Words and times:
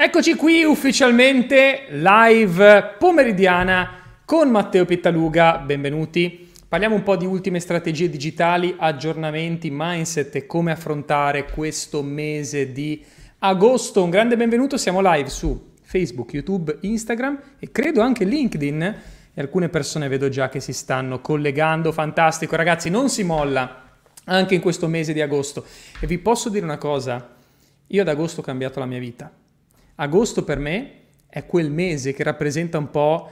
Eccoci 0.00 0.36
qui 0.36 0.62
ufficialmente 0.62 1.86
live 1.90 2.94
pomeridiana 3.00 4.20
con 4.24 4.48
Matteo 4.48 4.84
Pittaluga, 4.84 5.58
benvenuti. 5.58 6.52
Parliamo 6.68 6.94
un 6.94 7.02
po' 7.02 7.16
di 7.16 7.26
ultime 7.26 7.58
strategie 7.58 8.08
digitali, 8.08 8.76
aggiornamenti, 8.78 9.70
mindset 9.72 10.36
e 10.36 10.46
come 10.46 10.70
affrontare 10.70 11.50
questo 11.50 12.04
mese 12.04 12.70
di 12.70 13.04
agosto. 13.40 14.04
Un 14.04 14.10
grande 14.10 14.36
benvenuto, 14.36 14.76
siamo 14.76 15.00
live 15.02 15.28
su 15.28 15.70
Facebook, 15.82 16.32
YouTube, 16.32 16.78
Instagram 16.82 17.40
e 17.58 17.72
credo 17.72 18.00
anche 18.00 18.24
LinkedIn 18.24 18.82
e 19.34 19.40
alcune 19.40 19.68
persone 19.68 20.06
vedo 20.06 20.28
già 20.28 20.48
che 20.48 20.60
si 20.60 20.72
stanno 20.72 21.20
collegando. 21.20 21.90
Fantastico, 21.90 22.54
ragazzi, 22.54 22.88
non 22.88 23.08
si 23.08 23.24
molla 23.24 23.96
anche 24.26 24.54
in 24.54 24.60
questo 24.60 24.86
mese 24.86 25.12
di 25.12 25.20
agosto. 25.20 25.64
E 25.98 26.06
vi 26.06 26.18
posso 26.18 26.50
dire 26.50 26.64
una 26.64 26.78
cosa, 26.78 27.34
io 27.88 28.00
ad 28.00 28.06
agosto 28.06 28.42
ho 28.42 28.44
cambiato 28.44 28.78
la 28.78 28.86
mia 28.86 29.00
vita. 29.00 29.32
Agosto 30.00 30.44
per 30.44 30.58
me 30.58 30.90
è 31.28 31.44
quel 31.44 31.72
mese 31.72 32.12
che 32.12 32.22
rappresenta 32.22 32.78
un 32.78 32.88
po' 32.90 33.30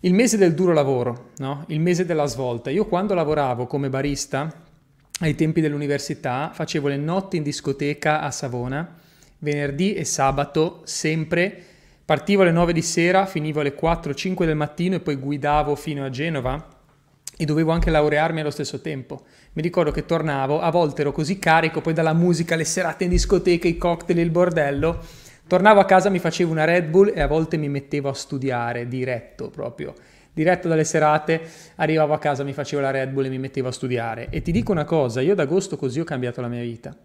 il 0.00 0.14
mese 0.14 0.36
del 0.36 0.54
duro 0.54 0.72
lavoro, 0.72 1.30
no? 1.38 1.64
il 1.68 1.80
mese 1.80 2.04
della 2.04 2.26
svolta. 2.26 2.70
Io 2.70 2.86
quando 2.86 3.12
lavoravo 3.14 3.66
come 3.66 3.88
barista 3.88 4.52
ai 5.20 5.34
tempi 5.34 5.60
dell'università 5.60 6.52
facevo 6.54 6.86
le 6.86 6.96
notti 6.96 7.38
in 7.38 7.42
discoteca 7.42 8.20
a 8.20 8.30
Savona, 8.30 8.94
venerdì 9.38 9.94
e 9.94 10.04
sabato 10.04 10.82
sempre. 10.84 11.60
Partivo 12.04 12.42
alle 12.42 12.52
9 12.52 12.72
di 12.72 12.82
sera, 12.82 13.26
finivo 13.26 13.58
alle 13.58 13.74
4-5 13.76 14.44
del 14.44 14.54
mattino 14.54 14.94
e 14.94 15.00
poi 15.00 15.16
guidavo 15.16 15.74
fino 15.74 16.04
a 16.04 16.10
Genova 16.10 16.68
e 17.36 17.44
dovevo 17.44 17.72
anche 17.72 17.90
laurearmi 17.90 18.38
allo 18.38 18.50
stesso 18.50 18.80
tempo. 18.80 19.24
Mi 19.54 19.62
ricordo 19.62 19.90
che 19.90 20.06
tornavo, 20.06 20.60
a 20.60 20.70
volte 20.70 21.00
ero 21.00 21.10
così 21.10 21.40
carico, 21.40 21.80
poi 21.80 21.94
dalla 21.94 22.14
musica, 22.14 22.54
le 22.54 22.64
serate 22.64 23.02
in 23.02 23.10
discoteca, 23.10 23.66
i 23.66 23.76
cocktail, 23.76 24.20
il 24.20 24.30
bordello, 24.30 25.02
Tornavo 25.48 25.78
a 25.78 25.84
casa, 25.84 26.10
mi 26.10 26.18
facevo 26.18 26.50
una 26.50 26.64
Red 26.64 26.88
Bull 26.88 27.12
e 27.14 27.20
a 27.20 27.28
volte 27.28 27.56
mi 27.56 27.68
mettevo 27.68 28.08
a 28.08 28.14
studiare 28.14 28.88
diretto 28.88 29.48
proprio. 29.48 29.94
Diretto 30.32 30.66
dalle 30.66 30.82
serate, 30.82 31.40
arrivavo 31.76 32.12
a 32.14 32.18
casa, 32.18 32.42
mi 32.42 32.52
facevo 32.52 32.82
la 32.82 32.90
Red 32.90 33.10
Bull 33.10 33.26
e 33.26 33.28
mi 33.28 33.38
mettevo 33.38 33.68
a 33.68 33.72
studiare. 33.72 34.26
E 34.30 34.42
ti 34.42 34.50
dico 34.50 34.72
una 34.72 34.84
cosa, 34.84 35.20
io 35.20 35.34
ad 35.34 35.38
agosto 35.38 35.76
così 35.76 36.00
ho 36.00 36.04
cambiato 36.04 36.40
la 36.40 36.48
mia 36.48 36.62
vita. 36.62 36.96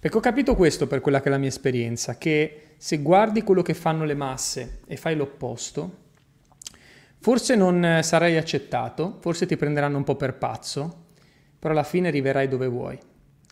Perché 0.00 0.16
ho 0.16 0.20
capito 0.20 0.56
questo 0.56 0.88
per 0.88 1.00
quella 1.00 1.20
che 1.20 1.28
è 1.28 1.30
la 1.30 1.38
mia 1.38 1.48
esperienza, 1.48 2.18
che 2.18 2.62
se 2.76 2.98
guardi 2.98 3.44
quello 3.44 3.62
che 3.62 3.74
fanno 3.74 4.04
le 4.04 4.14
masse 4.14 4.80
e 4.88 4.96
fai 4.96 5.14
l'opposto, 5.14 5.96
forse 7.20 7.54
non 7.54 8.00
sarai 8.02 8.36
accettato, 8.36 9.18
forse 9.20 9.46
ti 9.46 9.56
prenderanno 9.56 9.98
un 9.98 10.04
po' 10.04 10.16
per 10.16 10.34
pazzo, 10.34 11.04
però 11.56 11.74
alla 11.74 11.84
fine 11.84 12.08
arriverai 12.08 12.48
dove 12.48 12.66
vuoi. 12.66 12.98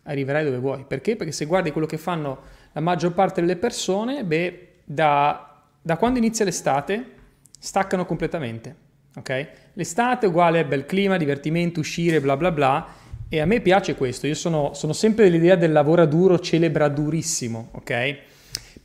Arriverai 0.03 0.43
dove 0.43 0.57
vuoi. 0.57 0.83
Perché? 0.85 1.15
Perché 1.15 1.31
se 1.31 1.45
guardi 1.45 1.71
quello 1.71 1.87
che 1.87 1.97
fanno 1.97 2.56
la 2.73 2.81
maggior 2.81 3.13
parte 3.13 3.41
delle 3.41 3.55
persone, 3.55 4.23
beh, 4.23 4.67
da, 4.83 5.63
da 5.81 5.97
quando 5.97 6.19
inizia 6.19 6.45
l'estate 6.45 7.15
staccano 7.59 8.05
completamente. 8.05 8.75
ok? 9.15 9.47
L'estate 9.73 10.25
è 10.25 10.29
uguale 10.29 10.65
bel 10.65 10.85
clima, 10.85 11.17
divertimento, 11.17 11.79
uscire, 11.79 12.21
bla 12.21 12.37
bla 12.37 12.51
bla. 12.51 12.87
E 13.29 13.39
a 13.41 13.45
me 13.45 13.59
piace 13.59 13.95
questo, 13.95 14.25
io 14.25 14.35
sono, 14.35 14.73
sono 14.73 14.93
sempre 14.93 15.25
dell'idea 15.25 15.55
del 15.55 15.73
lavoro 15.73 16.05
duro, 16.05 16.39
celebra 16.39 16.87
durissimo, 16.87 17.69
ok? 17.73 18.17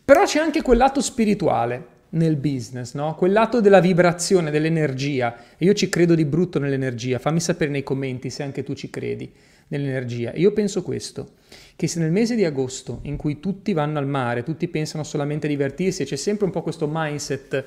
Però 0.05 0.25
c'è 0.25 0.41
anche 0.41 0.62
quel 0.62 0.78
lato 0.78 1.00
spirituale 1.00 1.86
nel 2.10 2.34
business, 2.34 2.94
no? 2.94 3.14
Quel 3.14 3.30
lato 3.30 3.60
della 3.60 3.78
vibrazione, 3.78 4.50
dell'energia. 4.50 5.36
E 5.56 5.64
io 5.64 5.75
ci 5.75 5.88
credo 5.88 6.16
di 6.16 6.25
brutto 6.25 6.58
nell'energia, 6.58 7.20
fammi 7.20 7.38
sapere 7.38 7.70
nei 7.70 7.84
commenti 7.84 8.30
se 8.30 8.42
anche 8.42 8.64
tu 8.64 8.75
ci 8.75 8.91
credi 8.91 9.33
nell'energia. 9.69 10.33
Io 10.34 10.53
penso 10.53 10.83
questo, 10.83 11.34
che 11.83 11.88
se 11.88 11.98
nel 11.98 12.12
mese 12.12 12.36
di 12.36 12.44
agosto, 12.44 13.00
in 13.02 13.16
cui 13.16 13.41
tutti 13.41 13.72
vanno 13.72 13.98
al 13.98 14.06
mare, 14.06 14.44
tutti 14.44 14.69
pensano 14.69 15.02
solamente 15.02 15.47
a 15.47 15.50
divertirsi, 15.50 16.05
c'è 16.05 16.14
sempre 16.14 16.44
un 16.44 16.52
po' 16.52 16.62
questo 16.62 16.88
mindset, 16.88 17.64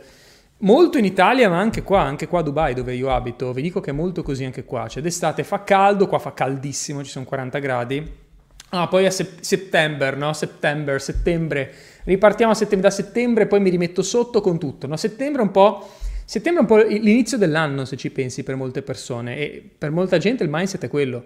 molto 0.59 0.97
in 0.97 1.03
Italia, 1.03 1.49
ma 1.49 1.59
anche 1.59 1.83
qua, 1.83 1.99
anche 1.99 2.25
qua 2.25 2.39
a 2.39 2.43
Dubai 2.43 2.73
dove 2.73 2.95
io 2.95 3.09
abito, 3.09 3.51
vi 3.51 3.61
dico 3.61 3.81
che 3.81 3.89
è 3.89 3.93
molto 3.93 4.23
così 4.23 4.45
anche 4.45 4.63
qua, 4.63 4.87
cioè 4.87 5.03
d'estate 5.03 5.43
fa 5.43 5.65
caldo, 5.65 6.07
qua 6.07 6.19
fa 6.19 6.33
caldissimo, 6.33 7.03
ci 7.03 7.11
sono 7.11 7.25
40 7.25 7.59
gradi, 7.59 8.09
Ah, 8.69 8.87
poi 8.87 9.05
a 9.05 9.11
se- 9.11 9.35
settembre, 9.41 10.15
no? 10.15 10.31
Settembre, 10.31 10.97
settembre. 10.99 11.73
Ripartiamo 12.05 12.53
settembre, 12.53 12.89
da 12.89 12.95
settembre 12.95 13.47
poi 13.47 13.59
mi 13.59 13.69
rimetto 13.69 14.01
sotto 14.01 14.39
con 14.41 14.57
tutto. 14.57 14.87
No? 14.87 14.97
Settembre 14.97 15.41
è 15.41 15.45
un 15.45 15.51
po'... 15.51 15.87
Settembre 16.25 16.65
è 16.65 16.65
un 16.65 16.67
po' 16.67 16.87
l'inizio 16.87 17.37
dell'anno, 17.37 17.85
se 17.85 17.95
ci 17.95 18.09
pensi, 18.09 18.43
per 18.43 18.55
molte 18.55 18.81
persone. 18.81 19.37
E 19.37 19.69
per 19.77 19.91
molta 19.91 20.17
gente 20.17 20.43
il 20.43 20.49
mindset 20.49 20.83
è 20.83 20.87
quello. 20.87 21.23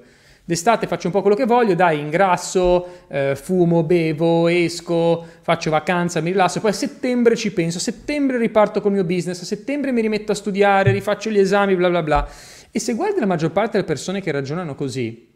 D'estate 0.49 0.87
faccio 0.87 1.05
un 1.05 1.13
po' 1.13 1.21
quello 1.21 1.35
che 1.35 1.45
voglio, 1.45 1.75
dai, 1.75 1.99
ingrasso, 1.99 3.03
eh, 3.07 3.35
fumo, 3.35 3.83
bevo, 3.83 4.47
esco, 4.47 5.23
faccio 5.41 5.69
vacanza, 5.69 6.21
mi 6.21 6.31
rilasso, 6.31 6.59
poi 6.59 6.71
a 6.71 6.73
settembre 6.73 7.35
ci 7.35 7.53
penso, 7.53 7.77
a 7.77 7.81
settembre 7.81 8.39
riparto 8.39 8.81
col 8.81 8.93
mio 8.93 9.03
business, 9.03 9.39
a 9.43 9.45
settembre 9.45 9.91
mi 9.91 10.01
rimetto 10.01 10.31
a 10.31 10.35
studiare, 10.35 10.91
rifaccio 10.91 11.29
gli 11.29 11.37
esami, 11.37 11.75
bla 11.75 11.89
bla 11.89 12.01
bla. 12.01 12.27
E 12.71 12.79
se 12.79 12.95
guardi 12.95 13.19
la 13.19 13.27
maggior 13.27 13.51
parte 13.51 13.73
delle 13.73 13.83
persone 13.83 14.21
che 14.21 14.31
ragionano 14.31 14.73
così, 14.73 15.29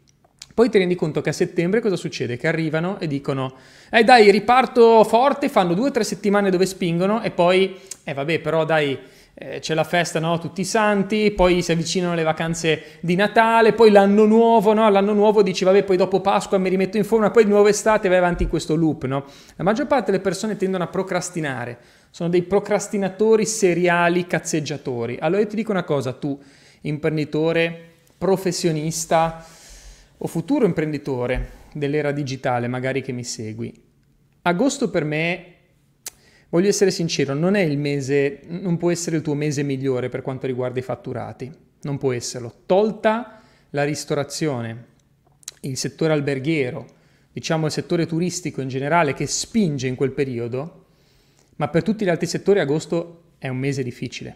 poi 0.51 0.71
ti 0.71 0.79
rendi 0.79 0.95
conto 0.95 1.21
che 1.21 1.29
a 1.29 1.33
settembre 1.33 1.79
cosa 1.79 1.95
succede? 1.95 2.35
Che 2.35 2.47
arrivano 2.47 2.99
e 2.99 3.05
dicono, 3.05 3.53
eh 3.91 4.03
dai, 4.03 4.31
riparto 4.31 5.03
forte, 5.03 5.47
fanno 5.47 5.75
due 5.75 5.89
o 5.89 5.91
tre 5.91 6.03
settimane 6.03 6.49
dove 6.49 6.65
spingono 6.65 7.21
e 7.21 7.29
poi, 7.29 7.79
eh 8.03 8.13
vabbè, 8.15 8.39
però 8.39 8.65
dai, 8.65 8.97
eh, 9.35 9.59
c'è 9.59 9.73
la 9.73 9.83
festa, 9.83 10.19
no? 10.19 10.37
Tutti 10.37 10.61
i 10.61 10.65
santi, 10.65 11.31
poi 11.31 11.61
si 11.61 11.71
avvicinano 11.71 12.13
le 12.13 12.23
vacanze 12.23 12.99
di 12.99 13.15
Natale, 13.15 13.73
poi 13.73 13.89
l'anno 13.89 14.25
nuovo, 14.25 14.73
no? 14.73 14.87
L'anno 14.89 15.13
nuovo 15.13 15.41
dici, 15.41 15.63
vabbè, 15.63 15.83
poi 15.83 15.97
dopo 15.97 16.21
Pasqua 16.21 16.57
mi 16.57 16.69
rimetto 16.69 16.97
in 16.97 17.03
forma, 17.03 17.31
poi 17.31 17.45
nuova 17.45 17.69
estate 17.69 18.09
vai 18.09 18.17
avanti 18.17 18.43
in 18.43 18.49
questo 18.49 18.75
loop, 18.75 19.05
no? 19.05 19.25
La 19.55 19.63
maggior 19.63 19.87
parte 19.87 20.11
delle 20.11 20.21
persone 20.21 20.55
tendono 20.55 20.83
a 20.83 20.87
procrastinare, 20.87 21.77
sono 22.11 22.29
dei 22.29 22.43
procrastinatori 22.43 23.45
seriali, 23.45 24.27
cazzeggiatori. 24.27 25.17
Allora 25.19 25.41
io 25.41 25.47
ti 25.47 25.55
dico 25.55 25.71
una 25.71 25.83
cosa, 25.83 26.13
tu, 26.13 26.39
imprenditore, 26.81 27.89
professionista 28.17 29.43
o 30.17 30.27
futuro 30.27 30.65
imprenditore 30.65 31.61
dell'era 31.73 32.11
digitale, 32.11 32.67
magari 32.67 33.01
che 33.01 33.11
mi 33.11 33.23
segui, 33.23 33.73
agosto 34.43 34.91
per 34.91 35.03
me 35.03 35.52
Voglio 36.53 36.67
essere 36.67 36.91
sincero, 36.91 37.33
non 37.33 37.55
è 37.55 37.61
il 37.61 37.79
mese, 37.79 38.41
non 38.45 38.77
può 38.77 38.91
essere 38.91 39.15
il 39.15 39.23
tuo 39.23 39.33
mese 39.33 39.63
migliore 39.63 40.09
per 40.09 40.21
quanto 40.21 40.45
riguarda 40.45 40.77
i 40.77 40.83
fatturati, 40.83 41.51
non 41.81 41.97
può 41.97 42.13
esserlo. 42.13 42.53
Tolta 42.67 43.41
la 43.71 43.83
ristorazione, 43.83 44.85
il 45.61 45.77
settore 45.77 46.13
alberghiero, 46.13 46.85
diciamo 47.31 47.65
il 47.65 47.71
settore 47.71 48.05
turistico 48.05 48.61
in 48.61 48.67
generale 48.67 49.15
che 49.15 49.25
spinge 49.25 49.87
in 49.87 49.95
quel 49.95 50.11
periodo, 50.11 50.85
ma 51.55 51.69
per 51.69 51.81
tutti 51.81 52.05
gli 52.05 52.09
altri 52.09 52.27
settori 52.27 52.59
agosto 52.59 53.31
è 53.39 53.47
un 53.47 53.57
mese 53.57 53.81
difficile. 53.81 54.35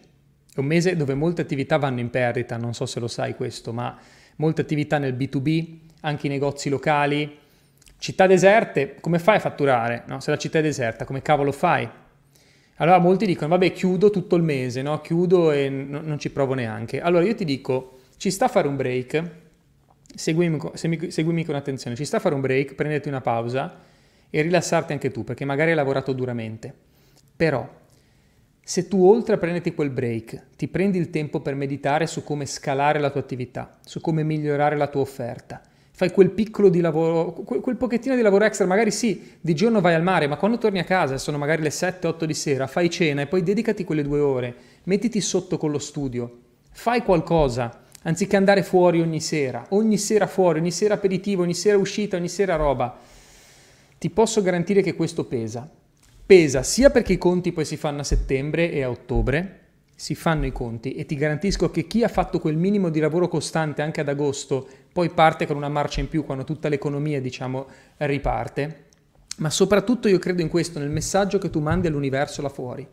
È 0.55 0.57
un 0.57 0.66
mese 0.66 0.95
dove 0.95 1.13
molte 1.13 1.44
attività 1.44 1.78
vanno 1.78 1.99
in 1.99 2.09
perdita, 2.09 2.57
non 2.57 2.73
so 2.73 2.88
se 2.88 2.99
lo 2.99 3.07
sai 3.07 3.35
questo, 3.35 3.73
ma 3.73 3.95
molte 4.38 4.61
attività 4.61 4.97
nel 4.97 5.13
B2B, 5.13 5.78
anche 6.01 6.25
i 6.25 6.31
negozi 6.31 6.69
locali, 6.69 7.38
città 7.99 8.25
deserte, 8.25 8.95
come 9.01 9.19
fai 9.19 9.35
a 9.35 9.39
fatturare? 9.39 10.03
No? 10.07 10.19
Se 10.19 10.31
la 10.31 10.38
città 10.38 10.57
è 10.57 10.63
deserta, 10.63 11.05
come 11.05 11.22
cavolo 11.22 11.51
fai? 11.51 12.05
Allora 12.77 12.99
molti 12.99 13.25
dicono, 13.25 13.49
vabbè, 13.49 13.71
chiudo 13.73 14.09
tutto 14.09 14.35
il 14.35 14.43
mese, 14.43 14.81
no? 14.81 15.01
Chiudo 15.01 15.51
e 15.51 15.67
n- 15.69 16.01
non 16.03 16.19
ci 16.19 16.29
provo 16.31 16.53
neanche. 16.53 17.01
Allora 17.01 17.23
io 17.23 17.33
ti 17.33 17.43
dico, 17.45 17.99
ci 18.17 18.29
sta 18.29 18.45
a 18.45 18.47
fare 18.49 18.67
un 18.67 18.75
break, 18.75 19.31
seguimi, 20.13 20.59
seguimi 21.09 21.43
con 21.43 21.55
attenzione, 21.55 21.95
ci 21.95 22.05
sta 22.05 22.17
a 22.17 22.19
fare 22.19 22.35
un 22.35 22.41
break, 22.41 22.75
prenditi 22.75 23.07
una 23.07 23.21
pausa 23.21 23.79
e 24.29 24.41
rilassarti 24.41 24.91
anche 24.93 25.09
tu, 25.11 25.23
perché 25.23 25.43
magari 25.45 25.71
hai 25.71 25.75
lavorato 25.75 26.13
duramente. 26.13 26.71
Però, 27.35 27.67
se 28.61 28.87
tu 28.87 29.03
oltre 29.03 29.35
a 29.35 29.37
prenderti 29.37 29.73
quel 29.73 29.89
break, 29.89 30.55
ti 30.55 30.67
prendi 30.67 30.97
il 30.99 31.09
tempo 31.09 31.39
per 31.39 31.55
meditare 31.55 32.05
su 32.05 32.23
come 32.23 32.45
scalare 32.45 32.99
la 32.99 33.09
tua 33.09 33.21
attività, 33.21 33.79
su 33.85 34.01
come 34.01 34.23
migliorare 34.23 34.75
la 34.75 34.87
tua 34.87 35.01
offerta, 35.01 35.61
fai 35.97 36.12
quel 36.12 36.30
piccolo 36.30 36.69
di 36.69 36.80
lavoro, 36.80 37.31
quel, 37.34 37.75
pochettino 37.75 38.16
di 38.16 38.22
lavoro 38.22 38.46
extra, 38.46 38.68
magari 38.68 38.91
sì, 38.91 39.31
di 39.41 39.56
giorno 39.56 39.81
vai 39.81 39.96
al 39.96 40.03
mare, 40.03 40.28
ma 40.28 40.38
quando 40.38 40.59
torni 40.59 40.78
a 40.78 40.84
casa, 40.84 41.18
sono 41.18 41.40
magari 41.40 41.63
le 41.63 41.69
7-8 41.69 42.24
di 42.25 42.35
sera, 42.35 42.67
fai 42.67 42.88
cena 42.91 43.23
e 43.23 43.26
poi 43.26 43.41
dedicati 43.41 43.84
quelle 43.84 44.03
due 44.03 44.20
ore, 44.20 44.55
mettiti 44.84 45.20
sotto 45.22 45.58
con 45.58 45.72
lo 45.72 45.79
studio, 45.79 46.38
fai 46.70 47.02
qualcosa, 47.02 47.82
anziché 48.03 48.35
andare 48.35 48.61
fuori 48.61 49.02
ogni 49.02 49.20
sera, 49.20 49.66
ogni 49.70 49.97
sera 49.97 50.28
fuori, 50.28 50.59
ogni 50.59 50.70
sera 50.70 50.94
aperitivo, 50.94 51.41
ogni 51.41 51.55
sera 51.55 51.79
uscita, 51.79 52.16
ogni 52.16 52.29
sera 52.29 52.55
roba. 52.55 52.96
Ti 53.97 54.09
posso 54.11 54.43
garantire 54.43 54.84
che 54.84 54.93
questo 54.93 55.23
pesa. 55.23 55.67
Pesa 56.28 56.61
sia 56.61 56.91
perché 56.91 57.14
i 57.14 57.17
conti 57.17 57.52
poi 57.52 57.66
si 57.66 57.76
fanno 57.76 58.02
a 58.02 58.03
settembre 58.03 58.72
e 58.72 58.84
a 58.84 58.90
ottobre, 58.91 59.61
si 59.99 60.14
fanno 60.14 60.46
i 60.46 60.52
conti 60.52 60.94
e 60.94 61.08
ti 61.08 61.16
garantisco 61.16 61.72
che 61.72 61.88
chi 61.88 62.03
ha 62.03 62.08
fatto 62.08 62.38
quel 62.38 62.55
minimo 62.55 62.90
di 62.90 62.99
lavoro 62.99 63.28
costante 63.28 63.82
anche 63.82 64.02
ad 64.02 64.08
agosto 64.08 64.67
poi 64.94 65.09
parte 65.09 65.47
con 65.47 65.55
una 65.55 65.70
marcia 65.70 66.02
in 66.02 66.08
più 66.08 66.23
quando 66.23 66.44
tutta 66.44 66.70
l'economia 66.70 67.20
diciamo 67.20 67.66
riparte 67.97 68.85
ma 69.38 69.49
soprattutto 69.49 70.08
io 70.08 70.20
credo 70.20 70.44
in 70.44 70.49
questo 70.49 70.78
nel 70.78 70.91
messaggio 70.91 71.40
che 71.40 71.49
tu 71.49 71.61
mandi 71.61 71.88
all'universo 71.88 72.44
là 72.44 72.49
fuori 72.49 72.88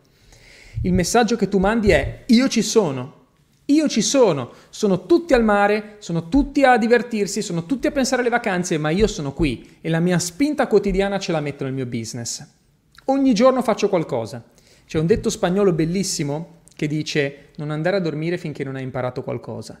il 0.81 0.93
messaggio 0.93 1.35
che 1.35 1.47
tu 1.47 1.59
mandi 1.59 1.91
è 1.91 2.23
io 2.25 2.47
ci 2.47 2.63
sono 2.63 3.21
io 3.65 3.87
ci 3.87 4.03
sono, 4.03 4.51
sono 4.69 5.07
tutti 5.07 5.33
al 5.33 5.43
mare, 5.43 5.95
sono 5.97 6.29
tutti 6.29 6.63
a 6.63 6.77
divertirsi, 6.77 7.41
sono 7.41 7.65
tutti 7.65 7.87
a 7.87 7.91
pensare 7.91 8.21
alle 8.21 8.29
vacanze, 8.29 8.77
ma 8.77 8.91
io 8.91 9.07
sono 9.07 9.33
qui 9.33 9.77
e 9.81 9.89
la 9.89 9.99
mia 9.99 10.19
spinta 10.19 10.67
quotidiana 10.67 11.17
ce 11.17 11.31
la 11.31 11.39
metto 11.39 11.63
nel 11.63 11.73
mio 11.73 11.87
business. 11.87 12.45
Ogni 13.05 13.33
giorno 13.33 13.63
faccio 13.63 13.89
qualcosa. 13.89 14.43
C'è 14.85 14.99
un 14.99 15.07
detto 15.07 15.31
spagnolo 15.31 15.73
bellissimo 15.73 16.54
che 16.75 16.87
dice 16.87 17.49
non 17.55 17.71
andare 17.71 17.97
a 17.97 17.99
dormire 18.01 18.37
finché 18.37 18.63
non 18.63 18.75
hai 18.75 18.83
imparato 18.83 19.23
qualcosa. 19.23 19.79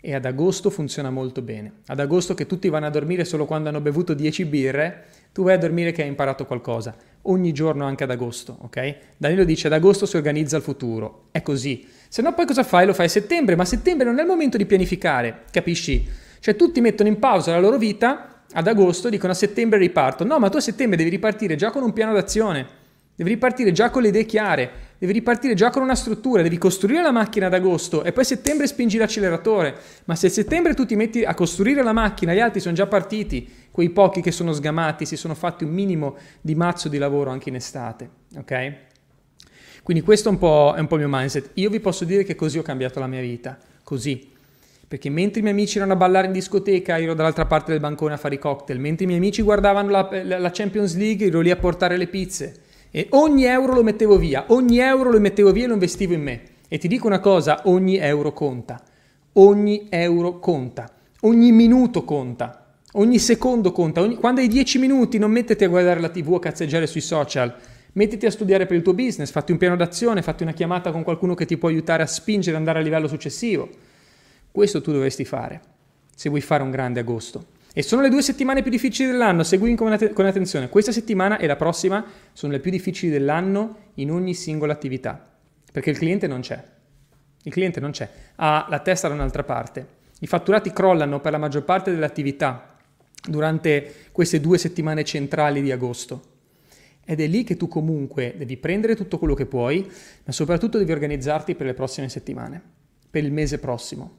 E 0.00 0.14
ad 0.14 0.26
agosto 0.26 0.68
funziona 0.68 1.10
molto 1.10 1.40
bene. 1.40 1.80
Ad 1.86 1.98
agosto 1.98 2.34
che 2.34 2.44
tutti 2.44 2.68
vanno 2.68 2.84
a 2.84 2.90
dormire 2.90 3.24
solo 3.24 3.46
quando 3.46 3.70
hanno 3.70 3.80
bevuto 3.80 4.12
10 4.12 4.44
birre, 4.44 5.04
tu 5.32 5.42
vai 5.42 5.54
a 5.54 5.58
dormire 5.58 5.92
che 5.92 6.02
hai 6.02 6.08
imparato 6.08 6.44
qualcosa. 6.44 6.94
Ogni 7.22 7.52
giorno 7.52 7.86
anche 7.86 8.04
ad 8.04 8.10
agosto, 8.10 8.58
ok? 8.60 8.96
Danilo 9.16 9.44
dice 9.44 9.68
ad 9.68 9.72
agosto 9.72 10.04
si 10.04 10.16
organizza 10.16 10.58
il 10.58 10.62
futuro. 10.62 11.28
È 11.30 11.40
così. 11.40 11.88
Se 12.08 12.20
no 12.20 12.34
poi 12.34 12.44
cosa 12.44 12.62
fai? 12.64 12.84
Lo 12.84 12.92
fai 12.92 13.06
a 13.06 13.08
settembre, 13.08 13.56
ma 13.56 13.64
settembre 13.64 14.04
non 14.04 14.18
è 14.18 14.20
il 14.20 14.28
momento 14.28 14.58
di 14.58 14.66
pianificare, 14.66 15.44
capisci? 15.50 16.06
Cioè 16.38 16.54
tutti 16.54 16.82
mettono 16.82 17.08
in 17.08 17.18
pausa 17.18 17.52
la 17.52 17.58
loro 17.58 17.78
vita 17.78 18.42
ad 18.52 18.68
agosto, 18.68 19.08
dicono 19.08 19.32
a 19.32 19.34
settembre 19.34 19.78
riparto. 19.78 20.24
No, 20.24 20.38
ma 20.38 20.50
tu 20.50 20.58
a 20.58 20.60
settembre 20.60 20.98
devi 20.98 21.08
ripartire 21.08 21.56
già 21.56 21.70
con 21.70 21.82
un 21.82 21.94
piano 21.94 22.12
d'azione. 22.12 22.82
Devi 23.16 23.30
ripartire 23.30 23.70
già 23.70 23.90
con 23.90 24.02
le 24.02 24.08
idee 24.08 24.24
chiare, 24.24 24.70
devi 24.98 25.12
ripartire 25.12 25.54
già 25.54 25.70
con 25.70 25.82
una 25.82 25.94
struttura, 25.94 26.42
devi 26.42 26.58
costruire 26.58 27.00
la 27.00 27.12
macchina 27.12 27.46
ad 27.46 27.54
agosto 27.54 28.02
e 28.02 28.10
poi 28.10 28.24
a 28.24 28.26
settembre 28.26 28.66
spingi 28.66 28.98
l'acceleratore. 28.98 29.76
Ma 30.06 30.16
se 30.16 30.26
a 30.26 30.30
settembre 30.30 30.74
tu 30.74 30.84
ti 30.84 30.96
metti 30.96 31.22
a 31.22 31.32
costruire 31.32 31.84
la 31.84 31.92
macchina, 31.92 32.34
gli 32.34 32.40
altri 32.40 32.58
sono 32.58 32.74
già 32.74 32.88
partiti, 32.88 33.48
quei 33.70 33.90
pochi 33.90 34.20
che 34.20 34.32
sono 34.32 34.52
sgamati, 34.52 35.06
si 35.06 35.16
sono 35.16 35.36
fatti 35.36 35.62
un 35.62 35.70
minimo 35.70 36.16
di 36.40 36.56
mazzo 36.56 36.88
di 36.88 36.98
lavoro 36.98 37.30
anche 37.30 37.50
in 37.50 37.54
estate, 37.54 38.10
ok? 38.36 38.74
Quindi 39.84 40.02
questo 40.02 40.28
è 40.28 40.32
un, 40.32 40.38
po', 40.38 40.74
è 40.76 40.80
un 40.80 40.88
po' 40.88 40.96
il 40.96 41.06
mio 41.06 41.16
mindset. 41.16 41.50
Io 41.54 41.70
vi 41.70 41.78
posso 41.78 42.04
dire 42.04 42.24
che 42.24 42.34
così 42.34 42.58
ho 42.58 42.62
cambiato 42.62 42.98
la 42.98 43.06
mia 43.06 43.20
vita, 43.20 43.56
così. 43.84 44.28
Perché 44.88 45.08
mentre 45.08 45.38
i 45.38 45.42
miei 45.42 45.54
amici 45.54 45.76
erano 45.76 45.92
a 45.92 45.96
ballare 45.96 46.26
in 46.26 46.32
discoteca, 46.32 46.96
io 46.96 47.04
ero 47.04 47.14
dall'altra 47.14 47.46
parte 47.46 47.70
del 47.70 47.80
bancone 47.80 48.14
a 48.14 48.16
fare 48.16 48.34
i 48.34 48.38
cocktail, 48.38 48.80
mentre 48.80 49.04
i 49.04 49.06
miei 49.06 49.20
amici 49.20 49.40
guardavano 49.40 49.88
la, 49.88 50.08
la 50.38 50.50
Champions 50.50 50.96
League, 50.96 51.28
ero 51.28 51.40
lì 51.40 51.50
a 51.52 51.56
portare 51.56 51.96
le 51.96 52.08
pizze 52.08 52.62
e 52.96 53.08
ogni 53.10 53.42
euro 53.42 53.74
lo 53.74 53.82
mettevo 53.82 54.16
via, 54.16 54.44
ogni 54.50 54.78
euro 54.78 55.10
lo 55.10 55.18
mettevo 55.18 55.50
via 55.50 55.64
e 55.64 55.66
lo 55.66 55.72
investivo 55.72 56.14
in 56.14 56.22
me. 56.22 56.42
E 56.68 56.78
ti 56.78 56.86
dico 56.86 57.08
una 57.08 57.18
cosa, 57.18 57.62
ogni 57.64 57.96
euro 57.96 58.32
conta, 58.32 58.80
ogni 59.32 59.88
euro 59.90 60.38
conta, 60.38 60.88
ogni 61.22 61.50
minuto 61.50 62.04
conta, 62.04 62.76
ogni 62.92 63.18
secondo 63.18 63.72
conta. 63.72 64.00
Ogni... 64.00 64.14
Quando 64.14 64.42
hai 64.42 64.46
10 64.46 64.78
minuti 64.78 65.18
non 65.18 65.32
mettiti 65.32 65.64
a 65.64 65.68
guardare 65.68 65.98
la 65.98 66.08
tv, 66.08 66.34
a 66.34 66.38
cazzeggiare 66.38 66.86
sui 66.86 67.00
social, 67.00 67.52
mettiti 67.94 68.26
a 68.26 68.30
studiare 68.30 68.64
per 68.66 68.76
il 68.76 68.84
tuo 68.84 68.94
business, 68.94 69.32
fatti 69.32 69.50
un 69.50 69.58
piano 69.58 69.74
d'azione, 69.74 70.22
fatti 70.22 70.44
una 70.44 70.52
chiamata 70.52 70.92
con 70.92 71.02
qualcuno 71.02 71.34
che 71.34 71.46
ti 71.46 71.56
può 71.56 71.70
aiutare 71.70 72.04
a 72.04 72.06
spingere 72.06 72.52
ad 72.52 72.58
andare 72.58 72.78
a 72.78 72.82
livello 72.82 73.08
successivo. 73.08 73.68
Questo 74.52 74.80
tu 74.80 74.92
dovresti 74.92 75.24
fare, 75.24 75.60
se 76.14 76.28
vuoi 76.28 76.42
fare 76.42 76.62
un 76.62 76.70
grande 76.70 77.00
agosto. 77.00 77.44
E 77.76 77.82
sono 77.82 78.02
le 78.02 78.08
due 78.08 78.22
settimane 78.22 78.62
più 78.62 78.70
difficili 78.70 79.10
dell'anno, 79.10 79.42
segui 79.42 79.74
con, 79.74 79.90
att- 79.90 80.12
con 80.12 80.24
attenzione. 80.26 80.68
Questa 80.68 80.92
settimana 80.92 81.38
e 81.38 81.48
la 81.48 81.56
prossima 81.56 82.06
sono 82.32 82.52
le 82.52 82.60
più 82.60 82.70
difficili 82.70 83.10
dell'anno 83.10 83.78
in 83.94 84.12
ogni 84.12 84.32
singola 84.32 84.72
attività, 84.72 85.36
perché 85.72 85.90
il 85.90 85.98
cliente 85.98 86.28
non 86.28 86.40
c'è. 86.40 86.62
Il 87.42 87.50
cliente 87.50 87.80
non 87.80 87.90
c'è, 87.90 88.08
ha 88.36 88.68
la 88.70 88.78
testa 88.78 89.08
da 89.08 89.14
un'altra 89.14 89.42
parte. 89.42 89.86
I 90.20 90.28
fatturati 90.28 90.72
crollano 90.72 91.18
per 91.20 91.32
la 91.32 91.38
maggior 91.38 91.64
parte 91.64 91.90
delle 91.90 92.04
attività 92.04 92.76
durante 93.28 93.92
queste 94.12 94.40
due 94.40 94.56
settimane 94.56 95.02
centrali 95.02 95.60
di 95.60 95.72
agosto. 95.72 96.32
Ed 97.04 97.20
è 97.20 97.26
lì 97.26 97.42
che 97.42 97.56
tu 97.56 97.66
comunque 97.66 98.34
devi 98.36 98.56
prendere 98.56 98.94
tutto 98.94 99.18
quello 99.18 99.34
che 99.34 99.46
puoi, 99.46 99.84
ma 100.24 100.32
soprattutto 100.32 100.78
devi 100.78 100.92
organizzarti 100.92 101.56
per 101.56 101.66
le 101.66 101.74
prossime 101.74 102.08
settimane, 102.08 102.62
per 103.10 103.24
il 103.24 103.32
mese 103.32 103.58
prossimo. 103.58 104.18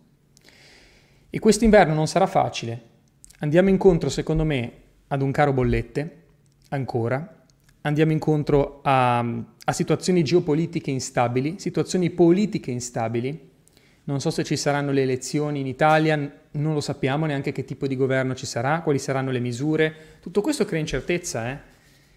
E 1.30 1.40
quest'inverno 1.40 1.94
non 1.94 2.08
sarà 2.08 2.28
facile, 2.28 2.94
Andiamo 3.40 3.68
incontro, 3.68 4.10
secondo 4.10 4.46
me, 4.46 4.72
ad 5.08 5.22
un 5.22 5.32
caro 5.32 5.52
bollette, 5.52 6.24
ancora. 6.70 7.44
Andiamo 7.82 8.14
incontro 8.14 8.80
a, 8.84 9.20
a 9.20 9.72
situazioni 9.74 10.24
geopolitiche 10.24 10.90
instabili, 10.90 11.56
situazioni 11.60 12.10
politiche 12.12 12.72
instabili. 12.72 13.52
Non 14.06 14.22
so 14.22 14.30
se 14.30 14.44
ci 14.44 14.56
saranno 14.56 14.92
le 14.92 15.02
elezioni 15.02 15.60
in 15.60 15.68
Italia, 15.68 16.16
non 16.52 16.74
lo 16.74 16.80
sappiamo 16.80 17.26
neanche 17.26 17.52
che 17.52 17.66
tipo 17.66 17.88
di 17.88 17.98
governo 17.98 18.36
ci 18.36 18.46
sarà, 18.46 18.80
quali 18.82 19.00
saranno 19.00 19.32
le 19.32 19.40
misure. 19.40 19.94
Tutto 20.22 20.42
questo 20.42 20.64
crea 20.64 20.80
incertezza, 20.80 21.52
eh? 21.52 21.58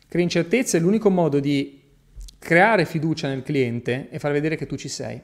Crea 0.06 0.22
incertezza 0.22 0.76
e 0.76 0.80
l'unico 0.80 1.10
modo 1.10 1.40
di 1.40 1.80
creare 2.38 2.84
fiducia 2.84 3.26
nel 3.26 3.42
cliente 3.42 4.08
è 4.08 4.18
far 4.18 4.32
vedere 4.32 4.56
che 4.56 4.66
tu 4.66 4.76
ci 4.76 4.88
sei 4.88 5.20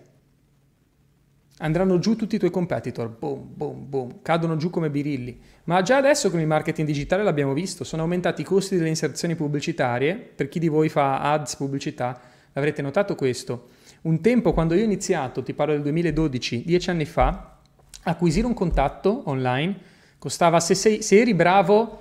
andranno 1.59 1.99
giù 1.99 2.17
tutti 2.17 2.35
i 2.35 2.39
tuoi 2.39 2.51
competitor, 2.51 3.09
boom, 3.09 3.49
boom, 3.55 3.89
boom, 3.89 4.23
cadono 4.23 4.57
giù 4.57 4.71
come 4.71 4.91
birilli. 4.91 5.39
Ma 5.65 5.83
già 5.83 5.97
adesso 5.97 6.31
con 6.31 6.41
il 6.41 6.47
marketing 6.47 6.87
digitale 6.87 7.23
l'abbiamo 7.23 7.53
visto, 7.53 7.85
sono 7.85 8.03
aumentati 8.03 8.43
i 8.43 8.45
costi 8.45 8.77
delle 8.77 8.89
inserzioni 8.89 9.35
pubblicitarie, 9.35 10.17
per 10.17 10.49
chi 10.49 10.59
di 10.59 10.69
voi 10.69 10.89
fa 10.89 11.21
ads, 11.21 11.57
pubblicità, 11.57 12.21
avrete 12.55 12.83
notato 12.83 13.15
questo. 13.15 13.69
Un 14.03 14.21
tempo, 14.21 14.53
quando 14.53 14.75
io 14.75 14.83
ho 14.83 14.85
iniziato, 14.85 15.43
ti 15.43 15.55
parlo 15.55 15.73
del 15.73 15.83
2012, 15.83 16.65
dieci 16.65 16.91
anni 16.91 17.05
fa, 17.05 17.59
acquisire 18.03 18.47
un 18.47 18.55
contatto 18.55 19.23
online 19.27 19.93
costava, 20.19 20.61
se, 20.61 20.75
sei, 20.75 21.03
se 21.03 21.21
eri 21.21 21.35
bravo, 21.35 22.01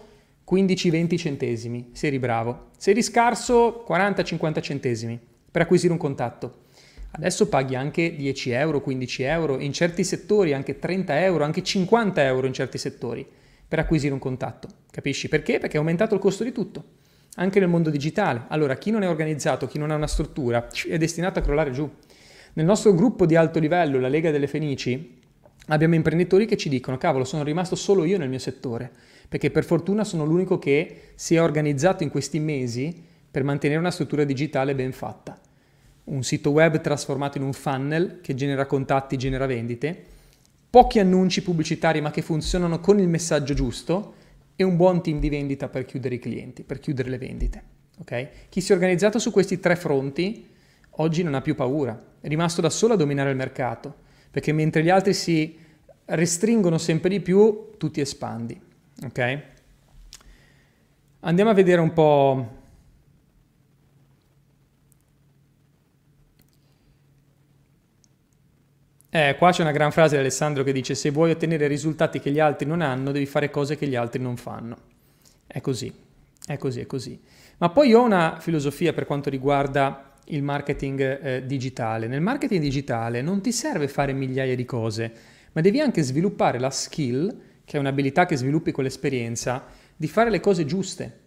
15-20 0.50 1.18
centesimi, 1.18 1.90
se 1.94 2.08
eri 2.08 2.20
bravo. 2.20 2.70
Se 2.78 2.92
eri 2.92 3.02
scarso, 3.02 3.86
40-50 3.88 4.62
centesimi 4.62 5.20
per 5.50 5.62
acquisire 5.62 5.94
un 5.94 6.00
contatto. 6.00 6.63
Adesso 7.16 7.48
paghi 7.48 7.76
anche 7.76 8.16
10 8.16 8.50
euro, 8.52 8.82
15 8.82 9.22
euro, 9.22 9.60
in 9.60 9.72
certi 9.72 10.04
settori 10.04 10.52
anche 10.52 10.80
30 10.80 11.22
euro, 11.22 11.44
anche 11.44 11.62
50 11.62 12.24
euro 12.24 12.48
in 12.48 12.54
certi 12.54 12.80
settori 12.80 13.24
per 13.68 13.78
acquisire 13.78 14.14
un 14.14 14.20
contatto. 14.20 14.68
Capisci 14.90 15.30
perché? 15.30 15.60
Perché 15.60 15.76
è 15.76 15.78
aumentato 15.78 16.16
il 16.16 16.20
costo 16.20 16.44
di 16.44 16.52
tutto, 16.52 16.84
anche 17.36 17.60
nel 17.60 17.70
mondo 17.70 17.92
digitale. 17.92 18.46
Allora 18.48 18.78
chi 18.78 18.90
non 18.90 19.04
è 19.04 19.08
organizzato, 19.08 19.68
chi 19.68 19.78
non 19.78 19.92
ha 19.92 19.96
una 19.96 20.08
struttura, 20.08 20.68
è 20.88 20.98
destinato 20.98 21.38
a 21.38 21.44
crollare 21.44 21.70
giù. 21.70 21.88
Nel 22.54 22.66
nostro 22.66 22.96
gruppo 22.96 23.28
di 23.28 23.36
alto 23.36 23.60
livello, 23.60 24.00
la 24.00 24.08
Lega 24.08 24.32
delle 24.32 24.48
Fenici, 24.48 25.22
abbiamo 25.68 25.94
imprenditori 25.94 26.48
che 26.48 26.58
ci 26.58 26.68
dicono, 26.68 26.98
cavolo, 26.98 27.26
sono 27.26 27.44
rimasto 27.44 27.76
solo 27.76 28.06
io 28.06 28.18
nel 28.18 28.30
mio 28.30 28.40
settore, 28.40 28.92
perché 29.30 29.52
per 29.52 29.66
fortuna 29.66 30.04
sono 30.04 30.26
l'unico 30.26 30.58
che 30.58 31.12
si 31.14 31.36
è 31.36 31.42
organizzato 31.42 32.02
in 32.02 32.10
questi 32.10 32.40
mesi 32.40 33.04
per 33.30 33.44
mantenere 33.44 33.80
una 33.80 33.92
struttura 33.92 34.24
digitale 34.24 34.74
ben 34.74 34.94
fatta 34.94 35.40
un 36.06 36.24
sito 36.24 36.52
web 36.52 36.82
trasformato 36.82 37.38
in 37.38 37.44
un 37.44 37.54
funnel 37.54 38.20
che 38.22 38.34
genera 38.34 38.66
contatti, 38.66 39.18
genera 39.18 39.46
vendite, 39.46 40.04
pochi 40.70 41.00
annunci 41.00 41.44
pubblicitari 41.44 42.02
ma 42.02 42.12
che 42.12 42.22
funzionano 42.22 42.80
con 42.80 43.00
il 43.00 43.08
messaggio 43.08 43.54
giusto 43.54 44.16
e 44.56 44.64
un 44.64 44.76
buon 44.76 45.02
team 45.02 45.20
di 45.20 45.30
vendita 45.30 45.70
per 45.70 45.86
chiudere 45.86 46.16
i 46.16 46.20
clienti, 46.20 46.64
per 46.64 46.80
chiudere 46.80 47.10
le 47.10 47.18
vendite. 47.18 47.64
Okay? 48.00 48.28
Chi 48.50 48.60
si 48.62 48.72
è 48.72 48.76
organizzato 48.76 49.20
su 49.20 49.32
questi 49.32 49.60
tre 49.60 49.76
fronti 49.76 50.48
oggi 50.98 51.24
non 51.24 51.36
ha 51.36 51.42
più 51.42 51.56
paura, 51.56 52.02
è 52.20 52.28
rimasto 52.28 52.62
da 52.62 52.70
solo 52.70 52.94
a 52.94 52.98
dominare 52.98 53.30
il 53.30 53.36
mercato, 53.36 53.94
perché 54.30 54.52
mentre 54.52 54.84
gli 54.84 54.90
altri 54.90 55.14
si 55.14 55.58
restringono 56.06 56.78
sempre 56.78 57.10
di 57.10 57.20
più, 57.20 57.72
tu 57.78 57.90
ti 57.90 58.02
espandi. 58.02 58.60
Okay? 59.06 59.42
Andiamo 61.22 61.52
a 61.52 61.54
vedere 61.54 61.82
un 61.82 61.94
po' 61.94 62.62
Eh, 69.16 69.36
qua 69.38 69.52
c'è 69.52 69.62
una 69.62 69.72
gran 69.72 69.92
frase 69.92 70.16
di 70.16 70.22
Alessandro 70.22 70.64
che 70.64 70.72
dice 70.72 70.96
se 70.96 71.12
vuoi 71.12 71.30
ottenere 71.30 71.68
risultati 71.68 72.20
che 72.20 72.32
gli 72.32 72.40
altri 72.40 72.66
non 72.66 72.82
hanno, 72.82 73.12
devi 73.12 73.28
fare 73.28 73.52
cose 73.52 73.78
che 73.78 73.86
gli 73.86 73.96
altri 73.96 74.20
non 74.20 74.38
fanno. 74.38 74.76
È 75.46 75.62
così, 75.62 75.94
è 76.48 76.58
così, 76.58 76.80
è 76.80 76.88
così. 76.88 77.22
Ma 77.60 77.70
poi 77.70 77.94
ho 77.94 78.02
una 78.02 78.40
filosofia 78.40 78.92
per 78.92 79.06
quanto 79.06 79.30
riguarda 79.30 80.16
il 80.30 80.42
marketing 80.42 81.00
eh, 81.22 81.46
digitale. 81.46 82.08
Nel 82.08 82.22
marketing 82.22 82.60
digitale 82.60 83.22
non 83.22 83.40
ti 83.40 83.52
serve 83.52 83.88
fare 83.88 84.14
migliaia 84.14 84.56
di 84.56 84.66
cose, 84.66 85.14
ma 85.52 85.62
devi 85.62 85.80
anche 85.80 86.02
sviluppare 86.02 86.58
la 86.58 86.72
skill, 86.72 87.38
che 87.66 87.78
è 87.78 87.80
un'abilità 87.80 88.26
che 88.26 88.36
sviluppi 88.36 88.72
con 88.72 88.84
l'esperienza, 88.84 89.64
di 89.96 90.08
fare 90.08 90.32
le 90.32 90.40
cose 90.40 90.66
giuste. 90.66 91.20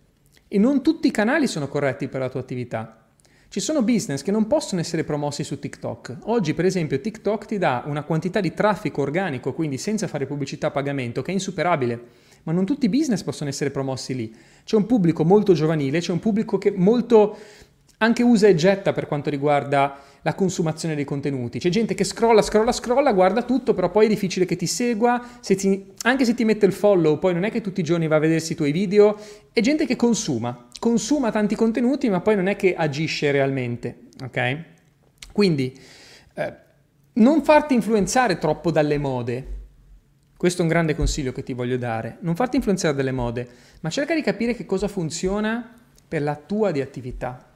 E 0.48 0.58
non 0.58 0.82
tutti 0.82 1.06
i 1.06 1.12
canali 1.12 1.46
sono 1.46 1.68
corretti 1.68 2.08
per 2.08 2.18
la 2.18 2.30
tua 2.30 2.40
attività. 2.40 3.05
Ci 3.48 3.60
sono 3.60 3.82
business 3.82 4.22
che 4.22 4.30
non 4.30 4.46
possono 4.46 4.80
essere 4.80 5.04
promossi 5.04 5.44
su 5.44 5.58
TikTok. 5.58 6.18
Oggi, 6.24 6.52
per 6.52 6.64
esempio, 6.64 7.00
TikTok 7.00 7.46
ti 7.46 7.58
dà 7.58 7.84
una 7.86 8.02
quantità 8.02 8.40
di 8.40 8.52
traffico 8.52 9.02
organico, 9.02 9.54
quindi 9.54 9.78
senza 9.78 10.08
fare 10.08 10.26
pubblicità 10.26 10.66
a 10.66 10.70
pagamento, 10.72 11.22
che 11.22 11.30
è 11.30 11.34
insuperabile. 11.34 12.24
Ma 12.42 12.52
non 12.52 12.66
tutti 12.66 12.86
i 12.86 12.90
business 12.90 13.22
possono 13.22 13.48
essere 13.48 13.70
promossi 13.70 14.14
lì. 14.14 14.34
C'è 14.64 14.76
un 14.76 14.86
pubblico 14.86 15.24
molto 15.24 15.52
giovanile, 15.52 16.00
c'è 16.00 16.12
un 16.12 16.18
pubblico 16.18 16.58
che 16.58 16.70
molto 16.70 17.36
anche 17.98 18.22
usa 18.22 18.46
e 18.46 18.54
getta 18.54 18.92
per 18.92 19.06
quanto 19.06 19.30
riguarda 19.30 19.98
la 20.20 20.34
consumazione 20.34 20.94
dei 20.94 21.04
contenuti. 21.04 21.58
C'è 21.58 21.68
gente 21.68 21.94
che 21.94 22.04
scrolla, 22.04 22.42
scrolla, 22.42 22.72
scrolla, 22.72 23.12
guarda 23.12 23.42
tutto, 23.42 23.74
però 23.74 23.90
poi 23.90 24.06
è 24.06 24.08
difficile 24.08 24.44
che 24.44 24.56
ti 24.56 24.66
segua, 24.66 25.24
se 25.40 25.54
ti, 25.54 25.92
anche 26.02 26.24
se 26.24 26.34
ti 26.34 26.44
mette 26.44 26.66
il 26.66 26.72
follow, 26.72 27.18
poi 27.18 27.32
non 27.32 27.44
è 27.44 27.50
che 27.50 27.60
tutti 27.60 27.80
i 27.80 27.84
giorni 27.84 28.08
va 28.08 28.16
a 28.16 28.18
vedersi 28.18 28.52
i 28.52 28.56
tuoi 28.56 28.72
video, 28.72 29.16
è 29.52 29.60
gente 29.60 29.86
che 29.86 29.96
consuma, 29.96 30.65
consuma 30.78 31.30
tanti 31.30 31.54
contenuti, 31.54 32.08
ma 32.08 32.20
poi 32.20 32.36
non 32.36 32.46
è 32.46 32.56
che 32.56 32.74
agisce 32.74 33.30
realmente, 33.30 34.08
ok? 34.22 34.64
Quindi 35.32 35.78
eh, 36.34 36.54
non 37.14 37.42
farti 37.42 37.74
influenzare 37.74 38.38
troppo 38.38 38.70
dalle 38.70 38.98
mode. 38.98 39.54
Questo 40.36 40.60
è 40.60 40.62
un 40.64 40.70
grande 40.70 40.94
consiglio 40.94 41.32
che 41.32 41.42
ti 41.42 41.54
voglio 41.54 41.78
dare. 41.78 42.18
Non 42.20 42.34
farti 42.36 42.56
influenzare 42.56 42.94
dalle 42.94 43.12
mode, 43.12 43.48
ma 43.80 43.90
cerca 43.90 44.14
di 44.14 44.22
capire 44.22 44.54
che 44.54 44.66
cosa 44.66 44.88
funziona 44.88 45.74
per 46.06 46.22
la 46.22 46.36
tua 46.36 46.70
di 46.70 46.80
attività 46.80 47.54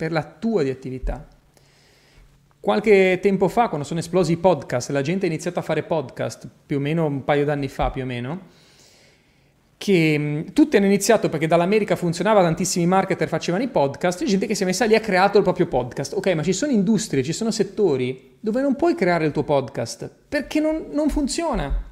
per 0.00 0.12
la 0.12 0.24
tua 0.24 0.62
di 0.62 0.70
attività. 0.70 1.28
Qualche 2.58 3.18
tempo 3.20 3.48
fa, 3.48 3.68
quando 3.68 3.86
sono 3.86 4.00
esplosi 4.00 4.32
i 4.32 4.36
podcast, 4.38 4.88
la 4.92 5.02
gente 5.02 5.26
ha 5.26 5.28
iniziato 5.28 5.58
a 5.58 5.62
fare 5.62 5.82
podcast, 5.82 6.48
più 6.64 6.78
o 6.78 6.80
meno 6.80 7.04
un 7.04 7.22
paio 7.22 7.44
d'anni 7.44 7.68
fa 7.68 7.90
più 7.90 8.04
o 8.04 8.06
meno, 8.06 8.46
che 9.80 10.18
mm, 10.18 10.40
tutti 10.52 10.76
hanno 10.76 10.84
iniziato 10.84 11.30
perché 11.30 11.46
dall'America 11.46 11.96
funzionava, 11.96 12.42
tantissimi 12.42 12.84
marketer 12.84 13.28
facevano 13.28 13.64
i 13.64 13.68
podcast, 13.68 14.20
e 14.20 14.26
gente 14.26 14.46
che 14.46 14.54
si 14.54 14.62
è 14.62 14.66
messa 14.66 14.84
lì 14.84 14.94
ha 14.94 15.00
creato 15.00 15.38
il 15.38 15.42
proprio 15.42 15.68
podcast. 15.68 16.12
Ok, 16.12 16.34
ma 16.34 16.42
ci 16.42 16.52
sono 16.52 16.70
industrie, 16.70 17.22
ci 17.22 17.32
sono 17.32 17.50
settori 17.50 18.36
dove 18.40 18.60
non 18.60 18.76
puoi 18.76 18.94
creare 18.94 19.24
il 19.24 19.32
tuo 19.32 19.42
podcast 19.42 20.10
perché 20.28 20.60
non, 20.60 20.88
non 20.90 21.08
funziona. 21.08 21.82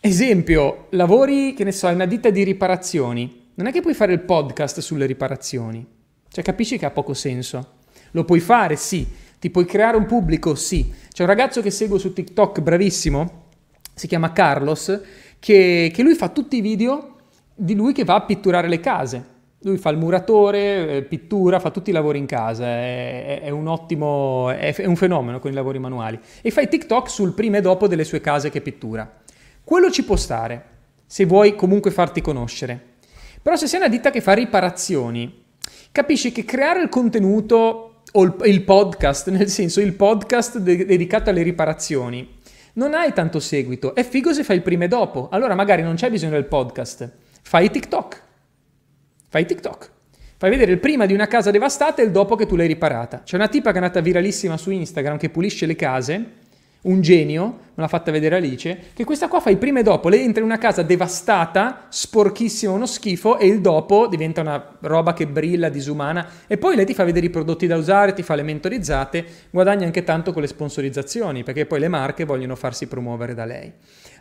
Esempio, 0.00 0.86
lavori, 0.92 1.52
che 1.52 1.64
ne 1.64 1.72
so, 1.72 1.88
in 1.88 1.96
una 1.96 2.06
ditta 2.06 2.30
di 2.30 2.42
riparazioni. 2.42 3.48
Non 3.56 3.66
è 3.66 3.70
che 3.70 3.82
puoi 3.82 3.92
fare 3.92 4.14
il 4.14 4.20
podcast 4.20 4.80
sulle 4.80 5.04
riparazioni. 5.04 5.86
Cioè, 6.26 6.42
capisci 6.42 6.78
che 6.78 6.86
ha 6.86 6.90
poco 6.90 7.12
senso. 7.12 7.72
Lo 8.12 8.24
puoi 8.24 8.40
fare, 8.40 8.76
sì. 8.76 9.06
Ti 9.38 9.50
puoi 9.50 9.66
creare 9.66 9.98
un 9.98 10.06
pubblico, 10.06 10.54
sì. 10.54 10.90
C'è 11.12 11.20
un 11.20 11.28
ragazzo 11.28 11.60
che 11.60 11.70
seguo 11.70 11.98
su 11.98 12.14
TikTok, 12.14 12.60
bravissimo, 12.60 13.48
si 13.94 14.06
chiama 14.06 14.32
Carlos, 14.32 14.98
che, 15.40 15.90
che 15.92 16.02
lui 16.02 16.14
fa 16.14 16.28
tutti 16.28 16.58
i 16.58 16.60
video 16.60 17.16
di 17.54 17.74
lui 17.74 17.92
che 17.92 18.04
va 18.04 18.14
a 18.14 18.22
pitturare 18.22 18.68
le 18.68 18.78
case. 18.78 19.38
Lui 19.62 19.76
fa 19.76 19.90
il 19.90 19.98
muratore, 19.98 20.96
eh, 20.96 21.02
pittura, 21.02 21.58
fa 21.58 21.70
tutti 21.70 21.90
i 21.90 21.92
lavori 21.92 22.18
in 22.18 22.24
casa, 22.24 22.64
è, 22.64 23.40
è 23.42 23.50
un 23.50 23.66
ottimo, 23.66 24.48
è, 24.50 24.74
è, 24.74 24.86
un 24.86 24.96
fenomeno 24.96 25.38
con 25.38 25.50
i 25.50 25.54
lavori 25.54 25.78
manuali. 25.78 26.18
E 26.40 26.50
fa 26.50 26.62
i 26.62 26.68
TikTok 26.68 27.10
sul 27.10 27.34
prima 27.34 27.58
e 27.58 27.60
dopo 27.60 27.86
delle 27.86 28.04
sue 28.04 28.20
case 28.20 28.48
che 28.48 28.62
pittura. 28.62 29.20
Quello 29.62 29.90
ci 29.90 30.04
può 30.04 30.16
stare, 30.16 30.64
se 31.04 31.26
vuoi 31.26 31.54
comunque 31.56 31.90
farti 31.90 32.22
conoscere. 32.22 32.80
Però 33.42 33.56
se 33.56 33.66
sei 33.66 33.80
una 33.80 33.88
ditta 33.88 34.10
che 34.10 34.22
fa 34.22 34.32
riparazioni, 34.32 35.44
capisci 35.92 36.32
che 36.32 36.44
creare 36.46 36.80
il 36.80 36.88
contenuto 36.88 38.02
o 38.12 38.22
il, 38.22 38.34
il 38.44 38.62
podcast, 38.62 39.28
nel 39.30 39.48
senso 39.48 39.80
il 39.80 39.92
podcast 39.92 40.58
de- 40.58 40.86
dedicato 40.86 41.28
alle 41.28 41.42
riparazioni, 41.42 42.38
non 42.80 42.94
hai 42.94 43.12
tanto 43.12 43.40
seguito. 43.40 43.94
È 43.94 44.02
figo 44.02 44.32
se 44.32 44.42
fai 44.42 44.56
il 44.56 44.62
prima 44.62 44.84
e 44.84 44.88
dopo. 44.88 45.28
Allora 45.30 45.54
magari 45.54 45.82
non 45.82 45.96
c'è 45.96 46.08
bisogno 46.08 46.32
del 46.32 46.46
podcast. 46.46 47.12
Fai 47.42 47.70
TikTok. 47.70 48.22
Fai 49.28 49.44
TikTok. 49.44 49.90
Fai 50.38 50.48
vedere 50.48 50.72
il 50.72 50.78
prima 50.78 51.04
di 51.04 51.12
una 51.12 51.26
casa 51.26 51.50
devastata 51.50 52.00
e 52.00 52.06
il 52.06 52.10
dopo 52.10 52.36
che 52.36 52.46
tu 52.46 52.56
l'hai 52.56 52.66
riparata. 52.66 53.20
C'è 53.22 53.36
una 53.36 53.48
tipa 53.48 53.68
che 53.72 53.78
è 53.78 53.82
andata 53.82 54.00
viralissima 54.00 54.56
su 54.56 54.70
Instagram 54.70 55.18
che 55.18 55.28
pulisce 55.28 55.66
le 55.66 55.76
case 55.76 56.24
un 56.82 57.00
genio, 57.02 57.44
me 57.44 57.82
l'ha 57.82 57.88
fatta 57.88 58.10
vedere 58.10 58.36
Alice, 58.36 58.90
che 58.94 59.04
questa 59.04 59.28
qua 59.28 59.40
fa 59.40 59.50
il 59.50 59.58
prima 59.58 59.80
e 59.80 59.82
dopo, 59.82 60.08
lei 60.08 60.22
entra 60.22 60.40
in 60.40 60.46
una 60.46 60.58
casa 60.58 60.82
devastata, 60.82 61.86
sporchissima, 61.88 62.72
uno 62.72 62.86
schifo, 62.86 63.38
e 63.38 63.46
il 63.46 63.60
dopo 63.60 64.06
diventa 64.06 64.40
una 64.40 64.76
roba 64.80 65.12
che 65.12 65.26
brilla, 65.26 65.68
disumana, 65.68 66.26
e 66.46 66.56
poi 66.56 66.76
lei 66.76 66.86
ti 66.86 66.94
fa 66.94 67.04
vedere 67.04 67.26
i 67.26 67.30
prodotti 67.30 67.66
da 67.66 67.76
usare, 67.76 68.14
ti 68.14 68.22
fa 68.22 68.34
le 68.34 68.42
mentorizzate, 68.42 69.24
guadagna 69.50 69.84
anche 69.84 70.04
tanto 70.04 70.32
con 70.32 70.40
le 70.40 70.48
sponsorizzazioni, 70.48 71.42
perché 71.42 71.66
poi 71.66 71.80
le 71.80 71.88
marche 71.88 72.24
vogliono 72.24 72.56
farsi 72.56 72.86
promuovere 72.86 73.34
da 73.34 73.44
lei. 73.44 73.70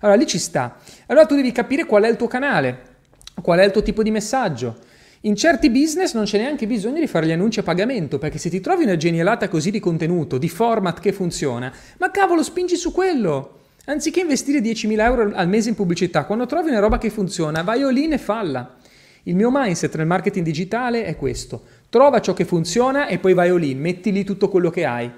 Allora 0.01 0.17
lì 0.17 0.27
ci 0.27 0.39
sta. 0.39 0.77
Allora 1.07 1.25
tu 1.25 1.35
devi 1.35 1.51
capire 1.51 1.85
qual 1.85 2.03
è 2.03 2.09
il 2.09 2.15
tuo 2.17 2.27
canale, 2.27 2.97
qual 3.41 3.59
è 3.59 3.63
il 3.63 3.71
tuo 3.71 3.83
tipo 3.83 4.03
di 4.03 4.11
messaggio, 4.11 4.75
in 5.21 5.35
certi 5.35 5.69
business 5.69 6.13
non 6.13 6.23
c'è 6.23 6.37
neanche 6.37 6.65
bisogno 6.65 6.99
di 6.99 7.07
fare 7.07 7.25
gli 7.25 7.31
annunci 7.31 7.59
a 7.59 7.63
pagamento, 7.63 8.17
perché 8.17 8.37
se 8.37 8.49
ti 8.49 8.61
trovi 8.61 8.83
una 8.83 8.95
genialata 8.95 9.49
così 9.49 9.69
di 9.69 9.79
contenuto, 9.79 10.37
di 10.37 10.47
format 10.47 11.01
che 11.01 11.11
funziona, 11.11 11.73
ma 11.97 12.09
cavolo, 12.09 12.41
spingi 12.41 12.77
su 12.77 12.93
quello. 12.93 13.57
Anziché 13.85 14.21
investire 14.21 14.59
10.000 14.59 14.99
euro 15.01 15.31
al 15.33 15.49
mese 15.49 15.67
in 15.67 15.75
pubblicità, 15.75 16.23
quando 16.23 16.45
trovi 16.45 16.69
una 16.69 16.79
roba 16.79 16.97
che 16.97 17.09
funziona, 17.09 17.63
vai 17.63 17.81
all 17.81 17.97
in 17.97 18.13
e 18.13 18.17
falla. 18.17 18.77
Il 19.23 19.35
mio 19.35 19.49
mindset 19.51 19.97
nel 19.97 20.07
marketing 20.07 20.45
digitale 20.45 21.03
è 21.03 21.17
questo. 21.17 21.63
Trova 21.89 22.21
ciò 22.21 22.33
che 22.33 22.45
funziona 22.45 23.07
e 23.07 23.19
poi 23.19 23.33
vai 23.33 23.49
all 23.49 23.63
in, 23.63 23.79
metti 23.79 24.13
lì 24.13 24.23
tutto 24.23 24.47
quello 24.47 24.69
che 24.69 24.85
hai. 24.85 25.11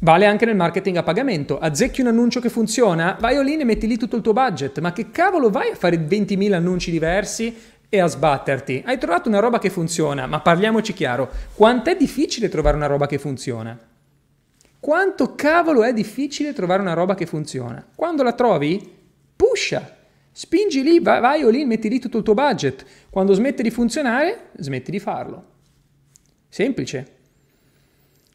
Vale 0.00 0.26
anche 0.26 0.44
nel 0.44 0.54
marketing 0.54 0.96
a 0.96 1.02
pagamento. 1.02 1.58
Azzecchi 1.58 2.02
un 2.02 2.08
annuncio 2.08 2.40
che 2.40 2.50
funziona, 2.50 3.16
vai 3.18 3.36
all 3.36 3.48
in 3.48 3.60
e 3.60 3.64
metti 3.64 3.86
lì 3.86 3.96
tutto 3.96 4.16
il 4.16 4.22
tuo 4.22 4.32
budget. 4.32 4.80
Ma 4.80 4.92
che 4.92 5.10
cavolo 5.10 5.48
vai 5.48 5.70
a 5.70 5.74
fare 5.74 5.96
20.000 5.96 6.52
annunci 6.52 6.90
diversi 6.90 7.54
e 7.88 8.00
a 8.00 8.06
sbatterti. 8.06 8.82
Hai 8.84 8.98
trovato 8.98 9.28
una 9.28 9.40
roba 9.40 9.58
che 9.58 9.70
funziona, 9.70 10.26
ma 10.26 10.40
parliamoci 10.40 10.92
chiaro, 10.92 11.30
quanto 11.54 11.90
è 11.90 11.96
difficile 11.96 12.48
trovare 12.48 12.76
una 12.76 12.86
roba 12.86 13.06
che 13.06 13.18
funziona? 13.18 13.78
Quanto 14.80 15.34
cavolo 15.34 15.82
è 15.82 15.92
difficile 15.92 16.52
trovare 16.52 16.82
una 16.82 16.94
roba 16.94 17.14
che 17.14 17.26
funziona? 17.26 17.84
Quando 17.94 18.22
la 18.22 18.32
trovi, 18.32 18.96
pusha, 19.34 19.96
spingi 20.30 20.82
lì, 20.82 21.00
vai, 21.00 21.20
vai 21.20 21.42
o 21.42 21.48
lì, 21.48 21.64
metti 21.64 21.88
lì 21.88 21.98
tutto 21.98 22.18
il 22.18 22.24
tuo 22.24 22.34
budget. 22.34 22.84
Quando 23.10 23.32
smette 23.32 23.62
di 23.62 23.70
funzionare, 23.70 24.50
smetti 24.56 24.90
di 24.90 25.00
farlo. 25.00 25.44
Semplice. 26.48 27.16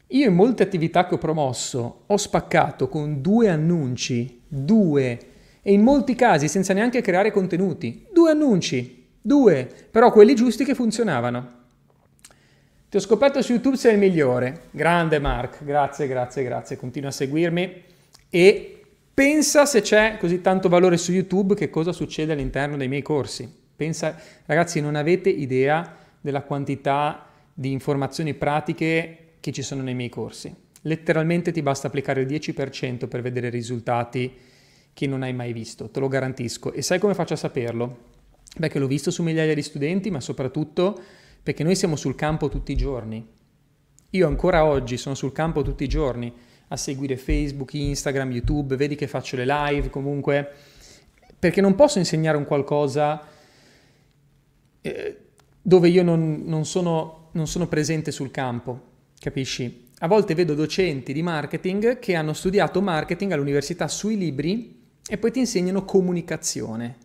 Io 0.08 0.28
in 0.28 0.34
molte 0.34 0.62
attività 0.62 1.06
che 1.06 1.14
ho 1.14 1.18
promosso 1.18 2.02
ho 2.06 2.16
spaccato 2.16 2.88
con 2.88 3.20
due 3.22 3.48
annunci, 3.48 4.42
due, 4.46 5.18
e 5.62 5.72
in 5.72 5.82
molti 5.82 6.14
casi 6.14 6.46
senza 6.46 6.74
neanche 6.74 7.00
creare 7.00 7.32
contenuti. 7.32 8.06
Due 8.12 8.30
annunci, 8.30 9.03
Due, 9.26 9.66
però 9.90 10.12
quelli 10.12 10.34
giusti 10.34 10.66
che 10.66 10.74
funzionavano. 10.74 11.62
Ti 12.90 12.96
ho 12.98 13.00
scoperto 13.00 13.40
su 13.40 13.52
YouTube, 13.52 13.78
sei 13.78 13.94
il 13.94 13.98
migliore. 13.98 14.64
Grande 14.70 15.18
Mark, 15.18 15.64
grazie, 15.64 16.06
grazie, 16.06 16.44
grazie. 16.44 16.76
Continua 16.76 17.08
a 17.08 17.12
seguirmi 17.12 17.82
e 18.28 18.82
pensa 19.14 19.64
se 19.64 19.80
c'è 19.80 20.18
così 20.18 20.42
tanto 20.42 20.68
valore 20.68 20.98
su 20.98 21.10
YouTube 21.10 21.54
che 21.54 21.70
cosa 21.70 21.90
succede 21.92 22.34
all'interno 22.34 22.76
dei 22.76 22.86
miei 22.86 23.00
corsi. 23.00 23.50
Pensa, 23.74 24.14
ragazzi, 24.44 24.82
non 24.82 24.94
avete 24.94 25.30
idea 25.30 25.96
della 26.20 26.42
quantità 26.42 27.24
di 27.54 27.72
informazioni 27.72 28.34
pratiche 28.34 29.36
che 29.40 29.52
ci 29.52 29.62
sono 29.62 29.80
nei 29.80 29.94
miei 29.94 30.10
corsi. 30.10 30.54
Letteralmente 30.82 31.50
ti 31.50 31.62
basta 31.62 31.86
applicare 31.86 32.20
il 32.20 32.26
10% 32.26 33.08
per 33.08 33.22
vedere 33.22 33.48
risultati 33.48 34.36
che 34.92 35.06
non 35.06 35.22
hai 35.22 35.32
mai 35.32 35.54
visto, 35.54 35.88
te 35.88 35.98
lo 35.98 36.08
garantisco. 36.08 36.74
E 36.74 36.82
sai 36.82 36.98
come 36.98 37.14
faccio 37.14 37.32
a 37.32 37.38
saperlo? 37.38 38.12
Perché 38.58 38.78
l'ho 38.78 38.86
visto 38.86 39.10
su 39.10 39.22
migliaia 39.22 39.54
di 39.54 39.62
studenti, 39.62 40.10
ma 40.10 40.20
soprattutto 40.20 40.98
perché 41.44 41.62
noi 41.62 41.76
siamo 41.76 41.94
sul 41.94 42.14
campo 42.14 42.48
tutti 42.48 42.72
i 42.72 42.76
giorni. 42.76 43.24
Io 44.10 44.26
ancora 44.26 44.64
oggi 44.64 44.96
sono 44.96 45.14
sul 45.14 45.32
campo 45.32 45.62
tutti 45.62 45.84
i 45.84 45.88
giorni 45.88 46.32
a 46.68 46.76
seguire 46.76 47.16
Facebook, 47.18 47.74
Instagram, 47.74 48.30
YouTube, 48.30 48.76
vedi 48.76 48.94
che 48.94 49.06
faccio 49.06 49.36
le 49.36 49.44
live 49.44 49.90
comunque, 49.90 50.50
perché 51.38 51.60
non 51.60 51.74
posso 51.74 51.98
insegnare 51.98 52.38
un 52.38 52.46
qualcosa 52.46 53.20
eh, 54.80 55.18
dove 55.60 55.88
io 55.88 56.02
non, 56.02 56.44
non, 56.46 56.64
sono, 56.64 57.28
non 57.32 57.46
sono 57.46 57.66
presente 57.66 58.10
sul 58.10 58.30
campo, 58.30 58.80
capisci? 59.18 59.88
A 59.98 60.06
volte 60.06 60.34
vedo 60.34 60.54
docenti 60.54 61.12
di 61.12 61.22
marketing 61.22 61.98
che 61.98 62.14
hanno 62.14 62.32
studiato 62.32 62.80
marketing 62.80 63.32
all'università 63.32 63.88
sui 63.88 64.16
libri 64.16 64.82
e 65.06 65.18
poi 65.18 65.30
ti 65.30 65.40
insegnano 65.40 65.84
comunicazione 65.84 66.96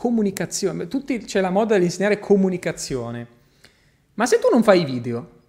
comunicazione. 0.00 0.88
Tutti, 0.88 1.18
c'è 1.18 1.42
la 1.42 1.50
moda 1.50 1.76
di 1.76 1.84
insegnare 1.84 2.18
comunicazione. 2.18 3.26
Ma 4.14 4.24
se 4.24 4.38
tu 4.38 4.48
non 4.50 4.62
fai 4.62 4.82
video 4.86 5.42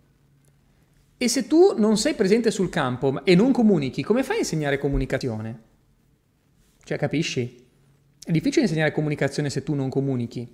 e 1.15 1.29
se 1.29 1.47
tu 1.47 1.73
non 1.77 1.95
sei 1.95 2.15
presente 2.15 2.51
sul 2.51 2.67
campo 2.67 3.23
e 3.23 3.33
non 3.33 3.53
comunichi, 3.53 4.03
come 4.03 4.23
fai 4.23 4.35
a 4.35 4.39
insegnare 4.39 4.77
comunicazione? 4.77 5.61
Cioè, 6.83 6.97
capisci? 6.97 7.65
È 8.21 8.29
difficile 8.29 8.63
insegnare 8.63 8.91
comunicazione 8.91 9.49
se 9.49 9.63
tu 9.63 9.73
non 9.73 9.87
comunichi. 9.87 10.45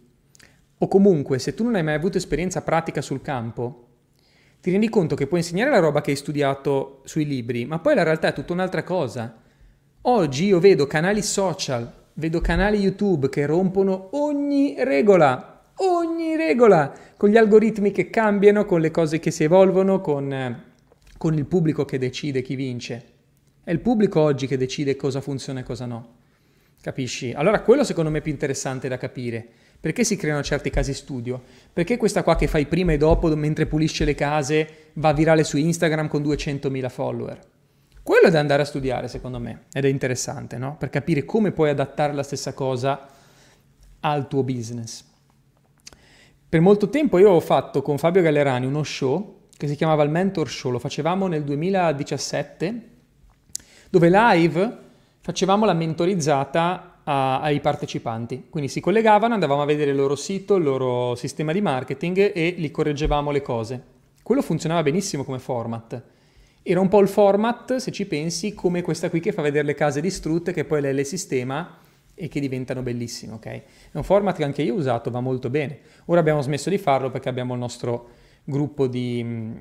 O 0.77 0.87
comunque, 0.87 1.39
se 1.39 1.55
tu 1.55 1.63
non 1.63 1.73
hai 1.73 1.81
mai 1.81 1.95
avuto 1.95 2.17
esperienza 2.17 2.61
pratica 2.61 3.01
sul 3.01 3.23
campo, 3.23 3.87
ti 4.61 4.69
rendi 4.69 4.89
conto 4.89 5.15
che 5.15 5.25
puoi 5.25 5.39
insegnare 5.39 5.71
la 5.71 5.79
roba 5.79 6.01
che 6.01 6.11
hai 6.11 6.17
studiato 6.17 7.01
sui 7.05 7.25
libri, 7.25 7.65
ma 7.65 7.79
poi 7.79 7.95
la 7.95 8.03
realtà 8.03 8.27
è 8.27 8.33
tutta 8.33 8.53
un'altra 8.53 8.83
cosa. 8.83 9.41
Oggi 10.01 10.45
io 10.45 10.59
vedo 10.59 10.85
canali 10.85 11.23
social 11.23 12.05
vedo 12.17 12.41
canali 12.41 12.79
YouTube 12.79 13.29
che 13.29 13.45
rompono 13.45 14.09
ogni 14.11 14.75
regola, 14.83 15.61
ogni 15.75 16.35
regola, 16.35 16.93
con 17.15 17.29
gli 17.29 17.37
algoritmi 17.37 17.91
che 17.91 18.09
cambiano, 18.09 18.65
con 18.65 18.81
le 18.81 18.91
cose 18.91 19.19
che 19.19 19.31
si 19.31 19.43
evolvono, 19.43 20.01
con, 20.01 20.31
eh, 20.31 20.63
con 21.17 21.35
il 21.35 21.45
pubblico 21.45 21.85
che 21.85 21.97
decide 21.97 22.41
chi 22.41 22.55
vince. 22.55 23.05
È 23.63 23.71
il 23.71 23.79
pubblico 23.79 24.19
oggi 24.21 24.47
che 24.47 24.57
decide 24.57 24.95
cosa 24.95 25.21
funziona 25.21 25.59
e 25.59 25.63
cosa 25.63 25.85
no. 25.85 26.15
Capisci? 26.81 27.33
Allora 27.35 27.61
quello 27.61 27.83
secondo 27.83 28.09
me 28.09 28.19
è 28.19 28.21
più 28.21 28.31
interessante 28.31 28.87
da 28.87 28.97
capire. 28.97 29.45
Perché 29.79 30.03
si 30.03 30.15
creano 30.15 30.41
certi 30.41 30.71
casi 30.71 30.93
studio? 30.93 31.39
Perché 31.71 31.97
questa 31.97 32.23
qua 32.23 32.35
che 32.35 32.47
fai 32.47 32.65
prima 32.65 32.93
e 32.93 32.97
dopo 32.97 33.33
mentre 33.35 33.67
pulisce 33.67 34.05
le 34.05 34.15
case 34.15 34.89
va 34.93 35.13
virale 35.13 35.43
su 35.43 35.57
Instagram 35.57 36.07
con 36.07 36.23
200.000 36.23 36.89
follower? 36.89 37.39
Quello 38.07 38.27
è 38.27 38.31
da 38.31 38.39
andare 38.39 38.61
a 38.61 38.65
studiare, 38.65 39.09
secondo 39.09 39.37
me, 39.37 39.63
ed 39.73 39.83
è 39.83 39.89
interessante, 39.89 40.57
no? 40.57 40.77
Per 40.79 40.89
capire 40.89 41.25
come 41.25 41.51
puoi 41.51 41.71
adattare 41.71 42.13
la 42.13 42.23
stessa 42.23 42.53
cosa 42.53 43.05
al 43.99 44.29
tuo 44.29 44.43
business. 44.43 45.03
Per 46.47 46.61
molto 46.61 46.87
tempo 46.87 47.17
io 47.17 47.31
ho 47.31 47.41
fatto 47.41 47.81
con 47.81 47.97
Fabio 47.97 48.21
Gallerani 48.21 48.65
uno 48.65 48.83
show 48.83 49.39
che 49.57 49.67
si 49.67 49.75
chiamava 49.75 50.03
il 50.03 50.09
Mentor 50.09 50.49
Show, 50.49 50.71
lo 50.71 50.79
facevamo 50.79 51.27
nel 51.27 51.43
2017, 51.43 52.81
dove 53.89 54.09
live 54.09 54.77
facevamo 55.19 55.65
la 55.65 55.73
mentorizzata 55.73 57.01
a, 57.03 57.41
ai 57.41 57.59
partecipanti. 57.59 58.47
Quindi 58.49 58.69
si 58.69 58.79
collegavano, 58.79 59.33
andavamo 59.33 59.63
a 59.63 59.65
vedere 59.65 59.91
il 59.91 59.97
loro 59.97 60.15
sito, 60.15 60.55
il 60.55 60.63
loro 60.63 61.15
sistema 61.15 61.51
di 61.51 61.59
marketing 61.59 62.31
e 62.33 62.55
li 62.57 62.71
correggevamo 62.71 63.31
le 63.31 63.41
cose. 63.41 63.83
quello 64.23 64.41
funzionava 64.41 64.81
benissimo 64.81 65.25
come 65.25 65.39
format. 65.39 66.15
Era 66.61 66.79
un 66.79 66.87
po' 66.87 66.99
il 66.99 67.07
format, 67.07 67.77
se 67.77 67.91
ci 67.91 68.05
pensi, 68.05 68.53
come 68.53 68.81
questa 68.81 69.09
qui 69.09 69.19
che 69.19 69.31
fa 69.31 69.41
vedere 69.41 69.65
le 69.65 69.73
case 69.73 70.01
distrutte, 70.01 70.51
che 70.51 70.65
poi 70.65 70.81
lei 70.81 70.93
le 70.93 71.03
sistema 71.03 71.79
e 72.19 72.27
che 72.27 72.39
diventano 72.39 72.81
bellissime, 72.81 73.33
ok? 73.33 73.45
È 73.45 73.63
un 73.93 74.03
format 74.03 74.35
che 74.35 74.43
anche 74.43 74.63
io 74.63 74.73
ho 74.73 74.77
usato, 74.77 75.11
va 75.11 75.19
molto 75.19 75.49
bene. 75.51 75.79
Ora 76.05 76.19
abbiamo 76.19 76.41
smesso 76.41 76.69
di 76.69 76.79
farlo 76.79 77.11
perché 77.11 77.29
abbiamo 77.29 77.53
il 77.53 77.59
nostro 77.59 78.09
gruppo 78.43 78.87
di, 78.87 79.53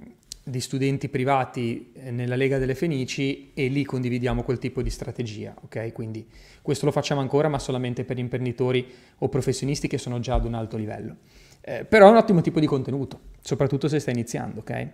di 0.43 0.61
studenti 0.61 1.09
privati 1.09 1.93
eh, 1.93 2.11
nella 2.11 2.35
Lega 2.35 2.57
delle 2.57 2.75
Fenici 2.75 3.51
e 3.53 3.67
lì 3.67 3.85
condividiamo 3.85 4.43
quel 4.43 4.59
tipo 4.59 4.81
di 4.81 4.91
strategia, 4.91 5.55
ok? 5.65 5.93
Quindi 5.93 6.27
questo 6.63 6.87
lo 6.87 6.93
facciamo 6.93 7.21
ancora, 7.21 7.49
ma 7.49 7.59
solamente 7.59 8.05
per 8.05 8.19
imprenditori 8.19 8.87
o 9.19 9.29
professionisti 9.29 9.87
che 9.87 9.99
sono 9.99 10.19
già 10.19 10.35
ad 10.35 10.47
un 10.47 10.55
alto 10.55 10.77
livello. 10.77 11.17
Eh, 11.61 11.85
però 11.85 12.07
è 12.07 12.11
un 12.11 12.17
ottimo 12.17 12.41
tipo 12.41 12.59
di 12.59 12.67
contenuto, 12.67 13.21
soprattutto 13.41 13.87
se 13.87 13.99
stai 13.99 14.15
iniziando, 14.15 14.61
ok? 14.61 14.89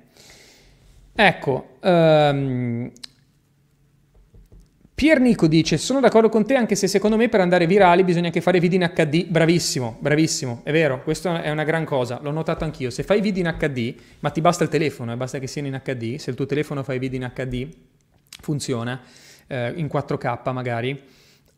Ecco, 1.15 1.77
um, 1.83 2.91
Piernico 4.95 5.47
dice, 5.47 5.77
sono 5.77 6.01
d'accordo 6.01 6.29
con 6.29 6.47
te 6.47 6.55
anche 6.55 6.75
se 6.75 6.87
secondo 6.87 7.17
me 7.17 7.29
per 7.29 7.41
andare 7.41 7.67
virali 7.67 8.05
bisogna 8.05 8.27
anche 8.27 8.41
fare 8.41 8.61
video 8.61 8.81
in 8.81 8.91
HD. 8.95 9.27
Bravissimo, 9.27 9.97
bravissimo, 9.99 10.61
è 10.63 10.73
vero, 10.73 11.03
questa 11.03 11.43
è 11.43 11.51
una 11.51 11.65
gran 11.65 11.85
cosa, 11.85 12.19
l'ho 12.23 12.31
notato 12.31 12.65
anch'io. 12.65 12.89
Se 12.89 13.03
fai 13.03 13.21
video 13.21 13.45
in 13.45 13.57
HD, 13.59 13.95
ma 14.21 14.31
ti 14.31 14.41
basta 14.41 14.65
il 14.65 14.71
telefono, 14.71 15.13
eh, 15.13 15.17
basta 15.17 15.39
che 15.39 15.47
siano 15.47 15.69
in 15.69 15.81
HD, 15.85 16.17
se 16.17 16.31
il 16.31 16.37
tuo 16.37 16.47
telefono 16.47 16.83
fai 16.83 16.99
video 16.99 17.19
in 17.19 17.31
HD, 17.35 17.69
funziona, 18.41 19.01
eh, 19.49 19.73
in 19.77 19.89
4K 19.89 20.53
magari, 20.53 21.03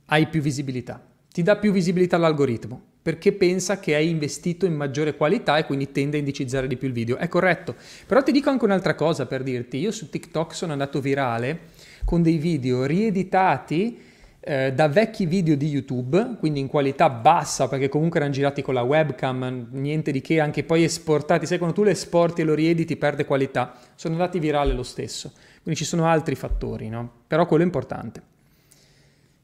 hai 0.07 0.27
più 0.27 0.41
visibilità. 0.41 1.05
Ti 1.31 1.43
dà 1.43 1.57
più 1.57 1.71
visibilità 1.71 2.17
all'algoritmo 2.17 2.93
perché 3.05 3.33
pensa 3.33 3.79
che 3.81 3.95
hai 3.95 4.09
investito 4.09 4.65
in 4.65 4.75
maggiore 4.75 5.15
qualità 5.15 5.59
e 5.59 5.67
quindi 5.67 5.93
tende 5.93 6.17
a 6.17 6.21
indicizzare 6.21 6.67
di 6.67 6.79
più 6.79 6.89
il 6.89 6.95
video. 6.95 7.19
È 7.19 7.29
corretto. 7.29 7.75
Però 8.07 8.23
ti 8.23 8.33
dico 8.33 8.49
anche 8.49 8.65
un'altra 8.65 8.95
cosa 8.95 9.27
per 9.27 9.43
dirti, 9.43 9.77
io 9.77 9.91
su 9.91 10.09
TikTok 10.09 10.55
sono 10.55 10.73
andato 10.73 11.03
virale 11.03 11.73
con 12.07 12.23
dei 12.23 12.39
video 12.39 12.87
rieditati 12.87 13.99
eh, 14.41 14.73
da 14.73 14.89
vecchi 14.89 15.27
video 15.27 15.55
di 15.55 15.69
YouTube, 15.69 16.37
quindi 16.39 16.61
in 16.61 16.67
qualità 16.67 17.11
bassa 17.11 17.69
perché 17.69 17.91
comunque 17.91 18.21
erano 18.21 18.33
girati 18.33 18.63
con 18.63 18.73
la 18.73 18.83
webcam, 18.83 19.67
niente 19.73 20.11
di 20.11 20.23
che, 20.23 20.41
anche 20.41 20.65
poi 20.65 20.85
esportati, 20.85 21.45
sai 21.45 21.59
quando 21.59 21.77
tu 21.77 21.83
le 21.83 21.91
esporti 21.91 22.41
e 22.41 22.45
lo 22.45 22.55
riediti 22.55 22.97
perde 22.97 23.27
qualità, 23.27 23.75
sono 23.97 24.15
andati 24.15 24.39
virale 24.39 24.73
lo 24.73 24.83
stesso. 24.83 25.31
Quindi 25.63 25.79
ci 25.79 25.87
sono 25.87 26.07
altri 26.07 26.37
fattori, 26.37 26.89
no? 26.89 27.11
Però 27.27 27.45
quello 27.45 27.65
è 27.65 27.67
importante. 27.67 28.33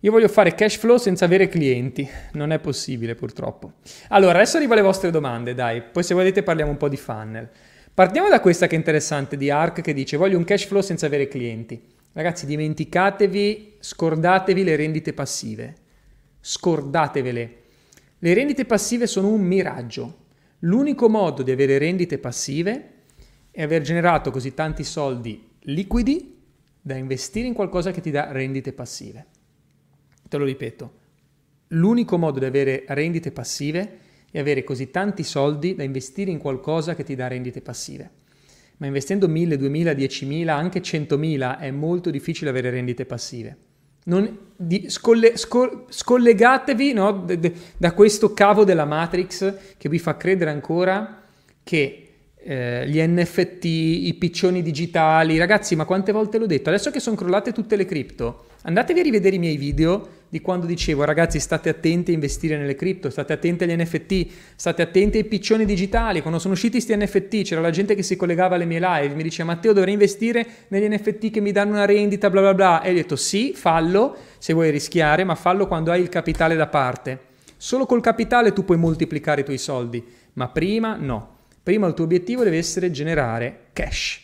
Io 0.03 0.11
voglio 0.11 0.29
fare 0.29 0.55
cash 0.55 0.79
flow 0.79 0.97
senza 0.97 1.27
avere 1.27 1.49
clienti, 1.49 2.09
non 2.33 2.53
è 2.53 2.59
possibile 2.59 3.15
purtroppo. 3.15 3.75
Allora, 4.09 4.39
adesso 4.39 4.57
arrivo 4.57 4.73
alle 4.73 4.81
vostre 4.81 5.11
domande, 5.11 5.53
dai, 5.53 5.83
poi 5.83 6.03
se 6.03 6.15
volete 6.15 6.43
parliamo 6.43 6.71
un 6.71 6.79
po' 6.79 6.89
di 6.89 6.97
funnel. 6.97 7.51
Partiamo 7.93 8.31
da 8.31 8.41
questa 8.41 8.67
che 8.67 8.77
è 8.77 8.79
interessante 8.79 9.37
di 9.37 9.51
ARC 9.51 9.83
che 9.83 9.93
dice 9.93 10.17
voglio 10.17 10.39
un 10.39 10.45
cash 10.45 10.65
flow 10.65 10.81
senza 10.81 11.05
avere 11.05 11.29
clienti. 11.29 11.79
Ragazzi, 12.15 12.47
dimenticatevi, 12.47 13.77
scordatevi 13.79 14.65
le 14.65 14.77
rendite 14.77 15.13
passive. 15.13 15.75
Scordatevele. 16.41 17.57
Le 18.19 18.35
rendite 18.35 18.65
passive 18.65 19.07
sono 19.07 19.29
un 19.29 19.43
miraggio. 19.43 20.17
L'unico 20.61 21.11
modo 21.11 21.43
di 21.43 21.51
avere 21.51 21.77
rendite 21.77 22.17
passive 22.17 22.93
è 23.51 23.61
aver 23.61 23.83
generato 23.83 24.31
così 24.31 24.55
tanti 24.55 24.83
soldi 24.83 25.47
liquidi 25.65 26.39
da 26.81 26.95
investire 26.95 27.47
in 27.47 27.53
qualcosa 27.53 27.91
che 27.91 28.01
ti 28.01 28.11
dà 28.11 28.33
rendite 28.33 28.73
passive. 28.73 29.27
Te 30.31 30.37
lo 30.37 30.45
ripeto, 30.45 30.93
l'unico 31.71 32.17
modo 32.17 32.39
di 32.39 32.45
avere 32.45 32.85
rendite 32.87 33.33
passive 33.33 33.99
è 34.31 34.39
avere 34.39 34.63
così 34.63 34.89
tanti 34.89 35.25
soldi 35.25 35.75
da 35.75 35.83
investire 35.83 36.31
in 36.31 36.39
qualcosa 36.39 36.95
che 36.95 37.03
ti 37.03 37.17
dà 37.17 37.27
rendite 37.27 37.61
passive. 37.61 38.11
Ma 38.77 38.87
investendo 38.87 39.27
1000, 39.27 39.57
2000, 39.57 39.91
10.000, 39.91 40.49
anche 40.51 40.81
100.000 40.83 41.59
è 41.59 41.73
molto 41.73 42.11
difficile 42.11 42.49
avere 42.49 42.71
rendite 42.71 43.07
passive. 43.07 43.57
Non, 44.05 44.53
di, 44.55 44.89
scolle, 44.89 45.37
scol, 45.37 45.87
scollegatevi 45.89 46.93
no, 46.93 47.25
de, 47.25 47.41
de, 47.41 47.53
da 47.77 47.93
questo 47.93 48.33
cavo 48.33 48.63
della 48.63 48.85
Matrix 48.85 49.77
che 49.77 49.89
vi 49.89 49.99
fa 49.99 50.17
credere 50.17 50.51
ancora 50.51 51.25
che 51.65 52.10
eh, 52.43 52.89
gli 52.89 53.01
NFT, 53.01 53.65
i 53.65 54.15
piccioni 54.19 54.63
digitali, 54.63 55.39
ragazzi, 55.39 55.77
ma 55.77 55.85
quante 55.85 56.13
volte 56.13 56.39
l'ho 56.39 56.47
detto? 56.47 56.69
Adesso 56.71 56.91
che 56.91 57.01
sono 57.01 57.17
crollate 57.17 57.53
tutte 57.53 57.77
le 57.77 57.85
cripto, 57.85 58.47
andatevi 58.63 59.01
a 59.01 59.03
rivedere 59.03 59.37
i 59.37 59.39
miei 59.39 59.57
video 59.57 60.19
di 60.31 60.41
quando 60.41 60.65
dicevo 60.65 61.03
ragazzi 61.05 61.41
state 61.41 61.69
attenti 61.69 62.13
a 62.13 62.15
investire 62.15 62.57
nelle 62.57 62.77
cripto, 62.77 63.11
state 63.11 63.33
attenti 63.33 63.65
agli 63.65 63.77
NFT, 63.77 64.27
state 64.55 64.81
attenti 64.81 65.19
ai 65.19 65.25
piccioni 65.25 65.65
digitali. 65.65 66.21
Quando 66.21 66.39
sono 66.39 66.55
usciti 66.55 66.81
questi 66.83 66.97
NFT 66.97 67.43
c'era 67.43 67.61
la 67.61 67.71
gente 67.71 67.97
che 67.97 68.05
si 68.05 68.15
collegava 68.15 68.55
alle 68.55 68.65
mie 68.65 68.79
live, 68.81 69.15
mi 69.15 69.25
diceva 69.25 69.53
Matteo 69.53 69.73
dovrei 69.73 69.93
investire 69.93 70.47
negli 70.69 70.89
NFT 70.89 71.31
che 71.31 71.41
mi 71.41 71.51
danno 71.51 71.73
una 71.73 71.85
rendita, 71.85 72.31
bla 72.31 72.41
bla 72.41 72.55
bla. 72.55 72.83
E 72.83 72.91
ho 72.91 72.95
detto 72.95 73.17
sì, 73.17 73.55
fallo 73.55 74.17
se 74.39 74.53
vuoi 74.53 74.71
rischiare, 74.71 75.25
ma 75.25 75.35
fallo 75.35 75.67
quando 75.67 75.91
hai 75.91 76.01
il 76.01 76.09
capitale 76.09 76.55
da 76.55 76.69
parte. 76.69 77.29
Solo 77.57 77.85
col 77.85 78.01
capitale 78.01 78.53
tu 78.53 78.65
puoi 78.65 78.79
moltiplicare 78.79 79.41
i 79.41 79.45
tuoi 79.45 79.59
soldi, 79.59 80.03
ma 80.35 80.49
prima 80.49 80.95
no. 80.95 81.39
Prima 81.71 81.87
il 81.87 81.95
tuo 81.95 82.03
obiettivo 82.03 82.43
deve 82.43 82.57
essere 82.57 82.91
generare 82.91 83.67
cash, 83.73 84.21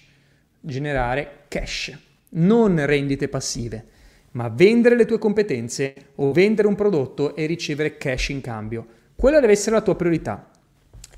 generare 0.59 1.45
cash, 1.47 1.97
non 2.31 2.85
rendite 2.85 3.29
passive 3.29 3.87
ma 4.33 4.49
vendere 4.49 4.97
le 4.97 5.05
tue 5.05 5.19
competenze 5.19 5.95
o 6.17 6.33
vendere 6.33 6.67
un 6.67 6.75
prodotto 6.75 7.37
e 7.37 7.47
ricevere 7.47 7.99
cash 7.99 8.31
in 8.31 8.41
cambio. 8.41 8.85
Quella 9.15 9.39
deve 9.39 9.53
essere 9.53 9.77
la 9.77 9.83
tua 9.83 9.95
priorità. 9.95 10.51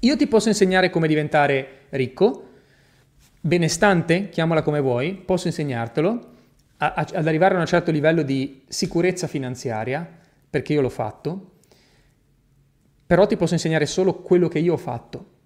Io 0.00 0.16
ti 0.16 0.26
posso 0.26 0.48
insegnare 0.48 0.90
come 0.90 1.08
diventare 1.08 1.86
ricco, 1.88 2.50
benestante, 3.40 4.28
chiamala 4.28 4.60
come 4.60 4.80
vuoi, 4.80 5.14
posso 5.14 5.46
insegnartelo, 5.46 6.30
a, 6.76 6.92
a, 6.92 7.08
ad 7.10 7.26
arrivare 7.26 7.54
a 7.54 7.60
un 7.60 7.64
certo 7.64 7.90
livello 7.90 8.20
di 8.20 8.64
sicurezza 8.68 9.26
finanziaria, 9.26 10.06
perché 10.50 10.74
io 10.74 10.82
l'ho 10.82 10.90
fatto, 10.90 11.52
però 13.06 13.26
ti 13.26 13.38
posso 13.38 13.54
insegnare 13.54 13.86
solo 13.86 14.16
quello 14.16 14.48
che 14.48 14.58
io 14.58 14.74
ho 14.74 14.76
fatto 14.76 15.36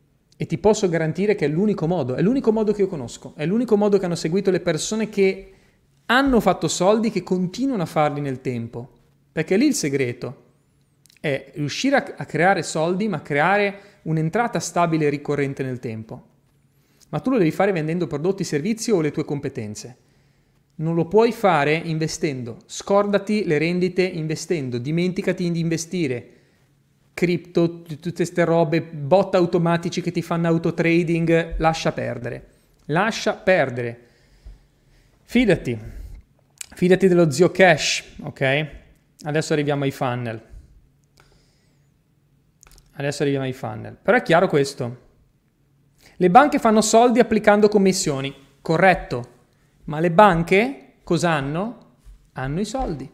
e 0.42 0.46
ti 0.46 0.58
posso 0.58 0.88
garantire 0.88 1.36
che 1.36 1.44
è 1.44 1.48
l'unico 1.48 1.86
modo, 1.86 2.16
è 2.16 2.20
l'unico 2.20 2.50
modo 2.50 2.72
che 2.72 2.80
io 2.80 2.88
conosco, 2.88 3.32
è 3.36 3.46
l'unico 3.46 3.76
modo 3.76 3.96
che 3.96 4.06
hanno 4.06 4.16
seguito 4.16 4.50
le 4.50 4.58
persone 4.58 5.08
che 5.08 5.52
hanno 6.06 6.40
fatto 6.40 6.66
soldi 6.66 7.12
che 7.12 7.22
continuano 7.22 7.84
a 7.84 7.86
farli 7.86 8.20
nel 8.20 8.40
tempo, 8.40 8.90
perché 9.30 9.56
lì 9.56 9.66
il 9.66 9.74
segreto 9.74 10.42
è 11.20 11.52
riuscire 11.54 11.94
a, 11.94 12.14
a 12.16 12.24
creare 12.24 12.64
soldi, 12.64 13.06
ma 13.06 13.22
creare 13.22 14.00
un'entrata 14.02 14.58
stabile 14.58 15.06
e 15.06 15.10
ricorrente 15.10 15.62
nel 15.62 15.78
tempo. 15.78 16.22
Ma 17.10 17.20
tu 17.20 17.30
lo 17.30 17.38
devi 17.38 17.52
fare 17.52 17.70
vendendo 17.70 18.08
prodotti, 18.08 18.42
servizi 18.42 18.90
o 18.90 19.00
le 19.00 19.12
tue 19.12 19.24
competenze. 19.24 19.96
Non 20.74 20.96
lo 20.96 21.06
puoi 21.06 21.30
fare 21.30 21.74
investendo. 21.84 22.56
Scordati 22.66 23.44
le 23.44 23.58
rendite 23.58 24.02
investendo, 24.02 24.78
dimenticati 24.78 25.48
di 25.48 25.60
investire. 25.60 26.30
Cripto, 27.14 27.82
tutte 27.82 28.12
queste 28.12 28.44
robe, 28.44 28.82
bot 28.82 29.34
automatici 29.34 30.00
che 30.00 30.10
ti 30.10 30.22
fanno 30.22 30.48
autotrading, 30.48 31.54
lascia 31.58 31.92
perdere. 31.92 32.48
Lascia 32.86 33.34
perdere. 33.34 34.06
Fidati, 35.22 35.78
fidati 36.74 37.08
dello 37.08 37.30
zio 37.30 37.50
Cash, 37.50 38.04
ok? 38.22 38.66
Adesso 39.22 39.52
arriviamo 39.52 39.84
ai 39.84 39.90
funnel. 39.90 40.42
Adesso 42.94 43.22
arriviamo 43.22 43.46
ai 43.46 43.52
funnel. 43.52 43.96
Però 44.00 44.16
è 44.16 44.22
chiaro 44.22 44.48
questo. 44.48 45.10
Le 46.16 46.30
banche 46.30 46.58
fanno 46.58 46.80
soldi 46.80 47.20
applicando 47.20 47.68
commissioni, 47.68 48.34
corretto. 48.60 49.30
Ma 49.84 50.00
le 50.00 50.10
banche 50.10 50.94
cosa 51.02 51.30
hanno? 51.30 51.78
Hanno 52.32 52.60
i 52.60 52.64
soldi. 52.64 53.10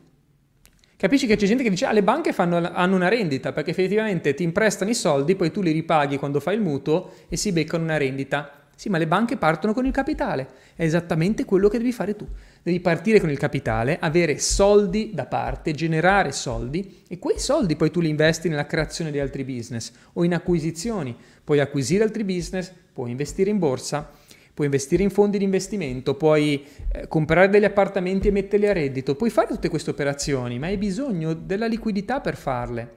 Capisci 0.99 1.29
che 1.29 1.37
c'è 1.37 1.47
gente 1.47 1.63
che 1.63 1.71
dice, 1.71 1.85
ah, 1.85 1.93
le 1.93 2.03
banche 2.03 2.33
fanno, 2.33 2.57
hanno 2.57 2.97
una 2.97 3.07
rendita 3.07 3.53
perché 3.53 3.71
effettivamente 3.71 4.35
ti 4.35 4.43
imprestano 4.43 4.91
i 4.91 4.95
soldi, 4.95 5.37
poi 5.37 5.53
tu 5.53 5.63
li 5.63 5.71
ripaghi 5.71 6.17
quando 6.17 6.41
fai 6.41 6.57
il 6.57 6.61
mutuo 6.61 7.13
e 7.29 7.37
si 7.37 7.53
beccano 7.53 7.85
una 7.85 7.97
rendita. 7.97 8.67
Sì, 8.75 8.89
ma 8.89 8.99
le 8.99 9.07
banche 9.07 9.37
partono 9.37 9.73
con 9.73 9.87
il 9.87 9.93
capitale. 9.93 10.49
È 10.75 10.83
esattamente 10.83 11.45
quello 11.45 11.69
che 11.69 11.79
devi 11.79 11.93
fare 11.93 12.17
tu. 12.17 12.27
Devi 12.65 12.81
partire 12.81 13.21
con 13.21 13.31
il 13.31 13.39
capitale, 13.39 13.97
avere 14.01 14.41
soldi 14.41 15.13
da 15.15 15.27
parte, 15.27 15.71
generare 15.71 16.33
soldi 16.33 17.05
e 17.07 17.21
quei 17.21 17.39
soldi 17.39 17.77
poi 17.77 17.93
tu 17.93 18.01
li 18.01 18.09
investi 18.09 18.49
nella 18.49 18.67
creazione 18.67 19.13
di 19.13 19.21
altri 19.21 19.45
business 19.45 19.93
o 20.15 20.25
in 20.25 20.35
acquisizioni. 20.35 21.17
Puoi 21.45 21.61
acquisire 21.61 22.03
altri 22.03 22.25
business, 22.25 22.73
puoi 22.93 23.13
investire 23.13 23.51
in 23.51 23.61
borsa, 23.61 24.11
puoi 24.59 24.67
investire 24.67 25.05
in 25.05 25.11
fondi 25.11 25.39
di 25.39 25.45
investimento, 25.45 26.17
puoi 26.17 26.67
eh, 26.91 27.07
comprare 27.07 27.49
degli 27.49 27.63
appartamenti 27.63 28.27
e 28.27 28.33
metterli 28.33 28.67
a 28.67 28.73
reddito, 28.73 29.15
puoi 29.15 29.31
fare 29.31 29.47
tutte 29.47 29.69
queste 29.69 29.91
operazioni, 29.91 30.59
ma 30.59 30.67
hai 30.67 30.77
bisogno 30.77 31.33
della 31.33 31.69
liquidità 31.69 32.21
per 32.21 32.37
farle. 32.37 32.97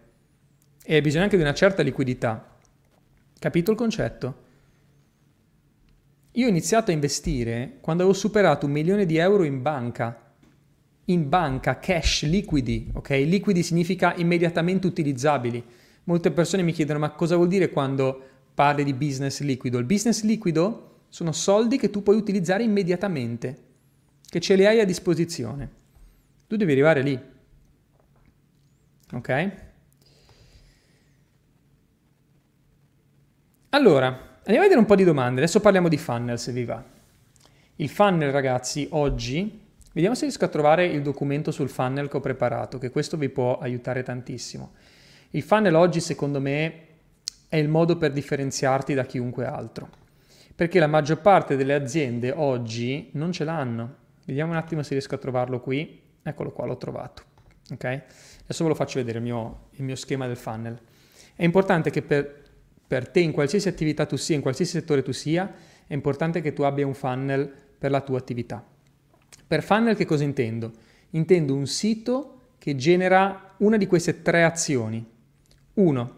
E 0.84 0.95
hai 0.95 1.02
bisogno 1.02 1.26
anche 1.26 1.36
di 1.36 1.43
una 1.43 1.54
certa 1.54 1.84
liquidità. 1.84 2.58
Capito 3.38 3.69
il 3.69 3.78
concetto? 3.78 4.36
Io 6.32 6.47
ho 6.47 6.50
iniziato 6.50 6.89
a 6.89 6.95
investire 6.95 7.78
quando 7.80 8.02
avevo 8.02 8.17
superato 8.17 8.65
un 8.65 8.71
milione 8.71 9.06
di 9.06 9.17
euro 9.17 9.43
in 9.43 9.62
banca. 9.62 10.34
In 11.06 11.30
banca, 11.30 11.78
cash, 11.78 12.24
liquidi, 12.24 12.89
ok? 12.91 13.10
Liquidi 13.10 13.62
significa 13.62 14.15
immediatamente 14.15 14.88
utilizzabili. 14.88 15.63
Molte 16.06 16.32
persone 16.32 16.63
mi 16.63 16.71
chiedono 16.71 16.97
ma 16.97 17.12
cosa 17.12 17.36
vuol 17.36 17.50
dire 17.50 17.69
quando 17.69 18.19
parli 18.56 18.84
di 18.84 18.95
business 18.95 19.41
liquido? 19.41 19.78
Il 19.78 19.86
business 19.86 20.24
liquido 20.24 20.89
Sono 21.12 21.34
soldi 21.34 21.78
che 21.78 21.89
tu 21.89 22.02
puoi 22.02 22.15
utilizzare 22.15 22.63
immediatamente, 22.63 23.58
che 24.26 24.39
ce 24.39 24.56
li 24.56 24.65
hai 24.65 24.80
a 24.80 24.86
disposizione. 24.86 25.69
Tu 26.47 26.56
devi 26.56 26.71
arrivare 26.71 27.02
lì. 27.02 27.21
Ok? 29.12 29.52
Allora, 33.69 34.08
andiamo 34.08 34.60
a 34.60 34.62
vedere 34.62 34.80
un 34.80 34.86
po' 34.86 34.95
di 34.95 35.04
domande. 35.04 35.41
Adesso 35.41 35.60
parliamo 35.60 35.89
di 35.89 35.97
funnel, 35.97 36.39
se 36.39 36.54
vi 36.54 36.63
va. 36.63 36.82
Il 37.76 37.89
funnel, 37.89 38.32
ragazzi, 38.32 38.88
oggi 38.91 39.69
Vediamo 39.93 40.15
se 40.15 40.21
riesco 40.21 40.45
a 40.45 40.47
trovare 40.47 40.86
il 40.86 41.02
documento 41.02 41.52
sul 41.52 41.67
funnel 41.67 42.08
che 42.08 42.15
ho 42.15 42.21
preparato, 42.21 42.78
che 42.78 42.91
questo 42.91 43.17
vi 43.17 43.28
può 43.28 43.58
aiutare 43.58 44.04
tantissimo. 44.04 44.71
Il 45.32 45.43
funnel 45.43 45.76
oggi, 45.76 46.00
secondo 46.00 46.39
me, 46.39 46.88
è 47.50 47.58
il 47.58 47.67
modo 47.67 47.97
per 47.97 48.13
differenziarti 48.13 48.93
da 48.93 49.04
chiunque 49.04 49.45
altro, 49.45 49.89
perché 50.56 50.80
la 50.80 50.88
maggior 50.88 51.22
parte 51.22 51.56
delle 51.56 51.74
aziende 51.74 52.32
oggi 52.32 53.10
non 53.14 53.32
ce 53.32 53.44
l'hanno. 53.44 53.96
Vediamo 54.26 54.52
un 54.52 54.58
attimo 54.58 54.84
se 54.84 54.92
riesco 54.92 55.16
a 55.16 55.18
trovarlo 55.18 55.60
qui. 55.60 56.02
Eccolo 56.22 56.52
qua, 56.52 56.66
l'ho 56.66 56.78
trovato. 56.78 57.24
Ok? 57.72 57.84
Adesso 57.84 58.64
ve 58.64 58.70
lo 58.70 58.76
faccio 58.76 59.00
vedere 59.00 59.18
il 59.18 59.24
mio, 59.24 59.68
il 59.72 59.84
mio 59.84 59.96
schema 59.96 60.28
del 60.28 60.38
funnel. 60.38 60.80
È 61.36 61.44
importante 61.44 61.90
che 61.90 62.02
per, 62.02 62.44
per 62.86 63.10
te, 63.10 63.20
in 63.22 63.32
qualsiasi 63.32 63.68
attività 63.68 64.06
tu 64.06 64.18
sia, 64.18 64.36
in 64.36 64.42
qualsiasi 64.42 64.72
settore 64.72 65.02
tu 65.02 65.12
sia, 65.12 65.52
è 65.88 65.94
importante 65.94 66.42
che 66.42 66.54
tu 66.54 66.62
abbia 66.64 66.86
un 66.86 66.94
funnel 66.94 67.52
per 67.78 67.92
la 67.92 68.02
tua 68.02 68.18
attività. 68.18 68.64
Per 69.48 69.64
funnel 69.64 69.96
che 69.96 70.06
cosa 70.06 70.24
intendo? 70.24 70.72
Intendo 71.12 71.56
un 71.56 71.66
sito 71.66 72.42
che 72.58 72.76
genera 72.76 73.56
una 73.58 73.78
di 73.78 73.88
queste 73.88 74.22
tre 74.22 74.44
azioni. 74.44 75.04
Uno, 75.74 76.16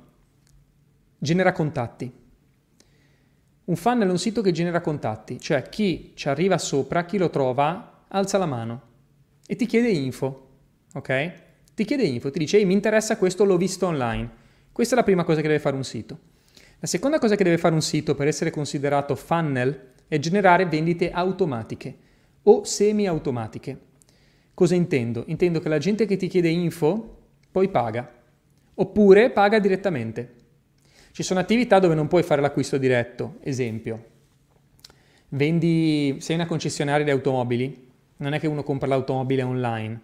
genera 1.18 1.52
contatti. 1.52 2.12
Un 3.66 3.76
funnel 3.76 4.08
è 4.08 4.12
un 4.12 4.20
sito 4.20 4.42
che 4.42 4.52
genera 4.52 4.82
contatti, 4.82 5.40
cioè 5.40 5.70
chi 5.70 6.12
ci 6.16 6.28
arriva 6.28 6.58
sopra, 6.58 7.06
chi 7.06 7.18
lo 7.18 7.30
trova, 7.30 8.06
alza 8.08 8.38
la 8.38 8.46
mano 8.46 8.92
e 9.46 9.56
ti 9.56 9.66
chiede 9.66 9.90
info, 9.90 10.48
ok? 10.94 11.32
Ti 11.76 11.86
chiede 11.86 12.04
info, 12.04 12.32
ti 12.32 12.40
dice, 12.40 12.64
mi 12.66 12.74
interessa 12.74 13.18
questo, 13.18 13.46
l'ho 13.46 13.58
visto 13.58 13.88
online. 13.88 14.42
Questa 14.72 14.96
è 14.96 14.98
la 14.98 15.04
prima 15.04 15.24
cosa 15.24 15.42
che 15.42 15.48
deve 15.48 15.60
fare 15.60 15.76
un 15.76 15.84
sito. 15.84 16.20
La 16.80 16.88
seconda 16.88 17.20
cosa 17.20 17.36
che 17.36 17.44
deve 17.44 17.58
fare 17.58 17.74
un 17.74 17.82
sito 17.82 18.16
per 18.16 18.28
essere 18.28 18.52
considerato 18.52 19.16
funnel 19.16 19.92
è 20.08 20.20
generare 20.20 20.66
vendite 20.66 21.12
automatiche 21.12 21.98
o 22.44 22.64
semi-automatiche. 22.64 23.80
Cosa 24.54 24.76
intendo? 24.76 25.24
Intendo 25.28 25.60
che 25.60 25.70
la 25.70 25.78
gente 25.78 26.06
che 26.06 26.18
ti 26.18 26.28
chiede 26.28 26.50
info 26.50 27.18
poi 27.52 27.70
paga, 27.70 28.12
oppure 28.76 29.30
paga 29.32 29.60
direttamente. 29.60 30.34
Ci 31.14 31.22
sono 31.22 31.40
attività 31.40 31.78
dove 31.78 31.94
non 31.94 32.08
puoi 32.08 32.24
fare 32.24 32.42
l'acquisto 32.42 32.80
diretto, 32.80 33.36
esempio. 33.42 34.04
Vendi, 35.30 36.18
sei 36.20 36.34
una 36.34 36.48
concessionaria 36.48 37.06
di 37.06 37.12
automobili, 37.12 37.92
non 38.18 38.34
è 38.34 38.40
che 38.40 38.48
uno 38.48 38.64
compra 38.64 38.88
l'automobile 38.88 39.44
online, 39.44 40.02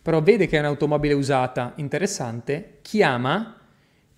però 0.00 0.22
vede 0.22 0.46
che 0.46 0.56
è 0.56 0.60
un'automobile 0.60 1.12
usata, 1.12 1.74
interessante, 1.76 2.78
chiama 2.80 3.60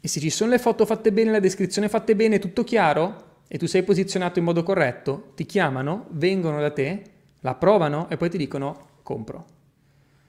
e 0.01 0.07
se 0.07 0.21
ci 0.21 0.31
sono 0.31 0.53
le 0.53 0.61
foto 0.61 0.87
fatte 0.87 1.13
bene, 1.13 1.33
la 1.33 1.41
descrizione 1.41 1.89
fatte 1.89 2.15
bene, 2.15 2.39
tutto 2.39 2.63
chiaro 2.63 3.39
e 3.49 3.59
tu 3.59 3.67
sei 3.67 3.83
posizionato 3.83 4.39
in 4.39 4.45
modo 4.45 4.63
corretto, 4.63 5.33
ti 5.35 5.45
chiamano, 5.45 6.07
vengono 6.11 6.61
da 6.61 6.71
te 6.71 7.03
la 7.41 7.57
provano 7.57 8.09
e 8.09 8.17
poi 8.17 8.31
ti 8.31 8.39
dicono 8.39 8.91
compro. 9.03 9.47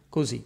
Così. 0.10 0.44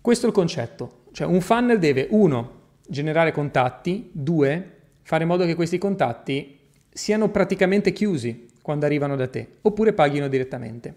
Questo 0.00 0.24
è 0.24 0.28
il 0.30 0.34
concetto. 0.34 1.02
Cioè 1.12 1.26
un 1.26 1.42
funnel 1.42 1.78
deve, 1.78 2.06
uno, 2.12 2.53
generare 2.86 3.32
contatti, 3.32 4.10
due, 4.12 4.70
fare 5.02 5.22
in 5.22 5.28
modo 5.28 5.44
che 5.44 5.54
questi 5.54 5.78
contatti 5.78 6.58
siano 6.90 7.30
praticamente 7.30 7.92
chiusi 7.92 8.48
quando 8.62 8.86
arrivano 8.86 9.16
da 9.16 9.28
te, 9.28 9.48
oppure 9.62 9.92
paghino 9.92 10.28
direttamente. 10.28 10.94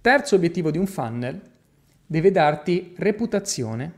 Terzo 0.00 0.36
obiettivo 0.36 0.70
di 0.70 0.78
un 0.78 0.86
funnel, 0.86 1.40
deve 2.06 2.30
darti 2.30 2.94
reputazione 2.96 3.92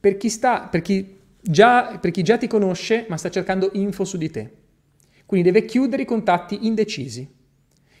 per 0.00 0.16
chi, 0.16 0.28
sta, 0.28 0.62
per 0.62 0.82
chi, 0.82 1.16
già, 1.40 1.98
per 1.98 2.10
chi 2.10 2.22
già 2.22 2.36
ti 2.36 2.48
conosce 2.48 3.06
ma 3.08 3.16
sta 3.16 3.30
cercando 3.30 3.70
info 3.74 4.04
su 4.04 4.16
di 4.16 4.30
te. 4.30 4.50
Quindi 5.24 5.50
deve 5.50 5.64
chiudere 5.64 6.02
i 6.02 6.06
contatti 6.06 6.66
indecisi. 6.66 7.26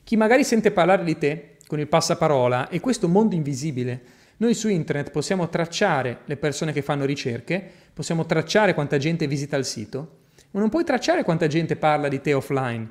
Chi 0.02 0.16
magari 0.16 0.42
sente 0.42 0.72
parlare 0.72 1.04
di 1.04 1.16
te 1.16 1.58
con 1.66 1.78
il 1.78 1.86
passaparola 1.86 2.68
è 2.68 2.80
questo 2.80 3.08
mondo 3.08 3.34
invisibile. 3.34 4.02
Noi 4.42 4.54
su 4.54 4.68
internet 4.68 5.12
possiamo 5.12 5.48
tracciare 5.48 6.22
le 6.24 6.36
persone 6.36 6.72
che 6.72 6.82
fanno 6.82 7.04
ricerche, 7.04 7.64
possiamo 7.94 8.26
tracciare 8.26 8.74
quanta 8.74 8.98
gente 8.98 9.28
visita 9.28 9.56
il 9.56 9.64
sito, 9.64 10.22
ma 10.50 10.58
non 10.58 10.68
puoi 10.68 10.82
tracciare 10.82 11.22
quanta 11.22 11.46
gente 11.46 11.76
parla 11.76 12.08
di 12.08 12.20
te 12.20 12.34
offline. 12.34 12.88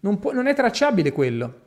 Non, 0.00 0.18
può, 0.18 0.32
non 0.32 0.48
è 0.48 0.54
tracciabile 0.54 1.12
quello. 1.12 1.60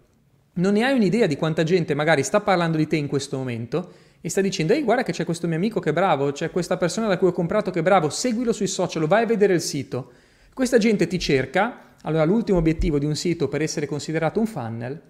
Non 0.56 0.74
ne 0.74 0.84
hai 0.84 0.94
un'idea 0.94 1.26
di 1.26 1.38
quanta 1.38 1.64
gente 1.64 1.94
magari 1.94 2.22
sta 2.22 2.42
parlando 2.42 2.76
di 2.76 2.86
te 2.86 2.98
in 2.98 3.08
questo 3.08 3.38
momento 3.38 3.94
e 4.20 4.28
sta 4.28 4.42
dicendo 4.42 4.74
ehi 4.74 4.84
guarda 4.84 5.04
che 5.04 5.14
c'è 5.14 5.24
questo 5.24 5.48
mio 5.48 5.56
amico 5.56 5.80
che 5.80 5.92
è 5.92 5.94
bravo, 5.94 6.34
c'è 6.34 6.52
questa 6.52 6.76
persona 6.76 7.08
da 7.08 7.18
cui 7.18 7.30
ho 7.30 7.32
comprato 7.32 7.72
che 7.72 7.80
è 7.80 7.82
bravo, 7.82 8.10
seguilo 8.10 8.52
sui 8.52 8.68
social, 8.68 9.08
vai 9.08 9.24
a 9.24 9.26
vedere 9.28 9.54
il 9.54 9.62
sito. 9.62 10.12
Questa 10.54 10.78
gente 10.78 11.08
ti 11.08 11.18
cerca 11.18 11.96
allora 12.02 12.26
l'ultimo 12.26 12.58
obiettivo 12.58 13.00
di 13.00 13.06
un 13.06 13.16
sito 13.16 13.48
per 13.48 13.62
essere 13.62 13.86
considerato 13.86 14.42
un 14.42 14.48
funnel 14.48 15.02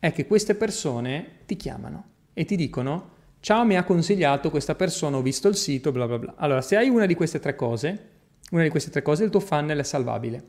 è 0.00 0.12
che 0.12 0.26
queste 0.26 0.56
persone 0.56 1.42
ti 1.46 1.54
chiamano 1.54 2.08
e 2.34 2.44
ti 2.44 2.56
dicono 2.56 3.12
ciao 3.44 3.64
mi 3.66 3.76
ha 3.76 3.84
consigliato 3.84 4.48
questa 4.48 4.74
persona, 4.74 5.18
ho 5.18 5.22
visto 5.22 5.48
il 5.48 5.56
sito, 5.56 5.92
bla 5.92 6.06
bla 6.06 6.18
bla. 6.18 6.34
Allora 6.38 6.62
se 6.62 6.76
hai 6.76 6.88
una 6.88 7.04
di 7.04 7.14
queste 7.14 7.40
tre 7.40 7.54
cose, 7.54 8.08
una 8.52 8.62
di 8.62 8.70
queste 8.70 8.90
tre 8.90 9.02
cose 9.02 9.22
il 9.24 9.30
tuo 9.30 9.40
funnel 9.40 9.78
è 9.78 9.82
salvabile. 9.82 10.42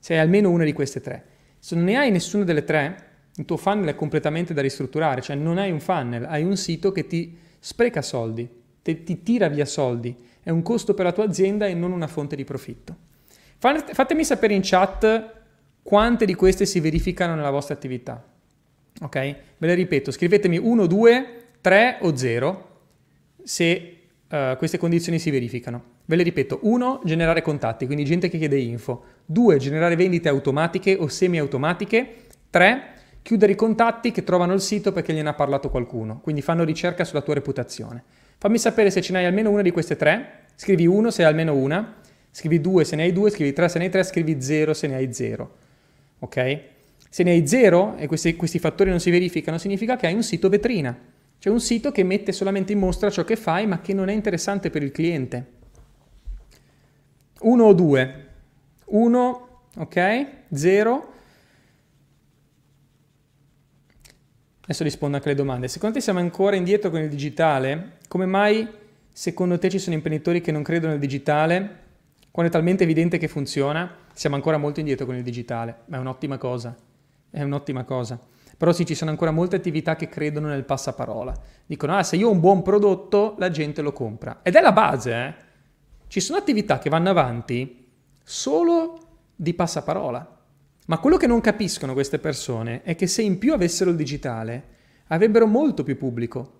Se 0.00 0.14
hai 0.14 0.18
almeno 0.18 0.50
una 0.50 0.64
di 0.64 0.72
queste 0.72 1.00
tre. 1.00 1.24
Se 1.60 1.76
non 1.76 1.84
ne 1.84 1.96
hai 1.96 2.10
nessuna 2.10 2.42
delle 2.42 2.64
tre, 2.64 3.06
il 3.36 3.44
tuo 3.44 3.56
funnel 3.56 3.90
è 3.90 3.94
completamente 3.94 4.52
da 4.52 4.62
ristrutturare, 4.62 5.20
cioè 5.20 5.36
non 5.36 5.58
hai 5.58 5.70
un 5.70 5.78
funnel, 5.78 6.24
hai 6.24 6.42
un 6.42 6.56
sito 6.56 6.90
che 6.90 7.06
ti 7.06 7.38
spreca 7.60 8.02
soldi, 8.02 8.48
ti, 8.82 9.04
ti 9.04 9.22
tira 9.22 9.46
via 9.46 9.64
soldi, 9.64 10.16
è 10.42 10.50
un 10.50 10.62
costo 10.62 10.94
per 10.94 11.04
la 11.04 11.12
tua 11.12 11.24
azienda 11.24 11.66
e 11.66 11.74
non 11.74 11.92
una 11.92 12.08
fonte 12.08 12.34
di 12.34 12.42
profitto. 12.42 12.96
Fatemi 13.58 14.24
sapere 14.24 14.54
in 14.54 14.62
chat 14.64 15.34
quante 15.84 16.24
di 16.24 16.34
queste 16.34 16.66
si 16.66 16.80
verificano 16.80 17.36
nella 17.36 17.50
vostra 17.50 17.74
attività. 17.74 18.24
Ok? 19.00 19.14
Ve 19.58 19.66
le 19.66 19.74
ripeto, 19.74 20.10
scrivetemi 20.10 20.58
1, 20.58 20.86
2, 20.86 21.26
3 21.60 21.98
o 22.00 22.16
0 22.16 22.68
se 23.42 23.96
uh, 24.28 24.56
queste 24.56 24.78
condizioni 24.78 25.18
si 25.18 25.30
verificano. 25.30 25.96
Ve 26.04 26.16
le 26.16 26.22
ripeto, 26.22 26.60
1, 26.62 27.02
generare 27.04 27.42
contatti, 27.42 27.86
quindi 27.86 28.04
gente 28.04 28.28
che 28.28 28.38
chiede 28.38 28.58
info. 28.58 29.04
2, 29.26 29.58
generare 29.58 29.96
vendite 29.96 30.28
automatiche 30.28 30.96
o 30.98 31.08
semi-automatiche. 31.08 32.14
3, 32.50 32.82
chiudere 33.22 33.52
i 33.52 33.56
contatti 33.56 34.10
che 34.10 34.24
trovano 34.24 34.54
il 34.54 34.60
sito 34.60 34.92
perché 34.92 35.12
gliene 35.12 35.28
ha 35.28 35.34
parlato 35.34 35.68
qualcuno, 35.68 36.20
quindi 36.20 36.40
fanno 36.40 36.64
ricerca 36.64 37.04
sulla 37.04 37.20
tua 37.20 37.34
reputazione. 37.34 38.02
Fammi 38.38 38.58
sapere 38.58 38.90
se 38.90 39.02
ce 39.02 39.12
n'hai 39.12 39.26
almeno 39.26 39.50
una 39.50 39.62
di 39.62 39.70
queste 39.70 39.96
tre, 39.96 40.44
scrivi 40.54 40.86
1 40.86 41.10
se 41.10 41.22
hai 41.22 41.28
almeno 41.28 41.54
una, 41.54 41.96
Scrivi 42.30 42.60
2 42.60 42.84
se 42.84 42.96
ne 42.96 43.02
hai 43.02 43.12
2, 43.12 43.30
scrivi 43.30 43.52
3 43.52 43.68
se 43.68 43.78
ne 43.78 43.84
hai 43.86 43.90
3, 43.90 44.04
scrivi 44.04 44.40
0 44.40 44.74
se 44.74 44.86
ne 44.86 44.94
hai 44.94 45.12
0. 45.12 45.50
Ok? 46.20 46.60
Se 47.08 47.22
ne 47.22 47.30
hai 47.30 47.46
0 47.46 47.96
e 47.96 48.06
questi, 48.06 48.36
questi 48.36 48.58
fattori 48.58 48.90
non 48.90 49.00
si 49.00 49.10
verificano, 49.10 49.58
significa 49.58 49.96
che 49.96 50.06
hai 50.06 50.14
un 50.14 50.22
sito 50.22 50.48
vetrina. 50.48 50.96
Cioè 51.38 51.52
un 51.52 51.60
sito 51.60 51.92
che 51.92 52.02
mette 52.02 52.32
solamente 52.32 52.72
in 52.72 52.78
mostra 52.78 53.10
ciò 53.10 53.24
che 53.24 53.36
fai, 53.36 53.66
ma 53.66 53.80
che 53.80 53.94
non 53.94 54.08
è 54.08 54.12
interessante 54.12 54.70
per 54.70 54.82
il 54.82 54.90
cliente. 54.90 55.46
1 57.40 57.64
o 57.64 57.72
2? 57.72 58.26
1, 58.86 59.48
ok? 59.76 60.26
0. 60.52 61.12
Adesso 64.62 64.82
rispondo 64.82 65.16
anche 65.16 65.28
alle 65.28 65.38
domande. 65.38 65.68
Secondo 65.68 65.96
te 65.96 66.02
siamo 66.02 66.18
ancora 66.18 66.56
indietro 66.56 66.90
con 66.90 67.00
il 67.00 67.08
digitale? 67.08 67.98
Come 68.08 68.26
mai 68.26 68.68
secondo 69.10 69.58
te 69.58 69.70
ci 69.70 69.78
sono 69.78 69.96
imprenditori 69.96 70.40
che 70.40 70.52
non 70.52 70.62
credono 70.62 70.92
nel 70.92 71.00
digitale 71.00 71.86
quando 72.38 72.52
è 72.54 72.56
talmente 72.56 72.84
evidente 72.84 73.18
che 73.18 73.26
funziona, 73.26 73.92
siamo 74.12 74.36
ancora 74.36 74.58
molto 74.58 74.78
indietro 74.78 75.06
con 75.06 75.16
il 75.16 75.24
digitale, 75.24 75.78
ma 75.86 75.96
è 75.96 75.98
un'ottima 75.98 76.38
cosa, 76.38 76.76
è 77.30 77.42
un'ottima 77.42 77.84
cosa. 77.84 78.18
Però 78.56 78.72
sì, 78.72 78.84
ci 78.84 78.96
sono 78.96 79.10
ancora 79.10 79.30
molte 79.30 79.56
attività 79.56 79.94
che 79.94 80.08
credono 80.08 80.48
nel 80.48 80.64
passaparola. 80.64 81.32
Dicono, 81.64 81.96
ah, 81.96 82.02
se 82.02 82.16
io 82.16 82.28
ho 82.28 82.32
un 82.32 82.40
buon 82.40 82.62
prodotto, 82.62 83.36
la 83.38 83.50
gente 83.50 83.82
lo 83.82 83.92
compra. 83.92 84.40
Ed 84.42 84.56
è 84.56 84.60
la 84.60 84.72
base, 84.72 85.12
eh? 85.12 85.34
Ci 86.08 86.20
sono 86.20 86.38
attività 86.38 86.78
che 86.78 86.90
vanno 86.90 87.10
avanti 87.10 87.86
solo 88.24 88.98
di 89.36 89.54
passaparola. 89.54 90.36
Ma 90.86 90.98
quello 90.98 91.16
che 91.16 91.26
non 91.26 91.40
capiscono 91.40 91.92
queste 91.92 92.18
persone 92.18 92.82
è 92.82 92.96
che 92.96 93.06
se 93.06 93.22
in 93.22 93.38
più 93.38 93.52
avessero 93.52 93.90
il 93.90 93.96
digitale, 93.96 94.64
avrebbero 95.08 95.46
molto 95.46 95.84
più 95.84 95.96
pubblico. 95.96 96.54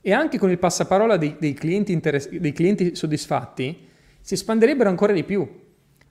E 0.00 0.12
anche 0.12 0.38
con 0.38 0.50
il 0.50 0.58
passaparola 0.58 1.16
dei, 1.16 1.36
dei, 1.38 1.52
clienti, 1.52 2.00
dei 2.00 2.52
clienti 2.52 2.94
soddisfatti, 2.94 3.88
si 4.20 4.34
espanderebbero 4.34 4.88
ancora 4.88 5.12
di 5.12 5.24
più. 5.24 5.61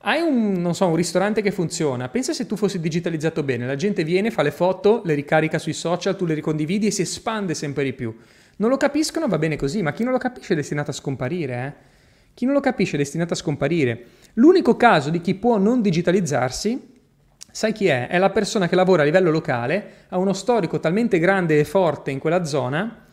Hai 0.04 0.20
un, 0.20 0.74
so, 0.74 0.88
un, 0.88 0.96
ristorante 0.96 1.42
che 1.42 1.52
funziona, 1.52 2.08
pensa 2.08 2.32
se 2.32 2.46
tu 2.46 2.56
fossi 2.56 2.80
digitalizzato 2.80 3.42
bene, 3.42 3.66
la 3.66 3.76
gente 3.76 4.02
viene, 4.02 4.30
fa 4.30 4.42
le 4.42 4.50
foto, 4.50 5.02
le 5.04 5.14
ricarica 5.14 5.58
sui 5.58 5.72
social, 5.72 6.16
tu 6.16 6.26
le 6.26 6.34
ricondividi 6.34 6.88
e 6.88 6.90
si 6.90 7.02
espande 7.02 7.54
sempre 7.54 7.84
di 7.84 7.92
più. 7.92 8.14
Non 8.56 8.68
lo 8.68 8.76
capiscono, 8.76 9.28
va 9.28 9.38
bene 9.38 9.56
così, 9.56 9.80
ma 9.80 9.92
chi 9.92 10.02
non 10.02 10.12
lo 10.12 10.18
capisce 10.18 10.54
è 10.54 10.56
destinato 10.56 10.90
a 10.90 10.94
scomparire, 10.94 11.54
eh? 11.54 11.90
Chi 12.34 12.44
non 12.44 12.54
lo 12.54 12.60
capisce 12.60 12.96
è 12.96 12.98
destinato 12.98 13.34
a 13.34 13.36
scomparire. 13.36 14.04
L'unico 14.34 14.76
caso 14.76 15.10
di 15.10 15.20
chi 15.20 15.34
può 15.34 15.58
non 15.58 15.80
digitalizzarsi 15.82 16.90
Sai 17.54 17.72
chi 17.72 17.86
è? 17.86 18.08
È 18.08 18.16
la 18.16 18.30
persona 18.30 18.66
che 18.66 18.74
lavora 18.74 19.02
a 19.02 19.04
livello 19.04 19.30
locale, 19.30 20.06
ha 20.08 20.16
uno 20.16 20.32
storico 20.32 20.80
talmente 20.80 21.18
grande 21.18 21.58
e 21.58 21.64
forte 21.64 22.10
in 22.10 22.18
quella 22.18 22.44
zona 22.44 23.04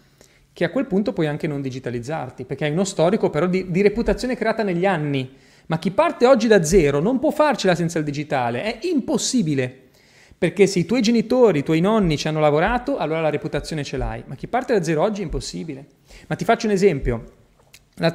che 0.54 0.63
a 0.63 0.69
quel 0.69 0.86
punto 0.86 1.12
puoi 1.12 1.28
anche 1.28 1.45
non 1.45 1.62
digitalizzarti, 1.62 2.45
perché 2.45 2.63
hai 2.63 2.71
uno 2.71 2.86
storico 2.86 3.30
però 3.30 3.47
di, 3.47 3.69
di 3.69 3.82
reputazione 3.82 4.38
creata 4.38 4.63
negli 4.63 4.86
anni. 4.86 5.30
Ma 5.69 5.77
chi 5.77 5.91
parte 5.91 6.25
oggi 6.25 6.47
da 6.47 6.63
zero 6.63 6.99
non 6.99 7.19
può 7.19 7.29
farcela 7.29 7.75
senza 7.75 7.99
il 7.99 8.03
digitale, 8.03 8.63
è 8.63 8.79
impossibile. 8.88 9.89
Perché 10.36 10.65
se 10.65 10.79
i 10.79 10.86
tuoi 10.86 11.01
genitori, 11.03 11.60
i 11.60 11.63
tuoi 11.63 11.79
nonni 11.79 12.17
ci 12.17 12.27
hanno 12.27 12.39
lavorato, 12.39 12.97
allora 12.97 13.21
la 13.21 13.29
reputazione 13.29 13.84
ce 13.84 13.97
l'hai. 13.97 14.23
Ma 14.25 14.34
chi 14.34 14.47
parte 14.47 14.73
da 14.73 14.82
zero 14.82 15.03
oggi 15.03 15.21
è 15.21 15.25
impossibile. 15.25 15.86
Ma 16.27 16.36
ti 16.36 16.43
faccio 16.43 16.65
un 16.65 16.71
esempio. 16.71 17.23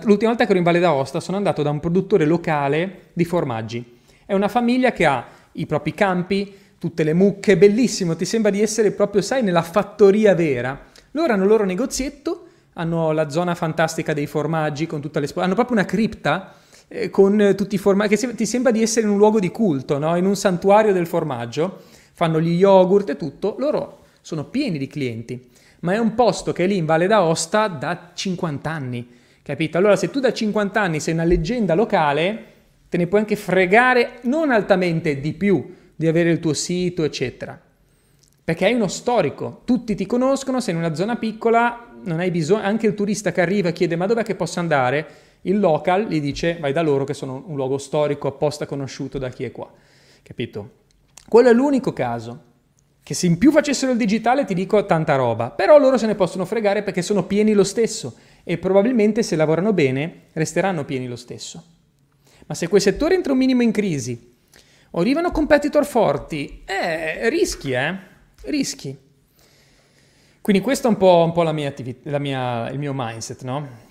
L'ultima 0.02 0.30
volta 0.30 0.46
che 0.46 0.50
ero 0.50 0.58
in 0.58 0.64
Valle 0.64 0.80
d'Aosta 0.80 1.20
sono 1.20 1.36
andato 1.36 1.62
da 1.62 1.70
un 1.70 1.78
produttore 1.78 2.24
locale 2.24 3.10
di 3.12 3.24
formaggi. 3.24 4.00
È 4.26 4.32
una 4.32 4.48
famiglia 4.48 4.90
che 4.90 5.04
ha 5.04 5.24
i 5.52 5.66
propri 5.66 5.94
campi, 5.94 6.52
tutte 6.76 7.04
le 7.04 7.12
mucche, 7.12 7.56
bellissimo, 7.56 8.16
ti 8.16 8.24
sembra 8.24 8.50
di 8.50 8.62
essere 8.62 8.90
proprio, 8.90 9.22
sai, 9.22 9.44
nella 9.44 9.62
fattoria 9.62 10.34
vera. 10.34 10.86
Loro 11.12 11.32
hanno 11.32 11.44
il 11.44 11.48
loro 11.48 11.64
negozietto, 11.64 12.48
hanno 12.72 13.12
la 13.12 13.28
zona 13.28 13.54
fantastica 13.54 14.12
dei 14.12 14.26
formaggi 14.26 14.88
con 14.88 15.00
tutte 15.00 15.20
le 15.20 15.28
sp- 15.28 15.38
hanno 15.38 15.54
proprio 15.54 15.76
una 15.76 15.86
cripta 15.86 16.54
eh, 16.88 17.10
con 17.10 17.54
tutti 17.56 17.74
i 17.74 17.78
formaggi, 17.78 18.16
che 18.16 18.34
ti 18.34 18.46
sembra 18.46 18.72
di 18.72 18.82
essere 18.82 19.06
in 19.06 19.12
un 19.12 19.18
luogo 19.18 19.40
di 19.40 19.50
culto, 19.50 19.98
no? 19.98 20.16
in 20.16 20.26
un 20.26 20.36
santuario 20.36 20.92
del 20.92 21.06
formaggio, 21.06 21.82
fanno 22.12 22.40
gli 22.40 22.56
yogurt 22.56 23.10
e 23.10 23.16
tutto, 23.16 23.56
loro 23.58 24.00
sono 24.20 24.44
pieni 24.44 24.78
di 24.78 24.86
clienti, 24.86 25.48
ma 25.80 25.92
è 25.92 25.98
un 25.98 26.14
posto 26.14 26.52
che 26.52 26.64
è 26.64 26.66
lì 26.66 26.76
in 26.76 26.86
Valle 26.86 27.06
d'Aosta 27.06 27.68
da 27.68 28.10
50 28.14 28.70
anni 28.70 29.08
Capito? 29.44 29.76
Allora, 29.76 29.94
se 29.94 30.08
tu 30.08 30.20
da 30.20 30.32
50 30.32 30.80
anni 30.80 31.00
sei 31.00 31.12
una 31.12 31.24
leggenda 31.24 31.74
locale, 31.74 32.44
te 32.88 32.96
ne 32.96 33.06
puoi 33.06 33.20
anche 33.20 33.36
fregare 33.36 34.20
non 34.22 34.50
altamente 34.50 35.20
di 35.20 35.34
più 35.34 35.74
di 35.94 36.06
avere 36.06 36.30
il 36.30 36.40
tuo 36.40 36.54
sito, 36.54 37.04
eccetera. 37.04 37.60
Perché 38.42 38.64
hai 38.64 38.72
uno 38.72 38.88
storico, 38.88 39.60
tutti 39.66 39.94
ti 39.94 40.06
conoscono, 40.06 40.60
sei 40.60 40.72
in 40.72 40.80
una 40.80 40.94
zona 40.94 41.16
piccola, 41.16 41.92
non 42.04 42.20
hai 42.20 42.30
bisogno, 42.30 42.62
anche 42.62 42.86
il 42.86 42.94
turista 42.94 43.32
che 43.32 43.42
arriva 43.42 43.68
e 43.68 43.72
chiede 43.74 43.96
ma 43.96 44.06
dov'è 44.06 44.22
che 44.22 44.34
posso 44.34 44.60
andare? 44.60 45.06
Il 45.46 45.58
local 45.58 46.06
gli 46.06 46.20
dice 46.20 46.56
vai 46.58 46.72
da 46.72 46.80
loro 46.80 47.04
che 47.04 47.14
sono 47.14 47.44
un 47.46 47.56
luogo 47.56 47.76
storico 47.76 48.28
apposta 48.28 48.66
conosciuto 48.66 49.18
da 49.18 49.28
chi 49.28 49.44
è 49.44 49.52
qua. 49.52 49.70
Capito? 50.22 50.70
Quello 51.28 51.50
è 51.50 51.52
l'unico 51.52 51.92
caso. 51.92 52.52
Che 53.02 53.12
se 53.12 53.26
in 53.26 53.36
più 53.36 53.50
facessero 53.50 53.92
il 53.92 53.98
digitale 53.98 54.46
ti 54.46 54.54
dico 54.54 54.86
tanta 54.86 55.16
roba, 55.16 55.50
però 55.50 55.78
loro 55.78 55.98
se 55.98 56.06
ne 56.06 56.14
possono 56.14 56.46
fregare 56.46 56.82
perché 56.82 57.02
sono 57.02 57.24
pieni 57.24 57.52
lo 57.52 57.64
stesso 57.64 58.16
e 58.42 58.56
probabilmente 58.56 59.22
se 59.22 59.36
lavorano 59.36 59.74
bene 59.74 60.28
resteranno 60.32 60.86
pieni 60.86 61.06
lo 61.06 61.16
stesso. 61.16 61.62
Ma 62.46 62.54
se 62.54 62.68
quel 62.68 62.80
settore 62.80 63.14
entra 63.14 63.32
un 63.32 63.38
minimo 63.38 63.62
in 63.62 63.72
crisi 63.72 64.34
o 64.92 65.00
arrivano 65.00 65.30
competitor 65.30 65.84
forti, 65.84 66.62
eh, 66.64 67.28
rischi, 67.28 67.72
eh? 67.72 67.94
Rischi. 68.44 68.96
Quindi 70.40 70.62
questo 70.62 70.86
è 70.86 70.90
un 70.90 70.96
po', 70.96 71.22
un 71.24 71.32
po 71.32 71.42
la 71.42 71.52
mia 71.52 71.68
attività, 71.68 72.08
la 72.10 72.18
mia, 72.18 72.70
il 72.70 72.78
mio 72.78 72.92
mindset, 72.94 73.42
no? 73.42 73.83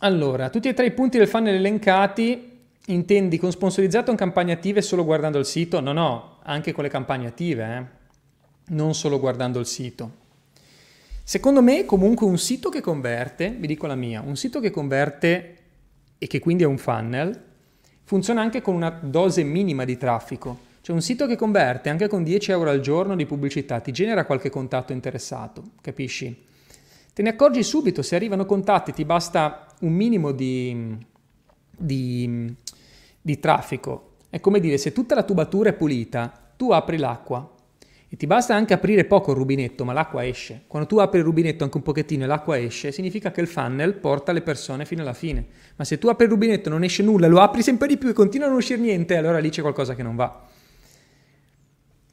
Allora, 0.00 0.50
tutti 0.50 0.68
e 0.68 0.74
tre 0.74 0.86
i 0.86 0.90
punti 0.90 1.16
del 1.16 1.26
funnel 1.26 1.54
elencati 1.54 2.54
intendi 2.88 3.38
con 3.38 3.50
sponsorizzato 3.50 4.12
o 4.12 4.14
campagne 4.14 4.52
attive 4.52 4.82
solo 4.82 5.04
guardando 5.04 5.38
il 5.38 5.46
sito? 5.46 5.80
No, 5.80 5.92
no, 5.92 6.36
anche 6.42 6.72
con 6.72 6.84
le 6.84 6.90
campagne 6.90 7.28
attive, 7.28 7.76
eh? 7.76 7.84
non 8.74 8.94
solo 8.94 9.18
guardando 9.18 9.58
il 9.58 9.64
sito. 9.64 10.24
Secondo 11.22 11.62
me 11.62 11.86
comunque 11.86 12.26
un 12.26 12.36
sito 12.36 12.68
che 12.68 12.82
converte, 12.82 13.48
vi 13.58 13.66
dico 13.66 13.86
la 13.86 13.94
mia, 13.94 14.20
un 14.20 14.36
sito 14.36 14.60
che 14.60 14.70
converte 14.70 15.56
e 16.18 16.26
che 16.26 16.40
quindi 16.40 16.62
è 16.62 16.66
un 16.66 16.76
funnel, 16.76 17.42
funziona 18.04 18.42
anche 18.42 18.60
con 18.60 18.74
una 18.74 18.90
dose 18.90 19.44
minima 19.44 19.86
di 19.86 19.96
traffico. 19.96 20.64
Cioè 20.82 20.94
un 20.94 21.00
sito 21.00 21.26
che 21.26 21.36
converte 21.36 21.88
anche 21.88 22.06
con 22.06 22.22
10 22.22 22.50
euro 22.50 22.68
al 22.68 22.80
giorno 22.80 23.16
di 23.16 23.24
pubblicità 23.24 23.80
ti 23.80 23.92
genera 23.92 24.26
qualche 24.26 24.50
contatto 24.50 24.92
interessato, 24.92 25.62
capisci? 25.80 26.44
Te 27.12 27.22
ne 27.22 27.30
accorgi 27.30 27.62
subito, 27.62 28.02
se 28.02 28.14
arrivano 28.14 28.44
contatti 28.44 28.92
ti 28.92 29.06
basta 29.06 29.65
un 29.80 29.92
minimo 29.92 30.32
di, 30.32 30.96
di, 31.76 32.54
di 33.20 33.38
traffico. 33.38 34.14
È 34.28 34.40
come 34.40 34.60
dire, 34.60 34.78
se 34.78 34.92
tutta 34.92 35.14
la 35.14 35.22
tubatura 35.22 35.70
è 35.70 35.74
pulita, 35.74 36.52
tu 36.56 36.72
apri 36.72 36.98
l'acqua, 36.98 37.50
e 38.08 38.16
ti 38.16 38.26
basta 38.26 38.54
anche 38.54 38.72
aprire 38.72 39.04
poco 39.04 39.32
il 39.32 39.36
rubinetto, 39.36 39.84
ma 39.84 39.92
l'acqua 39.92 40.24
esce. 40.24 40.62
Quando 40.68 40.88
tu 40.88 40.98
apri 40.98 41.18
il 41.18 41.24
rubinetto 41.24 41.64
anche 41.64 41.76
un 41.76 41.82
pochettino 41.82 42.22
e 42.22 42.26
l'acqua 42.26 42.56
esce, 42.56 42.92
significa 42.92 43.32
che 43.32 43.40
il 43.40 43.48
funnel 43.48 43.94
porta 43.94 44.30
le 44.30 44.42
persone 44.42 44.84
fino 44.84 45.02
alla 45.02 45.12
fine. 45.12 45.44
Ma 45.74 45.84
se 45.84 45.98
tu 45.98 46.06
apri 46.06 46.24
il 46.24 46.30
rubinetto 46.30 46.68
e 46.68 46.72
non 46.72 46.84
esce 46.84 47.02
nulla, 47.02 47.26
lo 47.26 47.40
apri 47.40 47.62
sempre 47.62 47.88
di 47.88 47.96
più 47.96 48.08
e 48.08 48.12
continua 48.12 48.46
a 48.46 48.50
non 48.50 48.58
uscire 48.58 48.80
niente, 48.80 49.16
allora 49.16 49.38
lì 49.38 49.50
c'è 49.50 49.60
qualcosa 49.60 49.94
che 49.96 50.04
non 50.04 50.14
va. 50.14 50.46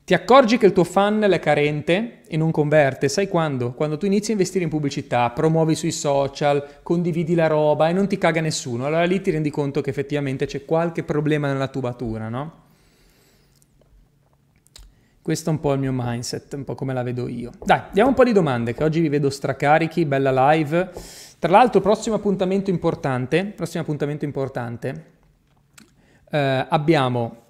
Ti 0.06 0.14
accorgi 0.14 0.58
che 0.58 0.66
il 0.66 0.74
tuo 0.74 0.84
funnel 0.84 1.32
è 1.32 1.40
carente 1.40 2.24
e 2.28 2.36
non 2.36 2.52
converte, 2.52 3.08
sai 3.08 3.30
quando? 3.30 3.72
Quando 3.72 3.96
tu 3.96 4.06
inizi 4.06 4.32
a 4.32 4.34
investire 4.34 4.66
in 4.66 4.70
pubblicità, 4.70 5.30
promuovi 5.30 5.76
sui 5.76 5.94
social, 5.94 6.82
condividi 6.84 7.36
la 7.36 7.48
roba 7.48 7.88
e 7.88 7.94
non 7.94 8.10
ti 8.10 8.18
caga 8.18 8.42
nessuno, 8.42 8.86
allora 8.86 9.06
lì 9.06 9.22
ti 9.22 9.32
rendi 9.32 9.50
conto 9.50 9.80
che 9.80 9.92
effettivamente 9.92 10.46
c'è 10.46 10.66
qualche 10.66 11.04
problema 11.04 11.50
nella 11.50 11.70
tubatura, 11.70 12.28
no? 12.28 12.62
Questo 15.22 15.50
è 15.50 15.54
un 15.54 15.62
po' 15.62 15.72
il 15.72 15.80
mio 15.80 15.94
mindset, 15.94 16.52
un 16.52 16.66
po' 16.66 16.76
come 16.76 16.94
la 16.94 17.02
vedo 17.02 17.30
io. 17.30 17.52
Dai, 17.64 17.84
diamo 17.94 18.10
un 18.10 18.16
po' 18.16 18.26
di 18.26 18.34
domande, 18.34 18.74
che 18.74 18.84
oggi 18.84 19.00
vi 19.00 19.08
vedo 19.08 19.30
stracarichi, 19.30 20.04
bella 20.04 20.52
live. 20.52 20.92
Tra 21.40 21.50
l'altro, 21.50 21.80
prossimo 21.80 22.18
appuntamento 22.18 22.70
importante, 22.70 23.46
prossimo 23.46 23.84
appuntamento 23.84 24.26
importante, 24.26 25.06
eh, 26.30 26.66
abbiamo 26.68 27.43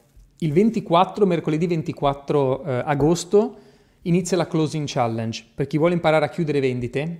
il 0.43 0.51
24, 0.51 1.25
mercoledì 1.25 1.67
24 1.67 2.63
eh, 2.63 2.81
agosto, 2.85 3.57
inizia 4.03 4.35
la 4.35 4.45
Closing 4.45 4.85
Challenge. 4.87 5.43
Per 5.55 5.67
chi 5.67 5.77
vuole 5.77 5.93
imparare 5.93 6.25
a 6.25 6.29
chiudere 6.29 6.59
vendite, 6.59 7.17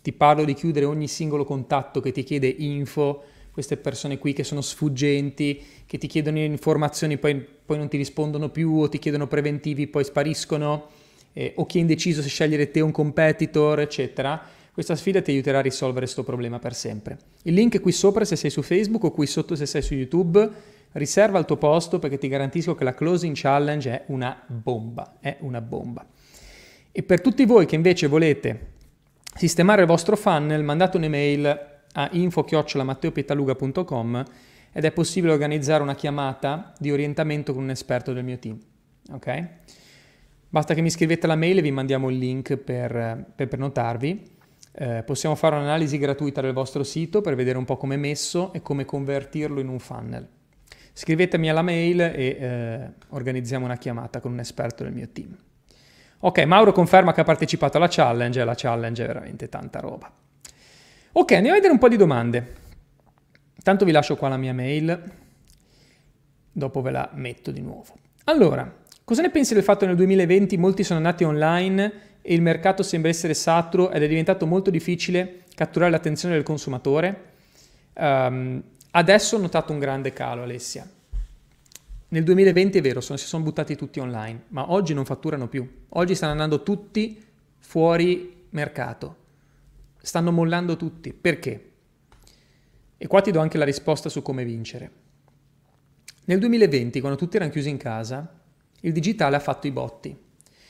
ti 0.00 0.12
parlo 0.12 0.44
di 0.44 0.54
chiudere 0.54 0.86
ogni 0.86 1.06
singolo 1.06 1.44
contatto 1.44 2.00
che 2.00 2.12
ti 2.12 2.24
chiede 2.24 2.48
info, 2.48 3.22
queste 3.52 3.76
persone 3.76 4.16
qui 4.16 4.32
che 4.32 4.42
sono 4.42 4.62
sfuggenti, 4.62 5.62
che 5.84 5.98
ti 5.98 6.06
chiedono 6.06 6.38
informazioni, 6.38 7.18
poi, 7.18 7.36
poi 7.36 7.76
non 7.76 7.88
ti 7.88 7.98
rispondono 7.98 8.48
più 8.48 8.78
o 8.78 8.88
ti 8.88 8.98
chiedono 8.98 9.26
preventivi, 9.26 9.86
poi 9.86 10.04
spariscono, 10.04 10.86
eh, 11.34 11.52
o 11.56 11.66
chi 11.66 11.76
è 11.76 11.80
indeciso 11.82 12.22
se 12.22 12.28
scegliere 12.28 12.70
te 12.70 12.80
o 12.80 12.86
un 12.86 12.92
competitor, 12.92 13.80
eccetera. 13.80 14.42
Questa 14.72 14.96
sfida 14.96 15.20
ti 15.20 15.30
aiuterà 15.30 15.58
a 15.58 15.62
risolvere 15.62 16.06
questo 16.06 16.24
problema 16.24 16.58
per 16.58 16.74
sempre. 16.74 17.18
Il 17.42 17.52
link 17.52 17.74
è 17.74 17.80
qui 17.80 17.92
sopra 17.92 18.24
se 18.24 18.36
sei 18.36 18.48
su 18.48 18.62
Facebook 18.62 19.04
o 19.04 19.10
qui 19.10 19.26
sotto 19.26 19.54
se 19.54 19.66
sei 19.66 19.82
su 19.82 19.92
YouTube. 19.92 20.50
Riserva 20.92 21.38
il 21.38 21.44
tuo 21.44 21.56
posto 21.56 21.98
perché 21.98 22.18
ti 22.18 22.28
garantisco 22.28 22.74
che 22.74 22.84
la 22.84 22.94
Closing 22.94 23.34
Challenge 23.36 23.90
è 23.90 24.04
una 24.08 24.42
bomba, 24.46 25.16
è 25.20 25.36
una 25.40 25.60
bomba. 25.60 26.06
E 26.90 27.02
per 27.02 27.20
tutti 27.20 27.44
voi 27.46 27.66
che 27.66 27.74
invece 27.74 28.06
volete 28.06 28.70
sistemare 29.34 29.80
il 29.80 29.86
vostro 29.86 30.14
funnel, 30.16 30.62
mandate 30.62 30.98
un'email 30.98 31.70
a 31.94 32.08
info-matteopiettaluga.com 32.12 34.24
ed 34.72 34.84
è 34.84 34.92
possibile 34.92 35.32
organizzare 35.32 35.82
una 35.82 35.94
chiamata 35.94 36.74
di 36.78 36.90
orientamento 36.90 37.54
con 37.54 37.62
un 37.62 37.70
esperto 37.70 38.12
del 38.12 38.24
mio 38.24 38.38
team. 38.38 38.58
Ok? 39.12 39.48
Basta 40.48 40.74
che 40.74 40.82
mi 40.82 40.90
scrivete 40.90 41.26
la 41.26 41.36
mail 41.36 41.58
e 41.58 41.62
vi 41.62 41.70
mandiamo 41.70 42.10
il 42.10 42.18
link 42.18 42.56
per, 42.56 43.32
per 43.34 43.48
prenotarvi. 43.48 44.30
Eh, 44.74 45.02
possiamo 45.02 45.34
fare 45.34 45.56
un'analisi 45.56 45.96
gratuita 45.96 46.42
del 46.42 46.52
vostro 46.52 46.82
sito 46.82 47.22
per 47.22 47.34
vedere 47.34 47.56
un 47.56 47.64
po' 47.64 47.78
come 47.78 47.94
è 47.94 47.98
messo 47.98 48.52
e 48.52 48.60
come 48.60 48.84
convertirlo 48.84 49.60
in 49.60 49.68
un 49.68 49.78
funnel. 49.78 50.28
Scrivetemi 50.92 51.48
alla 51.48 51.62
mail 51.62 52.00
e 52.00 52.36
eh, 52.38 52.92
organizziamo 53.10 53.64
una 53.64 53.76
chiamata 53.76 54.20
con 54.20 54.32
un 54.32 54.40
esperto 54.40 54.84
del 54.84 54.92
mio 54.92 55.08
team. 55.10 55.36
Ok, 56.24 56.40
Mauro 56.44 56.72
conferma 56.72 57.12
che 57.12 57.22
ha 57.22 57.24
partecipato 57.24 57.78
alla 57.78 57.88
challenge 57.88 58.40
e 58.40 58.44
la 58.44 58.54
challenge 58.54 59.02
è 59.02 59.06
veramente 59.06 59.48
tanta 59.48 59.80
roba. 59.80 60.12
Ok, 61.12 61.32
andiamo 61.32 61.50
a 61.50 61.54
vedere 61.54 61.72
un 61.72 61.78
po' 61.78 61.88
di 61.88 61.96
domande. 61.96 62.54
Tanto 63.62 63.84
vi 63.84 63.90
lascio 63.90 64.16
qua 64.16 64.28
la 64.28 64.36
mia 64.36 64.54
mail, 64.54 65.02
dopo 66.52 66.80
ve 66.80 66.90
la 66.90 67.10
metto 67.14 67.50
di 67.50 67.60
nuovo. 67.60 67.94
Allora, 68.24 68.72
cosa 69.04 69.22
ne 69.22 69.30
pensi 69.30 69.54
del 69.54 69.62
fatto 69.62 69.80
che 69.80 69.86
nel 69.86 69.96
2020 69.96 70.56
molti 70.58 70.84
sono 70.84 70.98
andati 70.98 71.24
online 71.24 71.92
e 72.22 72.34
il 72.34 72.42
mercato 72.42 72.82
sembra 72.82 73.10
essere 73.10 73.34
saturo 73.34 73.90
ed 73.90 74.02
è 74.02 74.08
diventato 74.08 74.46
molto 74.46 74.70
difficile 74.70 75.44
catturare 75.54 75.90
l'attenzione 75.90 76.34
del 76.34 76.44
consumatore? 76.44 77.30
Um, 77.94 78.62
adesso 78.92 79.36
ho 79.36 79.40
notato 79.40 79.72
un 79.72 79.78
grande 79.78 80.12
calo, 80.12 80.42
Alessia. 80.42 80.88
Nel 82.08 82.24
2020 82.24 82.78
è 82.78 82.80
vero, 82.80 83.00
sono, 83.00 83.18
si 83.18 83.26
sono 83.26 83.42
buttati 83.42 83.76
tutti 83.76 84.00
online, 84.00 84.44
ma 84.48 84.72
oggi 84.72 84.94
non 84.94 85.04
fatturano 85.04 85.48
più. 85.48 85.84
Oggi 85.90 86.14
stanno 86.14 86.32
andando 86.32 86.62
tutti 86.62 87.22
fuori 87.58 88.46
mercato 88.50 89.20
stanno 90.02 90.32
mollando 90.32 90.76
tutti. 90.76 91.12
Perché? 91.12 91.70
E 92.98 93.06
qua 93.06 93.20
ti 93.20 93.30
do 93.30 93.40
anche 93.40 93.58
la 93.58 93.64
risposta 93.64 94.08
su 94.08 94.20
come 94.20 94.44
vincere. 94.44 95.00
Nel 96.24 96.38
2020, 96.38 97.00
quando 97.00 97.18
tutti 97.18 97.36
erano 97.36 97.50
chiusi 97.50 97.70
in 97.70 97.76
casa, 97.76 98.40
il 98.80 98.92
digitale 98.92 99.36
ha 99.36 99.40
fatto 99.40 99.66
i 99.66 99.72
botti 99.72 100.16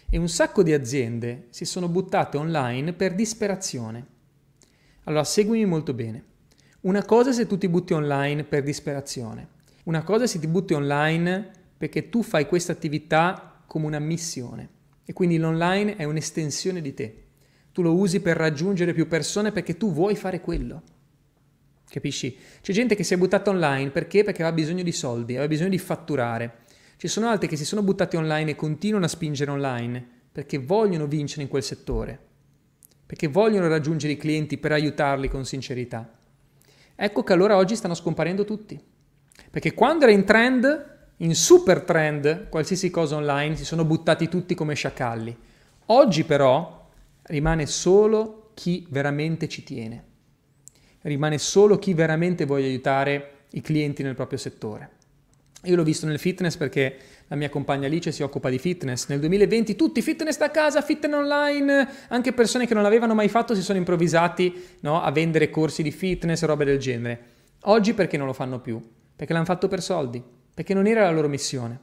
e 0.09 0.19
un 0.19 0.29
sacco 0.29 0.63
di 0.63 0.73
aziende 0.73 1.47
si 1.51 1.65
sono 1.65 1.89
buttate 1.89 2.37
online 2.37 2.93
per 2.93 3.15
disperazione. 3.15 4.07
Allora, 5.05 5.25
seguimi 5.25 5.65
molto 5.65 5.93
bene. 5.95 6.25
Una 6.83 7.05
cosa 7.05 7.31
è 7.31 7.33
se 7.33 7.47
tu 7.47 7.59
ti 7.59 7.69
butti 7.69 7.93
online 7.93 8.43
per 8.43 8.65
disperazione, 8.65 9.47
una 9.85 10.03
cosa 10.03 10.25
è 10.25 10.27
se 10.27 10.41
ti 10.41 10.49
butti 10.49 10.75
online 10.75 11.49
perché 11.79 12.09
tu 12.09 12.25
fai 12.25 12.45
questa 12.49 12.73
attività 12.73 13.63
come 13.69 13.87
una 13.87 14.01
missione 14.01 14.69
e 15.05 15.13
quindi 15.13 15.39
l'online 15.39 15.95
è 15.95 16.03
un'estensione 16.03 16.81
di 16.81 16.93
te. 16.93 17.25
Tu 17.71 17.83
lo 17.83 17.95
usi 17.95 18.19
per 18.19 18.37
raggiungere 18.37 18.95
più 18.95 19.07
persone 19.07 19.53
perché 19.53 19.77
tu 19.77 19.93
vuoi 19.93 20.17
fare 20.17 20.41
quello. 20.41 20.83
Capisci? 21.89 22.37
C'è 22.61 22.73
gente 22.73 22.97
che 22.97 23.05
si 23.05 23.15
è 23.15 23.17
buttata 23.17 23.51
online 23.51 23.91
perché? 23.91 24.25
Perché 24.25 24.43
aveva 24.43 24.57
bisogno 24.57 24.83
di 24.83 24.91
soldi, 24.91 25.35
aveva 25.35 25.47
bisogno 25.47 25.69
di 25.69 25.79
fatturare. 25.79 26.63
Ci 26.97 27.07
sono 27.07 27.29
altri 27.29 27.47
che 27.47 27.57
si 27.57 27.65
sono 27.65 27.85
buttati 27.85 28.17
online 28.17 28.51
e 28.51 28.57
continuano 28.57 29.05
a 29.05 29.09
spingere 29.09 29.53
online 29.53 30.05
perché 30.33 30.59
vogliono 30.59 31.07
vincere 31.07 31.43
in 31.43 31.49
quel 31.49 31.63
settore, 31.63 32.19
perché 33.07 33.29
vogliono 33.29 33.69
raggiungere 33.69 34.15
i 34.15 34.17
clienti 34.17 34.59
per 34.59 34.73
aiutarli 34.73 35.29
con 35.29 35.45
sincerità. 35.45 36.17
Ecco 37.05 37.23
che 37.25 37.33
allora 37.33 37.57
oggi 37.57 37.75
stanno 37.75 37.95
scomparendo 37.95 38.45
tutti. 38.45 38.81
Perché 39.51 39.75
quando 39.75 40.05
era 40.05 40.13
in 40.13 40.25
trend, 40.25 41.11
in 41.17 41.35
super 41.35 41.83
trend, 41.83 42.49
qualsiasi 42.49 42.91
cosa 42.91 43.17
online, 43.17 43.57
si 43.57 43.65
sono 43.65 43.85
buttati 43.85 44.29
tutti 44.29 44.55
come 44.55 44.75
sciacalli. 44.75 45.37
Oggi 45.87 46.25
però 46.25 46.89
rimane 47.23 47.67
solo 47.67 48.51
chi 48.55 48.87
veramente 48.91 49.49
ci 49.49 49.65
tiene 49.65 50.11
rimane 51.03 51.39
solo 51.39 51.79
chi 51.79 51.95
veramente 51.95 52.45
vuole 52.45 52.65
aiutare 52.65 53.31
i 53.51 53.61
clienti 53.61 54.03
nel 54.03 54.15
proprio 54.15 54.39
settore. 54.39 54.91
Io 55.65 55.77
l'ho 55.77 55.85
visto 55.85 56.07
nel 56.07 56.19
fitness 56.19 56.57
perché 56.57 56.97
la 57.29 57.37
mia 57.37 57.49
compagna 57.49 57.87
Alice 57.87 58.11
si 58.11 58.23
occupa 58.23 58.51
di 58.51 58.59
fitness. 58.59 59.07
Nel 59.07 59.21
2020 59.21 59.77
tutti 59.77 60.03
fitness 60.03 60.37
da 60.37 60.51
casa, 60.51 60.83
fitness 60.83 61.15
online, 61.15 61.89
anche 62.09 62.33
persone 62.33 62.67
che 62.67 62.75
non 62.75 62.83
l'avevano 62.83 63.15
mai 63.15 63.29
fatto 63.29 63.55
si 63.55 63.63
sono 63.63 63.79
improvvisati 63.79 64.77
no, 64.81 65.01
a 65.01 65.11
vendere 65.13 65.51
corsi 65.51 65.85
di 65.85 65.93
fitness 65.93 66.43
e 66.43 66.47
robe 66.47 66.65
del 66.65 66.79
genere. 66.79 67.25
Oggi 67.67 67.95
perché 67.95 68.17
non 68.17 68.27
lo 68.27 68.33
fanno 68.33 68.61
più? 68.61 68.83
Perché 69.15 69.33
l'hanno 69.33 69.45
fatto 69.45 69.69
per 69.69 69.83
soldi, 69.83 70.21
perché 70.53 70.75
non 70.75 70.89
era 70.89 71.03
la 71.03 71.13
loro 71.13 71.29
missione. 71.29 71.79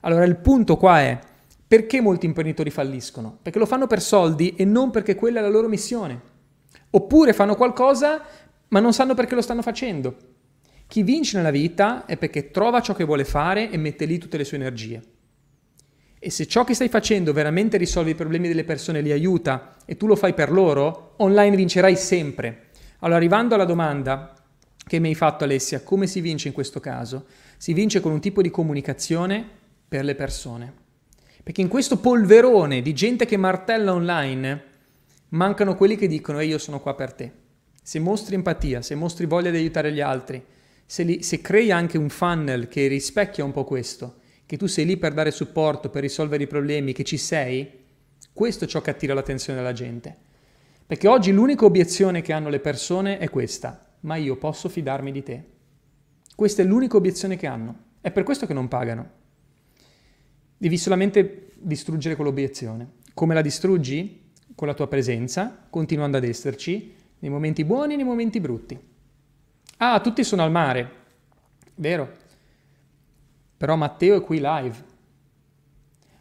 Allora 0.00 0.24
il 0.24 0.36
punto 0.36 0.76
qua 0.76 1.00
è 1.00 1.18
perché 1.66 2.00
molti 2.00 2.26
imprenditori 2.26 2.70
falliscono? 2.70 3.36
Perché 3.42 3.58
lo 3.58 3.66
fanno 3.66 3.88
per 3.88 4.00
soldi 4.00 4.54
e 4.54 4.64
non 4.64 4.90
perché 4.90 5.16
quella 5.16 5.40
è 5.40 5.42
la 5.42 5.48
loro 5.48 5.66
missione. 5.66 6.20
Oppure 6.90 7.32
fanno 7.32 7.56
qualcosa 7.56 8.22
ma 8.68 8.80
non 8.80 8.92
sanno 8.92 9.14
perché 9.14 9.34
lo 9.34 9.42
stanno 9.42 9.62
facendo. 9.62 10.27
Chi 10.88 11.02
vince 11.02 11.36
nella 11.36 11.50
vita 11.50 12.06
è 12.06 12.16
perché 12.16 12.50
trova 12.50 12.80
ciò 12.80 12.94
che 12.94 13.04
vuole 13.04 13.26
fare 13.26 13.70
e 13.70 13.76
mette 13.76 14.06
lì 14.06 14.16
tutte 14.16 14.38
le 14.38 14.44
sue 14.44 14.56
energie. 14.56 15.02
E 16.18 16.30
se 16.30 16.46
ciò 16.46 16.64
che 16.64 16.72
stai 16.72 16.88
facendo 16.88 17.34
veramente 17.34 17.76
risolve 17.76 18.10
i 18.10 18.14
problemi 18.14 18.48
delle 18.48 18.64
persone, 18.64 19.02
li 19.02 19.12
aiuta 19.12 19.76
e 19.84 19.98
tu 19.98 20.06
lo 20.06 20.16
fai 20.16 20.32
per 20.32 20.50
loro, 20.50 21.12
online 21.18 21.56
vincerai 21.56 21.94
sempre. 21.94 22.70
Allora, 23.00 23.18
arrivando 23.18 23.54
alla 23.54 23.66
domanda 23.66 24.32
che 24.82 24.98
mi 24.98 25.08
hai 25.08 25.14
fatto 25.14 25.44
Alessia, 25.44 25.82
come 25.82 26.06
si 26.06 26.22
vince 26.22 26.48
in 26.48 26.54
questo 26.54 26.80
caso? 26.80 27.26
Si 27.58 27.74
vince 27.74 28.00
con 28.00 28.10
un 28.10 28.20
tipo 28.20 28.40
di 28.40 28.50
comunicazione 28.50 29.46
per 29.86 30.04
le 30.04 30.14
persone. 30.14 30.72
Perché 31.42 31.60
in 31.60 31.68
questo 31.68 31.98
polverone 31.98 32.80
di 32.80 32.94
gente 32.94 33.26
che 33.26 33.36
martella 33.36 33.92
online 33.92 34.62
mancano 35.28 35.76
quelli 35.76 35.96
che 35.96 36.08
dicono 36.08 36.40
e 36.40 36.46
io 36.46 36.56
sono 36.56 36.80
qua 36.80 36.94
per 36.94 37.12
te 37.12 37.32
se 37.88 38.00
mostri 38.00 38.34
empatia, 38.34 38.82
se 38.82 38.94
mostri 38.94 39.24
voglia 39.24 39.48
di 39.48 39.56
aiutare 39.56 39.90
gli 39.94 40.02
altri, 40.02 40.44
se, 40.90 41.02
li, 41.02 41.22
se 41.22 41.42
crei 41.42 41.70
anche 41.70 41.98
un 41.98 42.08
funnel 42.08 42.66
che 42.66 42.86
rispecchia 42.86 43.44
un 43.44 43.52
po' 43.52 43.64
questo, 43.64 44.20
che 44.46 44.56
tu 44.56 44.64
sei 44.64 44.86
lì 44.86 44.96
per 44.96 45.12
dare 45.12 45.30
supporto, 45.30 45.90
per 45.90 46.00
risolvere 46.00 46.44
i 46.44 46.46
problemi, 46.46 46.94
che 46.94 47.04
ci 47.04 47.18
sei, 47.18 47.70
questo 48.32 48.64
è 48.64 48.66
ciò 48.66 48.80
che 48.80 48.88
attira 48.88 49.12
l'attenzione 49.12 49.58
della 49.58 49.74
gente. 49.74 50.16
Perché 50.86 51.06
oggi 51.06 51.30
l'unica 51.30 51.66
obiezione 51.66 52.22
che 52.22 52.32
hanno 52.32 52.48
le 52.48 52.60
persone 52.60 53.18
è 53.18 53.28
questa, 53.28 53.96
ma 54.00 54.16
io 54.16 54.36
posso 54.36 54.70
fidarmi 54.70 55.12
di 55.12 55.22
te. 55.22 55.44
Questa 56.34 56.62
è 56.62 56.64
l'unica 56.64 56.96
obiezione 56.96 57.36
che 57.36 57.46
hanno. 57.46 57.78
È 58.00 58.10
per 58.10 58.22
questo 58.22 58.46
che 58.46 58.54
non 58.54 58.68
pagano. 58.68 59.10
Devi 60.56 60.78
solamente 60.78 61.50
distruggere 61.56 62.16
quell'obiezione. 62.16 62.92
Come 63.12 63.34
la 63.34 63.42
distruggi? 63.42 64.30
Con 64.54 64.66
la 64.66 64.72
tua 64.72 64.88
presenza, 64.88 65.66
continuando 65.68 66.16
ad 66.16 66.24
esserci, 66.24 66.94
nei 67.18 67.30
momenti 67.30 67.62
buoni 67.62 67.92
e 67.92 67.96
nei 67.96 68.06
momenti 68.06 68.40
brutti. 68.40 68.87
Ah, 69.80 70.00
tutti 70.00 70.24
sono 70.24 70.42
al 70.42 70.50
mare, 70.50 70.90
vero? 71.76 72.16
Però 73.56 73.76
Matteo 73.76 74.16
è 74.16 74.20
qui 74.20 74.40
live. 74.42 74.84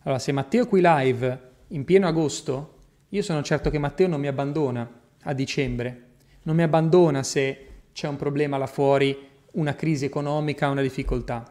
Allora, 0.04 0.20
se 0.20 0.32
Matteo 0.32 0.66
è 0.66 0.68
qui 0.68 0.80
live 0.84 1.52
in 1.70 1.84
pieno 1.84 2.06
agosto, 2.06 2.76
io 3.10 3.24
sono 3.24 3.42
certo 3.42 3.72
che 3.72 3.80
Matteo 3.80 4.08
non 4.08 4.20
mi 4.20 4.28
abbandona 4.28 4.88
a 5.24 5.34
dicembre, 5.34 6.04
non 6.44 6.56
mi 6.56 6.62
abbandona 6.62 7.24
se 7.24 7.68
c'è 7.94 8.08
un 8.08 8.16
problema 8.16 8.58
là 8.58 8.68
fuori, 8.68 9.28
una 9.54 9.74
crisi 9.74 10.06
economica, 10.06 10.70
una 10.70 10.84
difficoltà. 10.84 11.44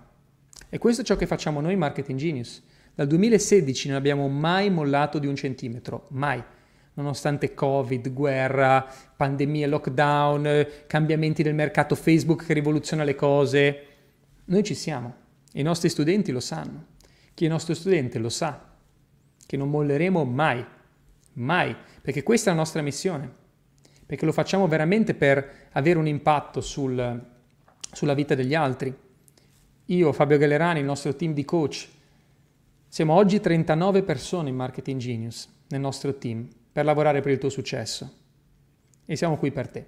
E 0.68 0.78
questo 0.78 1.02
è 1.02 1.04
ciò 1.04 1.16
che 1.16 1.26
facciamo 1.26 1.60
noi 1.60 1.74
Marketing 1.74 2.20
Genius. 2.20 2.62
Dal 2.94 3.08
2016 3.08 3.88
non 3.88 3.96
abbiamo 3.96 4.28
mai 4.28 4.70
mollato 4.70 5.18
di 5.18 5.26
un 5.26 5.34
centimetro, 5.34 6.06
mai 6.10 6.40
nonostante 6.96 7.54
Covid, 7.54 8.12
guerra, 8.12 8.86
pandemia, 9.16 9.68
lockdown, 9.68 10.66
cambiamenti 10.86 11.42
del 11.42 11.54
mercato 11.54 11.94
Facebook 11.94 12.44
che 12.46 12.54
rivoluziona 12.54 13.04
le 13.04 13.14
cose. 13.14 13.86
Noi 14.46 14.62
ci 14.62 14.74
siamo 14.74 15.24
i 15.52 15.62
nostri 15.62 15.88
studenti 15.88 16.32
lo 16.32 16.40
sanno. 16.40 16.94
Chi 17.34 17.46
è 17.46 17.48
nostro 17.48 17.74
studente 17.74 18.18
lo 18.18 18.28
sa, 18.28 18.76
che 19.46 19.56
non 19.56 19.70
molleremo 19.70 20.24
mai, 20.24 20.64
mai, 21.34 21.76
perché 22.00 22.22
questa 22.22 22.50
è 22.50 22.52
la 22.54 22.58
nostra 22.58 22.82
missione, 22.82 23.30
perché 24.04 24.24
lo 24.24 24.32
facciamo 24.32 24.66
veramente 24.68 25.14
per 25.14 25.68
avere 25.72 25.98
un 25.98 26.06
impatto 26.06 26.60
sul, 26.60 27.24
sulla 27.92 28.14
vita 28.14 28.34
degli 28.34 28.54
altri. 28.54 28.94
Io, 29.86 30.12
Fabio 30.12 30.38
Gallerani, 30.38 30.80
il 30.80 30.86
nostro 30.86 31.14
team 31.14 31.34
di 31.34 31.44
coach, 31.44 31.88
siamo 32.88 33.12
oggi 33.14 33.40
39 33.40 34.02
persone 34.02 34.48
in 34.48 34.56
Marketing 34.56 34.98
Genius 34.98 35.48
nel 35.68 35.80
nostro 35.80 36.16
team 36.16 36.48
per 36.76 36.84
lavorare 36.84 37.22
per 37.22 37.32
il 37.32 37.38
tuo 37.38 37.48
successo. 37.48 38.12
E 39.06 39.16
siamo 39.16 39.38
qui 39.38 39.50
per 39.50 39.66
te. 39.66 39.86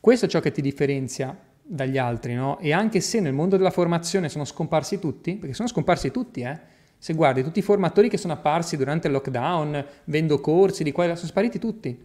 Questo 0.00 0.24
è 0.24 0.28
ciò 0.30 0.40
che 0.40 0.50
ti 0.50 0.62
differenzia 0.62 1.38
dagli 1.60 1.98
altri, 1.98 2.32
no? 2.32 2.58
E 2.58 2.72
anche 2.72 3.02
se 3.02 3.20
nel 3.20 3.34
mondo 3.34 3.58
della 3.58 3.70
formazione 3.70 4.30
sono 4.30 4.46
scomparsi 4.46 4.98
tutti, 4.98 5.34
perché 5.34 5.54
sono 5.54 5.68
scomparsi 5.68 6.10
tutti, 6.10 6.40
eh? 6.40 6.58
Se 6.96 7.12
guardi 7.12 7.42
tutti 7.42 7.58
i 7.58 7.62
formatori 7.62 8.08
che 8.08 8.16
sono 8.16 8.32
apparsi 8.32 8.78
durante 8.78 9.08
il 9.08 9.12
lockdown, 9.12 9.84
vendo 10.04 10.40
corsi, 10.40 10.84
di 10.84 10.90
qua 10.90 11.04
sono 11.16 11.28
spariti 11.28 11.58
tutti. 11.58 12.02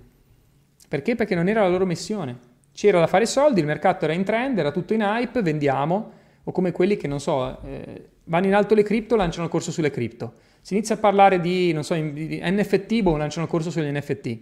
Perché? 0.89 1.15
Perché 1.15 1.34
non 1.34 1.47
era 1.47 1.62
la 1.62 1.69
loro 1.69 1.86
missione. 1.86 2.38
C'era 2.73 2.99
da 2.99 3.08
fare 3.08 3.25
soldi, 3.25 3.62
il 3.62 3.65
mercato 3.65 4.03
era 4.03 4.13
in 4.13 4.25
trend, 4.25 4.58
era 4.58 4.71
tutto 4.71 4.93
in 4.93 5.03
hype, 5.03 5.41
vendiamo, 5.41 6.12
o 6.43 6.51
come 6.51 6.73
quelli 6.73 6.97
che, 6.97 7.08
non 7.08 7.21
so, 7.21 7.62
eh, 7.63 8.10
vanno 8.25 8.47
in 8.47 8.55
alto 8.55 8.75
le 8.75 8.84
cripto, 8.84 9.15
lanciano 9.15 9.45
il 9.45 9.49
corso 9.49 9.71
sulle 9.71 9.89
cripto 9.89 10.34
si 10.65 10.73
inizia 10.73 10.95
a 10.95 10.97
parlare 10.97 11.39
di, 11.39 11.71
non 11.73 11.84
so, 11.84 11.93
di 11.93 12.39
NFT, 12.41 13.04
boh, 13.04 13.17
lanciano 13.17 13.45
un 13.45 13.51
corso 13.51 13.69
sugli 13.69 13.86
NFT. 13.86 14.38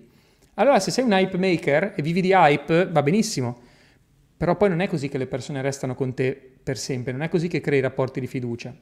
Allora, 0.53 0.79
se 0.79 0.89
sei 0.89 1.03
un 1.03 1.11
hype 1.11 1.37
maker 1.37 1.95
e 1.97 2.01
vivi 2.01 2.21
di 2.21 2.31
hype, 2.31 2.87
va 2.87 3.03
benissimo, 3.03 3.59
però 4.37 4.55
poi 4.55 4.69
non 4.69 4.79
è 4.79 4.87
così 4.87 5.09
che 5.09 5.17
le 5.17 5.27
persone 5.27 5.61
restano 5.61 5.95
con 5.95 6.13
te 6.13 6.31
per 6.63 6.77
sempre, 6.77 7.11
non 7.11 7.23
è 7.23 7.27
così 7.27 7.49
che 7.49 7.59
crei 7.59 7.81
rapporti 7.81 8.21
di 8.21 8.27
fiducia. 8.27 8.73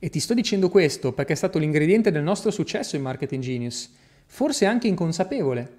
E 0.00 0.10
ti 0.10 0.18
sto 0.18 0.34
dicendo 0.34 0.68
questo 0.68 1.12
perché 1.12 1.34
è 1.34 1.36
stato 1.36 1.60
l'ingrediente 1.60 2.10
del 2.10 2.24
nostro 2.24 2.50
successo 2.50 2.96
in 2.96 3.02
Marketing 3.02 3.40
Genius, 3.40 3.94
forse 4.26 4.66
anche 4.66 4.88
inconsapevole. 4.88 5.72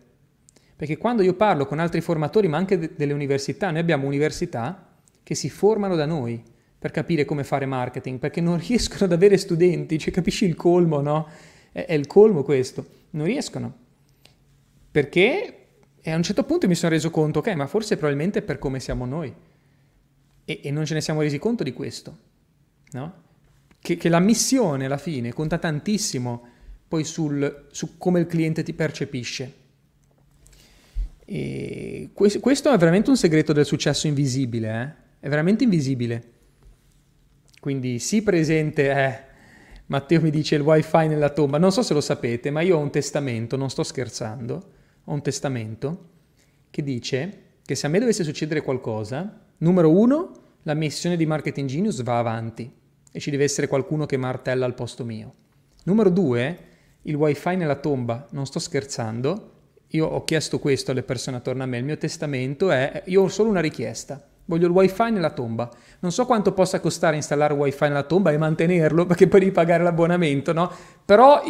Perché 0.77 0.95
quando 0.95 1.23
io 1.23 1.33
parlo 1.33 1.65
con 1.65 1.79
altri 1.79 1.99
formatori, 1.99 2.47
ma 2.47 2.55
anche 2.55 2.79
de- 2.79 2.91
delle 2.95 3.11
università, 3.11 3.69
noi 3.69 3.81
abbiamo 3.81 4.07
università 4.07 4.93
che 5.23 5.35
si 5.35 5.49
formano 5.49 5.97
da 5.97 6.05
noi, 6.05 6.41
per 6.83 6.91
capire 6.91 7.23
come 7.23 7.45
fare 7.45 7.65
marketing, 7.65 8.19
perché 8.19 8.41
non 8.41 8.57
riescono 8.67 9.05
ad 9.05 9.13
avere 9.13 9.37
studenti, 9.37 9.97
cioè 9.97 10.11
capisci 10.11 10.43
il 10.43 10.55
colmo, 10.55 10.99
no? 10.99 11.29
È, 11.71 11.85
è 11.85 11.93
il 11.93 12.07
colmo 12.07 12.43
questo, 12.43 12.85
non 13.11 13.25
riescono. 13.25 13.73
Perché 14.91 15.59
e 16.01 16.11
a 16.11 16.17
un 16.17 16.23
certo 16.23 16.43
punto 16.43 16.67
mi 16.67 16.75
sono 16.75 16.91
reso 16.91 17.09
conto, 17.09 17.39
ok, 17.39 17.53
ma 17.53 17.67
forse 17.67 17.95
probabilmente 17.95 18.41
per 18.41 18.59
come 18.59 18.81
siamo 18.81 19.05
noi. 19.05 19.33
E, 20.43 20.59
e 20.61 20.71
non 20.71 20.83
ce 20.85 20.95
ne 20.95 20.99
siamo 20.99 21.21
resi 21.21 21.39
conto 21.39 21.63
di 21.63 21.71
questo, 21.71 22.17
no? 22.91 23.13
Che, 23.79 23.95
che, 23.95 24.09
la 24.09 24.19
missione 24.19 24.83
alla 24.83 24.97
fine 24.97 25.31
conta 25.31 25.57
tantissimo 25.57 26.45
poi 26.89 27.05
sul, 27.05 27.67
su 27.71 27.97
come 27.97 28.19
il 28.19 28.27
cliente 28.27 28.61
ti 28.61 28.73
percepisce. 28.73 29.53
E 31.23 32.09
questo 32.13 32.73
è 32.73 32.77
veramente 32.77 33.09
un 33.09 33.15
segreto 33.15 33.53
del 33.53 33.65
successo 33.65 34.07
invisibile, 34.07 34.81
eh? 34.81 35.25
è 35.27 35.29
veramente 35.29 35.63
invisibile. 35.63 36.32
Quindi 37.63 37.97
sii 37.97 38.23
presente, 38.23 38.91
eh, 38.91 39.19
Matteo 39.85 40.19
mi 40.19 40.31
dice 40.31 40.55
il 40.55 40.61
wifi 40.63 41.07
nella 41.07 41.29
tomba, 41.29 41.57
non 41.57 41.71
so 41.71 41.81
se 41.81 41.93
lo 41.93 42.01
sapete, 42.01 42.51
ma 42.51 42.59
io 42.59 42.75
ho 42.75 42.81
un 42.81 42.91
testamento, 42.91 43.55
non 43.55 43.69
sto 43.69 43.83
scherzando, 43.83 44.71
ho 45.05 45.13
un 45.13 45.21
testamento 45.21 46.09
che 46.69 46.83
dice 46.83 47.43
che 47.63 47.75
se 47.75 47.85
a 47.85 47.89
me 47.89 47.99
dovesse 47.99 48.25
succedere 48.25 48.63
qualcosa, 48.63 49.45
numero 49.59 49.91
uno, 49.91 50.31
la 50.63 50.73
missione 50.73 51.15
di 51.15 51.25
Marketing 51.25 51.69
Genius 51.69 52.03
va 52.03 52.19
avanti 52.19 52.69
e 53.09 53.19
ci 53.21 53.31
deve 53.31 53.45
essere 53.45 53.69
qualcuno 53.69 54.05
che 54.05 54.17
martella 54.17 54.65
al 54.65 54.73
posto 54.73 55.05
mio. 55.05 55.33
Numero 55.85 56.09
due, 56.09 56.57
il 57.03 57.15
wifi 57.15 57.55
nella 57.55 57.77
tomba, 57.77 58.27
non 58.31 58.45
sto 58.45 58.59
scherzando, 58.59 59.51
io 59.87 60.05
ho 60.05 60.25
chiesto 60.25 60.59
questo 60.59 60.91
alle 60.91 61.03
persone 61.03 61.37
attorno 61.37 61.63
a 61.63 61.65
me, 61.65 61.77
il 61.77 61.85
mio 61.85 61.97
testamento 61.97 62.71
è, 62.71 63.03
io 63.05 63.21
ho 63.21 63.29
solo 63.29 63.47
una 63.47 63.61
richiesta, 63.61 64.21
Voglio 64.45 64.67
il 64.67 64.73
wifi 64.73 65.11
nella 65.11 65.29
tomba. 65.29 65.69
Non 65.99 66.11
so 66.11 66.25
quanto 66.25 66.51
possa 66.51 66.79
costare 66.79 67.15
installare 67.15 67.53
wifi 67.53 67.83
nella 67.83 68.03
tomba 68.03 68.31
e 68.31 68.37
mantenerlo, 68.37 69.05
perché 69.07 69.27
poi 69.27 69.39
devi 69.39 69.51
pagare 69.51 69.83
l'abbonamento, 69.83 70.53
no? 70.53 70.71
Però 71.05 71.41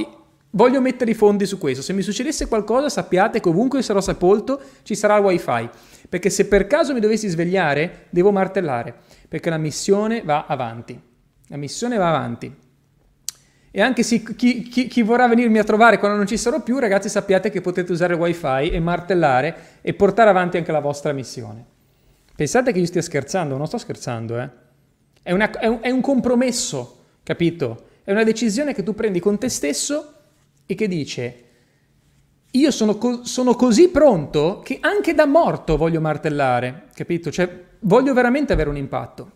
voglio 0.51 0.81
mettere 0.81 1.11
i 1.11 1.15
fondi 1.15 1.45
su 1.45 1.57
questo. 1.57 1.81
Se 1.81 1.93
mi 1.93 2.01
succedesse 2.01 2.47
qualcosa, 2.47 2.89
sappiate 2.89 3.39
che 3.39 3.49
ovunque 3.49 3.81
sarò 3.81 4.01
sepolto 4.01 4.61
ci 4.83 4.95
sarà 4.95 5.17
il 5.17 5.23
wifi. 5.23 5.69
Perché 6.07 6.29
se 6.29 6.47
per 6.47 6.67
caso 6.67 6.93
mi 6.93 6.99
dovessi 6.99 7.27
svegliare, 7.27 8.05
devo 8.09 8.31
martellare. 8.31 8.93
Perché 9.27 9.49
la 9.49 9.57
missione 9.57 10.21
va 10.23 10.45
avanti. 10.47 10.99
La 11.47 11.57
missione 11.57 11.97
va 11.97 12.09
avanti. 12.09 12.55
E 13.75 13.81
anche 13.81 14.03
se 14.03 14.21
chi, 14.21 14.61
chi, 14.61 14.85
chi, 14.85 15.01
vorrà 15.01 15.27
venirmi 15.27 15.57
a 15.57 15.63
trovare 15.63 15.97
quando 15.97 16.15
non 16.15 16.27
ci 16.27 16.37
sarò 16.37 16.61
più, 16.61 16.77
ragazzi, 16.77 17.09
sappiate 17.09 17.49
che 17.49 17.59
potete 17.59 17.91
usare 17.91 18.13
il 18.13 18.19
wifi 18.19 18.69
e 18.69 18.79
martellare 18.79 19.79
e 19.81 19.95
portare 19.95 20.29
avanti 20.29 20.57
anche 20.57 20.71
la 20.71 20.79
vostra 20.79 21.11
missione. 21.11 21.72
Pensate 22.35 22.71
che 22.71 22.79
io 22.79 22.85
stia 22.85 23.01
scherzando, 23.01 23.57
non 23.57 23.67
sto 23.67 23.77
scherzando, 23.77 24.39
eh. 24.39 24.49
È, 25.21 25.31
una, 25.31 25.49
è, 25.51 25.67
un, 25.67 25.79
è 25.81 25.89
un 25.89 26.01
compromesso, 26.01 27.03
capito? 27.23 27.85
È 28.03 28.11
una 28.11 28.23
decisione 28.23 28.73
che 28.73 28.83
tu 28.83 28.93
prendi 28.93 29.19
con 29.19 29.37
te 29.37 29.49
stesso 29.49 30.13
e 30.65 30.75
che 30.75 30.87
dice 30.87 31.43
io 32.55 32.69
sono, 32.69 32.97
co- 32.97 33.23
sono, 33.23 33.55
così 33.55 33.89
pronto 33.89 34.59
che 34.63 34.77
anche 34.79 35.15
da 35.15 35.25
morto 35.25 35.75
voglio 35.75 35.99
martellare, 35.99 36.83
capito? 36.93 37.31
Cioè, 37.31 37.49
voglio 37.79 38.13
veramente 38.13 38.53
avere 38.53 38.69
un 38.69 38.77
impatto. 38.77 39.31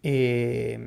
E... 0.00 0.80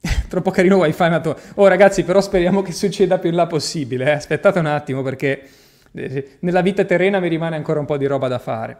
Troppo 0.28 0.50
carino 0.50 0.78
wifi, 0.78 1.08
ma 1.10 1.20
tu... 1.20 1.34
Oh 1.56 1.66
ragazzi, 1.66 2.02
però 2.04 2.22
speriamo 2.22 2.62
che 2.62 2.72
succeda 2.72 3.18
più 3.18 3.28
in 3.28 3.36
là 3.36 3.46
possibile. 3.46 4.06
Eh? 4.06 4.12
Aspettate 4.12 4.58
un 4.58 4.66
attimo 4.66 5.02
perché 5.02 5.48
eh, 5.92 6.36
nella 6.40 6.62
vita 6.62 6.84
terrena 6.84 7.20
mi 7.20 7.28
rimane 7.28 7.56
ancora 7.56 7.80
un 7.80 7.86
po' 7.86 7.98
di 7.98 8.06
roba 8.06 8.28
da 8.28 8.38
fare. 8.38 8.78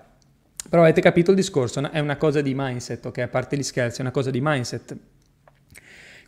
Però 0.69 0.83
avete 0.83 1.01
capito 1.01 1.31
il 1.31 1.37
discorso, 1.37 1.91
è 1.91 1.99
una 1.99 2.17
cosa 2.17 2.41
di 2.41 2.53
mindset, 2.55 3.05
ok? 3.07 3.19
A 3.19 3.29
parte 3.29 3.57
gli 3.57 3.63
scherzi, 3.63 3.99
è 3.99 4.03
una 4.03 4.11
cosa 4.11 4.31
di 4.31 4.41
mindset. 4.41 4.97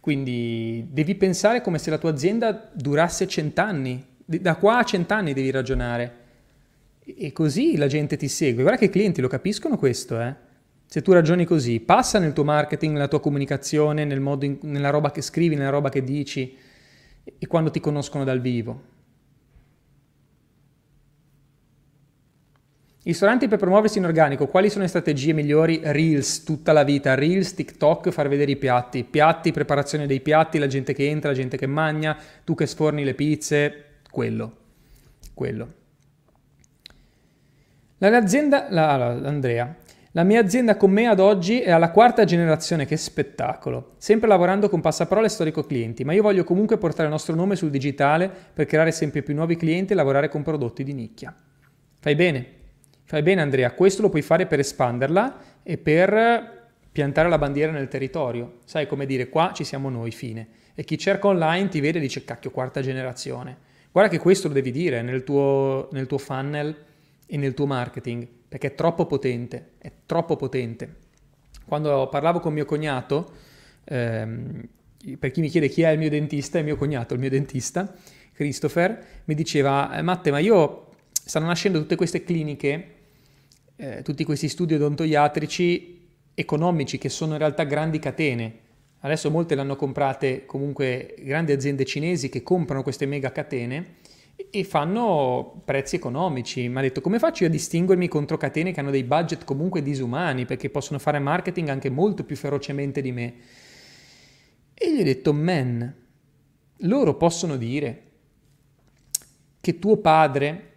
Quindi 0.00 0.86
devi 0.90 1.14
pensare 1.14 1.60
come 1.62 1.78
se 1.78 1.90
la 1.90 1.98
tua 1.98 2.10
azienda 2.10 2.70
durasse 2.74 3.26
cent'anni. 3.26 4.04
Da 4.24 4.56
qua 4.56 4.78
a 4.78 4.84
cent'anni 4.84 5.32
devi 5.32 5.50
ragionare. 5.50 6.22
E 7.04 7.32
così 7.32 7.76
la 7.76 7.86
gente 7.86 8.16
ti 8.16 8.28
segue. 8.28 8.62
Guarda 8.62 8.78
che 8.78 8.86
i 8.86 8.90
clienti 8.90 9.20
lo 9.20 9.28
capiscono 9.28 9.78
questo, 9.78 10.20
eh? 10.20 10.34
Se 10.86 11.00
tu 11.00 11.12
ragioni 11.12 11.44
così, 11.44 11.80
passa 11.80 12.18
nel 12.18 12.32
tuo 12.32 12.44
marketing, 12.44 12.92
nella 12.92 13.08
tua 13.08 13.20
comunicazione, 13.20 14.04
nel 14.04 14.20
in, 14.42 14.58
nella 14.62 14.90
roba 14.90 15.10
che 15.10 15.22
scrivi, 15.22 15.54
nella 15.54 15.70
roba 15.70 15.88
che 15.88 16.04
dici 16.04 16.56
e 17.38 17.46
quando 17.46 17.70
ti 17.70 17.80
conoscono 17.80 18.24
dal 18.24 18.40
vivo. 18.40 18.92
Ristoranti 23.04 23.48
per 23.48 23.58
promuoversi 23.58 23.98
in 23.98 24.06
organico, 24.06 24.46
quali 24.46 24.70
sono 24.70 24.82
le 24.82 24.88
strategie 24.88 25.34
migliori? 25.34 25.78
Reels, 25.82 26.42
tutta 26.42 26.72
la 26.72 26.84
vita, 26.84 27.14
Reels, 27.14 27.52
TikTok, 27.52 28.08
far 28.08 28.28
vedere 28.28 28.52
i 28.52 28.56
piatti, 28.56 29.04
piatti, 29.04 29.52
preparazione 29.52 30.06
dei 30.06 30.20
piatti, 30.20 30.56
la 30.56 30.66
gente 30.66 30.94
che 30.94 31.10
entra, 31.10 31.28
la 31.28 31.36
gente 31.36 31.58
che 31.58 31.66
mangia, 31.66 32.16
tu 32.44 32.54
che 32.54 32.64
sforni 32.64 33.04
le 33.04 33.12
pizze, 33.12 33.84
quello, 34.10 34.56
quello. 35.34 35.72
L'azienda, 37.98 38.68
la, 38.70 38.96
la, 38.96 39.28
Andrea, 39.28 39.76
la 40.12 40.22
mia 40.22 40.40
azienda 40.40 40.78
con 40.78 40.90
me 40.90 41.06
ad 41.06 41.20
oggi 41.20 41.60
è 41.60 41.72
alla 41.72 41.90
quarta 41.90 42.24
generazione, 42.24 42.86
che 42.86 42.96
spettacolo. 42.96 43.96
Sempre 43.98 44.28
lavorando 44.28 44.70
con 44.70 44.80
passaparola 44.80 45.26
e 45.26 45.30
storico 45.30 45.64
clienti, 45.64 46.04
ma 46.04 46.14
io 46.14 46.22
voglio 46.22 46.44
comunque 46.44 46.78
portare 46.78 47.04
il 47.04 47.10
nostro 47.10 47.34
nome 47.34 47.54
sul 47.54 47.68
digitale 47.68 48.30
per 48.54 48.64
creare 48.64 48.92
sempre 48.92 49.20
più 49.20 49.34
nuovi 49.34 49.56
clienti 49.56 49.92
e 49.92 49.96
lavorare 49.96 50.30
con 50.30 50.42
prodotti 50.42 50.82
di 50.84 50.94
nicchia. 50.94 51.36
Fai 52.00 52.14
bene, 52.14 52.62
Fai 53.06 53.22
bene 53.22 53.42
Andrea, 53.42 53.70
questo 53.72 54.00
lo 54.00 54.08
puoi 54.08 54.22
fare 54.22 54.46
per 54.46 54.60
espanderla 54.60 55.38
e 55.62 55.76
per 55.76 56.62
piantare 56.90 57.28
la 57.28 57.36
bandiera 57.36 57.70
nel 57.70 57.88
territorio. 57.88 58.60
Sai 58.64 58.86
come 58.86 59.04
dire, 59.04 59.28
qua 59.28 59.52
ci 59.52 59.62
siamo 59.62 59.90
noi, 59.90 60.10
fine. 60.10 60.48
E 60.74 60.84
chi 60.84 60.96
cerca 60.96 61.26
online 61.26 61.68
ti 61.68 61.80
vede 61.80 61.98
e 61.98 62.00
dice, 62.00 62.24
cacchio, 62.24 62.50
quarta 62.50 62.80
generazione. 62.80 63.58
Guarda 63.92 64.10
che 64.10 64.18
questo 64.18 64.48
lo 64.48 64.54
devi 64.54 64.70
dire 64.70 65.02
nel 65.02 65.22
tuo, 65.22 65.88
nel 65.92 66.06
tuo 66.06 66.16
funnel 66.16 66.74
e 67.26 67.36
nel 67.36 67.52
tuo 67.52 67.66
marketing, 67.66 68.26
perché 68.48 68.68
è 68.68 68.74
troppo 68.74 69.06
potente, 69.06 69.72
è 69.78 69.92
troppo 70.06 70.36
potente. 70.36 70.94
Quando 71.66 72.08
parlavo 72.08 72.40
con 72.40 72.52
mio 72.52 72.64
cognato, 72.64 73.32
ehm, 73.84 74.68
per 75.18 75.30
chi 75.30 75.40
mi 75.40 75.48
chiede 75.48 75.68
chi 75.68 75.82
è 75.82 75.90
il 75.90 75.98
mio 75.98 76.10
dentista, 76.10 76.58
è 76.58 76.62
mio 76.62 76.76
cognato, 76.76 77.12
il 77.12 77.20
mio 77.20 77.28
dentista, 77.28 77.92
Christopher, 78.32 79.04
mi 79.24 79.34
diceva, 79.34 80.00
Matte, 80.00 80.30
ma 80.30 80.38
io 80.38 80.86
stanno 81.12 81.46
nascendo 81.46 81.80
tutte 81.80 81.96
queste 81.96 82.22
cliniche 82.22 82.93
eh, 83.76 84.02
tutti 84.02 84.24
questi 84.24 84.48
studi 84.48 84.74
odontoiatrici 84.74 86.02
economici 86.34 86.98
che 86.98 87.08
sono 87.08 87.32
in 87.32 87.38
realtà 87.38 87.64
grandi 87.64 87.98
catene. 87.98 88.62
Adesso 89.00 89.30
molte 89.30 89.54
le 89.54 89.60
hanno 89.60 89.76
comprate 89.76 90.46
comunque 90.46 91.14
grandi 91.18 91.52
aziende 91.52 91.84
cinesi 91.84 92.28
che 92.28 92.42
comprano 92.42 92.82
queste 92.82 93.06
mega 93.06 93.30
catene 93.32 93.96
e 94.50 94.64
fanno 94.64 95.62
prezzi 95.64 95.96
economici. 95.96 96.68
Mi 96.68 96.78
ha 96.78 96.80
detto 96.80 97.00
come 97.00 97.18
faccio 97.18 97.44
a 97.44 97.48
distinguermi 97.48 98.08
contro 98.08 98.36
catene 98.36 98.72
che 98.72 98.80
hanno 98.80 98.90
dei 98.90 99.04
budget 99.04 99.44
comunque 99.44 99.82
disumani 99.82 100.46
perché 100.46 100.70
possono 100.70 100.98
fare 100.98 101.18
marketing 101.18 101.68
anche 101.68 101.90
molto 101.90 102.24
più 102.24 102.36
ferocemente 102.36 103.00
di 103.00 103.12
me. 103.12 103.34
E 104.72 104.94
gli 104.94 105.00
ho 105.00 105.04
detto, 105.04 105.32
man, 105.32 105.94
loro 106.78 107.14
possono 107.16 107.56
dire 107.56 108.02
che 109.60 109.78
tuo 109.78 109.98
padre 109.98 110.72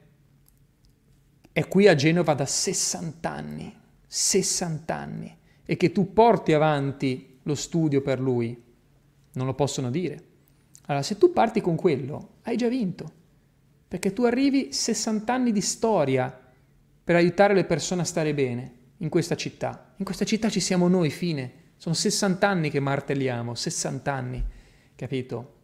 è 1.58 1.68
qui 1.68 1.88
a 1.88 1.96
Genova 1.96 2.36
da 2.36 2.46
60 2.46 3.32
anni, 3.32 3.76
60 4.06 4.96
anni, 4.96 5.36
e 5.66 5.76
che 5.76 5.92
tu 5.92 6.14
porti 6.14 6.54
avanti 6.54 7.40
lo 7.42 7.56
studio 7.56 8.04
per 8.04 8.20
lui, 8.20 8.64
non 9.32 9.48
lo 9.48 9.56
possono 9.56 9.90
dire. 9.90 10.24
Allora, 10.86 11.04
se 11.04 11.18
tu 11.18 11.34
parti 11.34 11.60
con 11.60 11.76
quello, 11.76 12.36
hai 12.44 12.58
già 12.58 12.68
vinto, 12.68 13.12
perché 13.88 14.14
tu 14.14 14.22
arrivi 14.22 14.72
60 14.72 15.34
anni 15.34 15.52
di 15.52 15.62
storia 15.62 16.32
per 17.04 17.16
aiutare 17.16 17.56
le 17.56 17.66
persone 17.66 18.02
a 18.02 18.06
stare 18.06 18.36
bene 18.36 18.74
in 18.98 19.10
questa 19.10 19.34
città. 19.34 19.96
In 19.96 20.06
questa 20.06 20.26
città 20.26 20.52
ci 20.52 20.60
siamo 20.60 20.88
noi, 20.88 21.10
fine. 21.10 21.52
Sono 21.78 21.96
60 21.96 22.48
anni 22.48 22.70
che 22.70 22.80
martelliamo, 22.80 23.56
60 23.56 24.14
anni, 24.14 24.46
capito? 24.96 25.56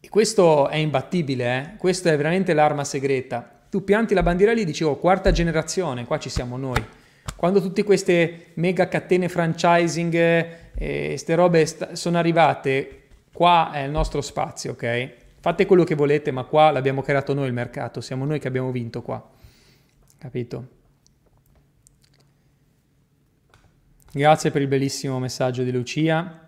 E 0.00 0.08
questo 0.08 0.68
è 0.68 0.78
imbattibile, 0.78 1.58
eh? 1.60 1.76
Questa 1.76 2.10
è 2.10 2.16
veramente 2.16 2.54
l'arma 2.54 2.82
segreta 2.82 3.53
tu 3.74 3.82
pianti 3.82 4.14
la 4.14 4.22
bandiera 4.22 4.52
lì 4.52 4.64
dici, 4.64 4.84
oh, 4.84 4.96
quarta 4.98 5.32
generazione, 5.32 6.04
qua 6.04 6.16
ci 6.20 6.28
siamo 6.28 6.56
noi. 6.56 6.80
Quando 7.34 7.60
tutte 7.60 7.82
queste 7.82 8.52
mega 8.54 8.86
catene 8.86 9.28
franchising 9.28 10.14
e 10.14 11.08
queste 11.08 11.34
robe 11.34 11.66
st- 11.66 11.90
sono 11.94 12.16
arrivate, 12.16 13.08
qua 13.32 13.72
è 13.72 13.82
il 13.82 13.90
nostro 13.90 14.20
spazio, 14.20 14.70
ok? 14.70 15.14
Fate 15.40 15.66
quello 15.66 15.82
che 15.82 15.96
volete, 15.96 16.30
ma 16.30 16.44
qua 16.44 16.70
l'abbiamo 16.70 17.02
creato 17.02 17.34
noi 17.34 17.48
il 17.48 17.52
mercato, 17.52 18.00
siamo 18.00 18.24
noi 18.24 18.38
che 18.38 18.46
abbiamo 18.46 18.70
vinto 18.70 19.02
qua. 19.02 19.28
Capito? 20.18 20.68
Grazie 24.12 24.52
per 24.52 24.62
il 24.62 24.68
bellissimo 24.68 25.18
messaggio 25.18 25.64
di 25.64 25.72
Lucia. 25.72 26.43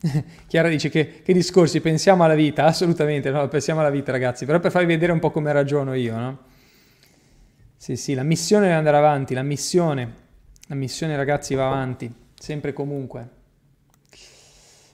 Chiara 0.46 0.68
dice 0.68 0.88
che, 0.88 1.22
che, 1.22 1.32
discorsi, 1.32 1.80
pensiamo 1.80 2.24
alla 2.24 2.34
vita, 2.34 2.64
assolutamente, 2.66 3.30
no, 3.30 3.46
pensiamo 3.48 3.80
alla 3.80 3.90
vita 3.90 4.12
ragazzi, 4.12 4.44
però 4.44 4.60
per 4.60 4.70
farvi 4.70 4.88
vedere 4.88 5.12
un 5.12 5.18
po' 5.18 5.30
come 5.30 5.52
ragiono 5.52 5.94
io, 5.94 6.16
no? 6.16 6.38
Sì, 7.76 7.96
sì, 7.96 8.14
la 8.14 8.22
missione 8.22 8.64
deve 8.64 8.76
andare 8.76 8.96
avanti, 8.96 9.34
la 9.34 9.42
missione, 9.42 10.14
la 10.66 10.74
missione 10.74 11.16
ragazzi 11.16 11.54
va 11.54 11.66
avanti, 11.66 12.12
sempre 12.34 12.70
e 12.70 12.72
comunque. 12.72 13.28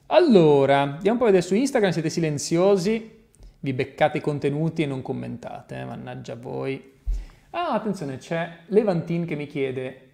Allora, 0.06 0.80
andiamo 0.80 1.12
un 1.12 1.16
po' 1.18 1.24
a 1.24 1.26
vedere 1.26 1.42
su 1.46 1.54
Instagram, 1.54 1.90
siete 1.90 2.10
silenziosi, 2.10 3.20
vi 3.60 3.72
beccate 3.72 4.18
i 4.18 4.20
contenuti 4.20 4.82
e 4.82 4.86
non 4.86 5.00
commentate, 5.00 5.78
eh? 5.78 5.84
mannaggia 5.84 6.34
voi. 6.34 6.90
Ah, 7.50 7.72
attenzione, 7.72 8.18
c'è 8.18 8.58
Levantin 8.66 9.24
che 9.24 9.36
mi 9.36 9.46
chiede, 9.46 10.11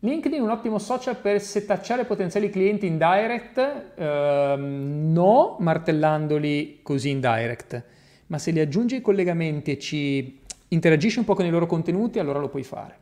LinkedIn 0.00 0.38
è 0.38 0.42
un 0.42 0.50
ottimo 0.50 0.78
social 0.78 1.16
per 1.16 1.40
setacciare 1.40 2.04
potenziali 2.04 2.50
clienti 2.50 2.86
in 2.86 2.98
direct? 2.98 3.94
Uh, 3.96 4.54
no, 4.56 5.56
martellandoli 5.58 6.78
così 6.84 7.10
in 7.10 7.18
direct, 7.18 7.82
ma 8.28 8.38
se 8.38 8.52
li 8.52 8.60
aggiungi 8.60 8.94
ai 8.94 9.00
collegamenti 9.00 9.72
e 9.72 9.78
ci 9.80 10.40
interagisci 10.68 11.18
un 11.18 11.24
po' 11.24 11.34
con 11.34 11.46
i 11.46 11.50
loro 11.50 11.66
contenuti, 11.66 12.20
allora 12.20 12.38
lo 12.38 12.48
puoi 12.48 12.62
fare. 12.62 12.96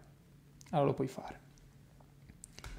Allora 0.70 0.88
lo 0.88 0.94
puoi 0.94 1.06
fare. 1.06 1.40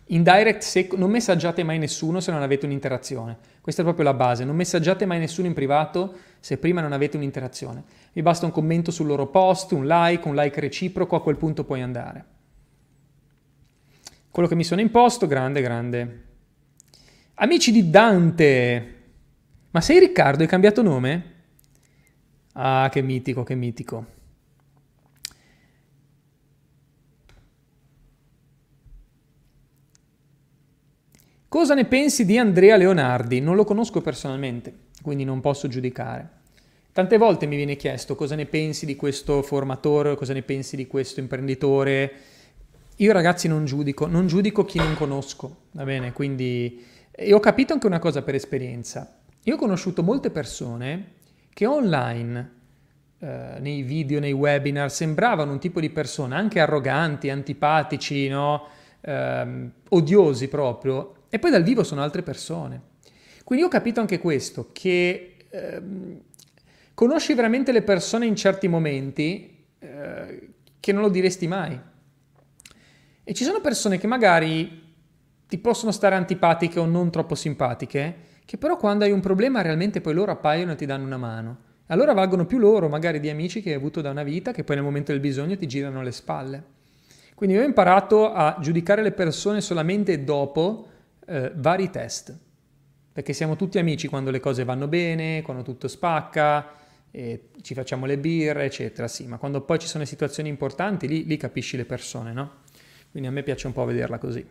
In 0.07 0.23
direct 0.23 0.61
se, 0.61 0.89
non 0.95 1.11
messaggiate 1.11 1.63
mai 1.63 1.77
nessuno 1.77 2.19
se 2.19 2.31
non 2.31 2.41
avete 2.41 2.65
un'interazione. 2.65 3.37
Questa 3.61 3.81
è 3.81 3.85
proprio 3.85 4.05
la 4.05 4.13
base. 4.15 4.45
Non 4.45 4.55
messaggiate 4.55 5.05
mai 5.05 5.19
nessuno 5.19 5.45
in 5.45 5.53
privato 5.53 6.15
se 6.39 6.57
prima 6.57 6.81
non 6.81 6.91
avete 6.91 7.17
un'interazione. 7.17 7.83
Vi 8.13 8.21
basta 8.23 8.45
un 8.45 8.51
commento 8.51 8.89
sul 8.89 9.05
loro 9.05 9.27
post, 9.27 9.73
un 9.73 9.85
like, 9.85 10.27
un 10.27 10.33
like 10.33 10.59
reciproco, 10.59 11.15
a 11.15 11.21
quel 11.21 11.35
punto 11.35 11.65
puoi 11.65 11.81
andare 11.81 12.36
quello 14.37 14.51
che 14.51 14.55
mi 14.55 14.63
sono 14.63 14.81
imposto, 14.81 15.25
grande, 15.25 15.61
grande. 15.61 16.25
Amici 17.33 17.71
di 17.71 17.89
Dante, 17.89 18.95
ma 19.71 19.81
sei 19.81 19.97
Riccardo, 19.97 20.43
hai 20.43 20.47
cambiato 20.47 20.83
nome? 20.83 21.33
Ah, 22.53 22.87
che 22.91 23.01
mitico, 23.01 23.41
che 23.41 23.55
mitico. 23.55 24.05
Cosa 31.47 31.73
ne 31.73 31.85
pensi 31.85 32.23
di 32.23 32.37
Andrea 32.37 32.77
Leonardi? 32.77 33.39
Non 33.39 33.55
lo 33.55 33.63
conosco 33.63 34.01
personalmente, 34.01 34.71
quindi 35.01 35.23
non 35.23 35.41
posso 35.41 35.67
giudicare. 35.67 36.29
Tante 36.91 37.17
volte 37.17 37.47
mi 37.47 37.55
viene 37.55 37.75
chiesto 37.75 38.13
cosa 38.13 38.35
ne 38.35 38.45
pensi 38.45 38.85
di 38.85 38.95
questo 38.95 39.41
formatore, 39.41 40.13
cosa 40.15 40.33
ne 40.33 40.43
pensi 40.43 40.75
di 40.75 40.85
questo 40.85 41.21
imprenditore, 41.21 42.36
io 42.99 43.11
ragazzi 43.13 43.47
non 43.47 43.65
giudico, 43.65 44.07
non 44.07 44.25
giudico 44.25 44.65
chi 44.65 44.79
non 44.79 44.95
conosco, 44.95 45.65
va 45.71 45.83
bene? 45.83 46.13
Quindi 46.13 46.83
e 47.11 47.33
ho 47.33 47.39
capito 47.39 47.73
anche 47.73 47.87
una 47.87 47.99
cosa 47.99 48.21
per 48.21 48.35
esperienza. 48.35 49.19
Io 49.43 49.55
ho 49.55 49.57
conosciuto 49.57 50.01
molte 50.03 50.31
persone 50.31 51.13
che 51.53 51.65
online, 51.65 52.51
eh, 53.19 53.57
nei 53.59 53.83
video, 53.83 54.19
nei 54.19 54.31
webinar, 54.31 54.91
sembravano 54.91 55.51
un 55.51 55.59
tipo 55.59 55.79
di 55.79 55.89
persona 55.89 56.37
anche 56.37 56.59
arroganti, 56.59 57.29
antipatici, 57.29 58.27
no? 58.29 58.67
eh, 59.01 59.69
odiosi 59.89 60.47
proprio, 60.47 61.23
e 61.29 61.37
poi 61.39 61.51
dal 61.51 61.63
vivo 61.63 61.83
sono 61.83 62.01
altre 62.01 62.23
persone. 62.23 62.81
Quindi 63.43 63.65
ho 63.65 63.69
capito 63.69 63.99
anche 63.99 64.19
questo, 64.19 64.69
che 64.73 65.37
eh, 65.49 65.81
conosci 66.95 67.33
veramente 67.33 67.71
le 67.71 67.81
persone 67.81 68.25
in 68.25 68.35
certi 68.35 68.67
momenti 68.67 69.65
eh, 69.79 70.49
che 70.79 70.91
non 70.91 71.01
lo 71.03 71.09
diresti 71.09 71.47
mai. 71.47 71.79
E 73.29 73.33
ci 73.33 73.43
sono 73.43 73.59
persone 73.59 73.97
che 73.97 74.07
magari 74.07 74.83
ti 75.49 75.57
possono 75.57 75.91
stare 75.91 76.15
antipatiche 76.15 76.79
o 76.79 76.85
non 76.85 77.11
troppo 77.11 77.35
simpatiche, 77.35 78.15
che 78.45 78.57
però 78.57 78.77
quando 78.77 79.03
hai 79.03 79.11
un 79.11 79.19
problema 79.19 79.61
realmente 79.61 79.99
poi 79.99 80.13
loro 80.13 80.31
appaiono 80.31 80.71
e 80.71 80.75
ti 80.75 80.85
danno 80.85 81.05
una 81.05 81.17
mano. 81.17 81.57
Allora 81.87 82.13
valgono 82.13 82.45
più 82.45 82.57
loro, 82.57 82.87
magari 82.87 83.19
di 83.19 83.29
amici 83.29 83.61
che 83.61 83.71
hai 83.71 83.75
avuto 83.75 83.99
da 83.99 84.11
una 84.11 84.23
vita, 84.23 84.53
che 84.53 84.63
poi 84.63 84.77
nel 84.77 84.85
momento 84.85 85.11
del 85.11 85.19
bisogno 85.19 85.57
ti 85.57 85.67
girano 85.67 86.01
le 86.01 86.13
spalle. 86.13 86.63
Quindi 87.35 87.57
ho 87.57 87.63
imparato 87.63 88.31
a 88.31 88.59
giudicare 88.61 89.01
le 89.01 89.11
persone 89.11 89.59
solamente 89.59 90.23
dopo 90.23 90.87
eh, 91.25 91.51
vari 91.53 91.89
test, 91.89 92.33
perché 93.11 93.33
siamo 93.33 93.57
tutti 93.57 93.77
amici 93.77 94.07
quando 94.07 94.31
le 94.31 94.39
cose 94.39 94.63
vanno 94.63 94.87
bene, 94.87 95.41
quando 95.41 95.63
tutto 95.63 95.89
spacca, 95.89 96.75
ci 97.11 97.73
facciamo 97.73 98.05
le 98.05 98.17
birre, 98.17 98.65
eccetera, 98.65 99.07
sì, 99.07 99.25
ma 99.25 99.37
quando 99.37 99.61
poi 99.61 99.79
ci 99.79 99.87
sono 99.87 100.05
situazioni 100.05 100.49
importanti, 100.49 101.07
lì, 101.07 101.25
lì 101.25 101.35
capisci 101.35 101.75
le 101.75 101.85
persone, 101.85 102.31
no? 102.31 102.51
Quindi 103.11 103.29
a 103.29 103.31
me 103.31 103.43
piace 103.43 103.67
un 103.67 103.73
po' 103.73 103.85
vederla 103.85 104.17
così. 104.17 104.45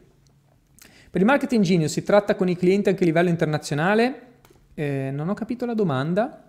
Per 1.10 1.20
il 1.20 1.26
marketing 1.26 1.64
genius 1.64 1.92
si 1.92 2.02
tratta 2.02 2.34
con 2.34 2.48
i 2.48 2.56
clienti 2.56 2.88
anche 2.88 3.02
a 3.02 3.06
livello 3.06 3.28
internazionale? 3.28 4.22
Eh, 4.74 5.10
non 5.12 5.28
ho 5.28 5.34
capito 5.34 5.64
la 5.64 5.74
domanda. 5.74 6.42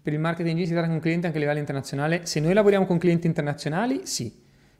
Per 0.00 0.12
il 0.12 0.20
marketing 0.20 0.50
genius 0.50 0.68
si 0.68 0.74
tratta 0.74 0.88
con 0.88 1.00
clienti 1.00 1.26
anche 1.26 1.38
a 1.38 1.40
livello 1.40 1.58
internazionale? 1.58 2.26
Se 2.26 2.40
noi 2.40 2.54
lavoriamo 2.54 2.86
con 2.86 2.98
clienti 2.98 3.26
internazionali, 3.26 4.06
sì. 4.06 4.32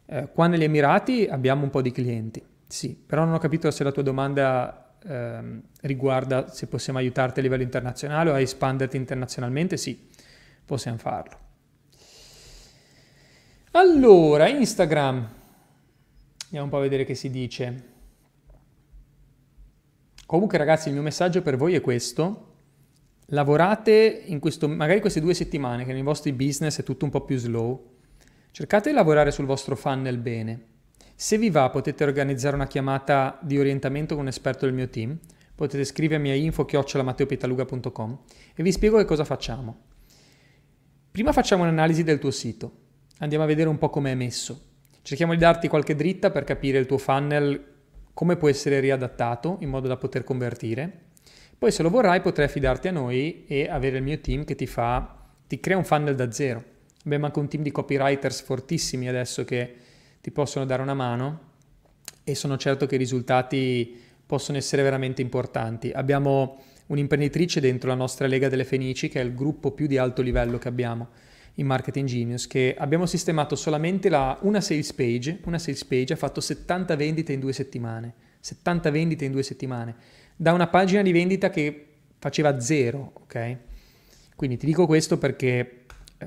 Eh, 0.07 0.29
qua 0.33 0.47
negli 0.47 0.64
Emirati 0.64 1.27
abbiamo 1.29 1.64
un 1.64 1.71
po' 1.71 1.83
di 1.83 1.93
clienti. 1.93 2.43
Sì, 2.66 2.95
però 2.95 3.25
non 3.25 3.35
ho 3.35 3.39
capito 3.39 3.71
se 3.71 3.83
la 3.83 3.93
tua 3.93 4.03
domanda 4.03 4.97
ehm, 5.05 5.62
riguarda 5.83 6.49
se 6.49 6.66
possiamo 6.66 6.99
aiutarti 6.99 7.41
a 7.41 7.43
livello 7.43 7.62
internazionale 7.62 8.31
o 8.31 8.35
a 8.35 8.41
espanderti 8.41 8.97
internazionalmente. 8.97 9.77
Sì, 9.77 10.09
possiamo 10.64 10.99
farlo. 10.99 11.39
Allora, 13.73 14.49
Instagram. 14.49 15.37
Andiamo 16.49 16.64
un 16.64 16.70
po' 16.70 16.78
a 16.78 16.80
vedere 16.80 17.05
che 17.05 17.14
si 17.14 17.30
dice. 17.30 17.84
Comunque 20.26 20.59
ragazzi, 20.59 20.88
il 20.88 20.94
mio 20.94 21.03
messaggio 21.03 21.42
per 21.42 21.57
voi 21.57 21.74
è 21.74 21.80
questo. 21.80 22.44
Lavorate 23.26 24.22
in 24.26 24.38
questo, 24.38 24.68
magari 24.68 25.01
queste 25.01 25.20
due 25.20 25.34
settimane 25.34 25.84
che 25.84 25.92
nei 25.92 26.03
vostri 26.03 26.32
business 26.32 26.80
è 26.80 26.82
tutto 26.82 27.05
un 27.05 27.11
po' 27.11 27.24
più 27.24 27.38
slow. 27.38 27.96
Cercate 28.51 28.90
di 28.90 28.94
lavorare 28.94 29.30
sul 29.30 29.44
vostro 29.46 29.76
funnel 29.76 30.18
bene 30.18 30.76
se 31.20 31.36
vi 31.36 31.51
va 31.51 31.68
potete 31.68 32.05
organizzare 32.05 32.55
una 32.55 32.68
chiamata 32.68 33.40
di 33.42 33.59
orientamento 33.59 34.14
con 34.14 34.22
un 34.22 34.28
esperto 34.28 34.66
del 34.66 34.74
mio 34.74 34.88
team, 34.88 35.18
potete 35.53 35.84
scrivermi 35.84 36.30
a 36.30 36.34
info-matteopitaluga.com 36.36 38.18
e 38.55 38.62
vi 38.62 38.70
spiego 38.70 38.99
che 38.99 39.05
cosa 39.05 39.24
facciamo. 39.24 39.80
Prima 41.11 41.32
facciamo 41.32 41.64
un'analisi 41.64 42.05
del 42.05 42.20
tuo 42.20 42.30
sito, 42.30 42.72
andiamo 43.18 43.42
a 43.42 43.49
vedere 43.49 43.68
un 43.68 43.78
po' 43.78 43.90
come 43.90 44.12
è 44.12 44.14
messo. 44.14 44.66
Cerchiamo 45.09 45.33
di 45.33 45.39
darti 45.39 45.69
qualche 45.69 45.95
dritta 45.95 46.31
per 46.31 46.45
capire 46.45 46.77
il 46.77 46.85
tuo 46.85 46.99
funnel 46.99 47.65
come 48.13 48.37
può 48.37 48.47
essere 48.47 48.79
riadattato 48.79 49.57
in 49.61 49.71
modo 49.71 49.89
da 49.89 49.97
poter 49.97 50.23
convertire. 50.23 50.93
Poi 51.57 51.73
se 51.73 51.83
lo 51.83 51.89
vorrai 51.89 52.21
potrai 52.21 52.45
affidarti 52.45 52.89
a 52.89 52.91
noi 52.91 53.47
e 53.47 53.71
avere 53.71 53.97
il 53.97 54.03
mio 54.03 54.21
team 54.21 54.45
che 54.45 54.55
ti 54.55 54.67
fa, 54.67 55.17
ti 55.47 55.61
crea 55.61 55.79
un 55.79 55.85
funnel 55.85 56.15
da 56.15 56.31
zero. 56.31 56.63
Abbiamo 57.07 57.25
anche 57.25 57.39
un 57.39 57.49
team 57.49 57.63
di 57.63 57.71
copywriters 57.71 58.43
fortissimi 58.43 59.09
adesso 59.09 59.47
che 59.47 59.75
ti 60.21 60.31
possono 60.31 60.67
dare 60.67 60.83
una 60.83 60.93
mano 60.93 61.41
e 62.23 62.35
sono 62.35 62.59
certo 62.59 62.85
che 62.85 62.97
i 62.97 62.99
risultati 62.99 63.99
possono 64.27 64.59
essere 64.59 64.83
veramente 64.83 65.23
importanti. 65.23 65.91
Abbiamo 65.91 66.63
un'imprenditrice 66.89 67.61
dentro 67.61 67.89
la 67.89 67.97
nostra 67.97 68.27
Lega 68.27 68.51
delle 68.51 68.65
Fenici, 68.65 69.09
che 69.09 69.23
è 69.23 69.25
il 69.25 69.35
gruppo 69.35 69.71
più 69.71 69.87
di 69.87 69.97
alto 69.97 70.21
livello 70.21 70.59
che 70.59 70.69
abbiamo 70.69 71.09
in 71.59 71.67
Marketing 71.67 72.07
Genius, 72.07 72.47
che 72.47 72.75
abbiamo 72.79 73.07
sistemato 73.07 73.57
solamente 73.57 74.09
la, 74.09 74.39
una 74.43 74.61
sales 74.61 74.93
page, 74.93 75.41
una 75.45 75.59
sales 75.59 75.85
page 75.85 76.13
ha 76.13 76.17
fatto 76.17 76.41
70 76.41 76.97
vendite 76.97 77.33
in 77.33 77.41
due 77.41 77.53
settimane, 77.53 78.15
70 78.41 78.91
vendite 78.91 79.25
in 79.25 79.33
due 79.33 79.43
settimane, 79.43 79.95
da 80.37 80.53
una 80.53 80.69
pagina 80.69 81.03
di 81.03 81.13
vendita 81.13 81.51
che 81.51 81.87
faceva 82.19 82.61
zero, 82.61 83.13
ok? 83.15 83.57
Quindi 84.37 84.57
ti 84.57 84.67
dico 84.67 84.87
questo 84.87 85.19
perché 85.19 85.85
eh, 86.19 86.27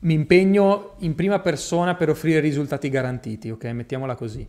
mi 0.00 0.14
impegno 0.14 0.94
in 1.00 1.14
prima 1.14 1.40
persona 1.40 1.94
per 1.94 2.08
offrire 2.08 2.40
risultati 2.40 2.88
garantiti, 2.88 3.50
ok? 3.50 3.64
Mettiamola 3.66 4.14
così, 4.14 4.46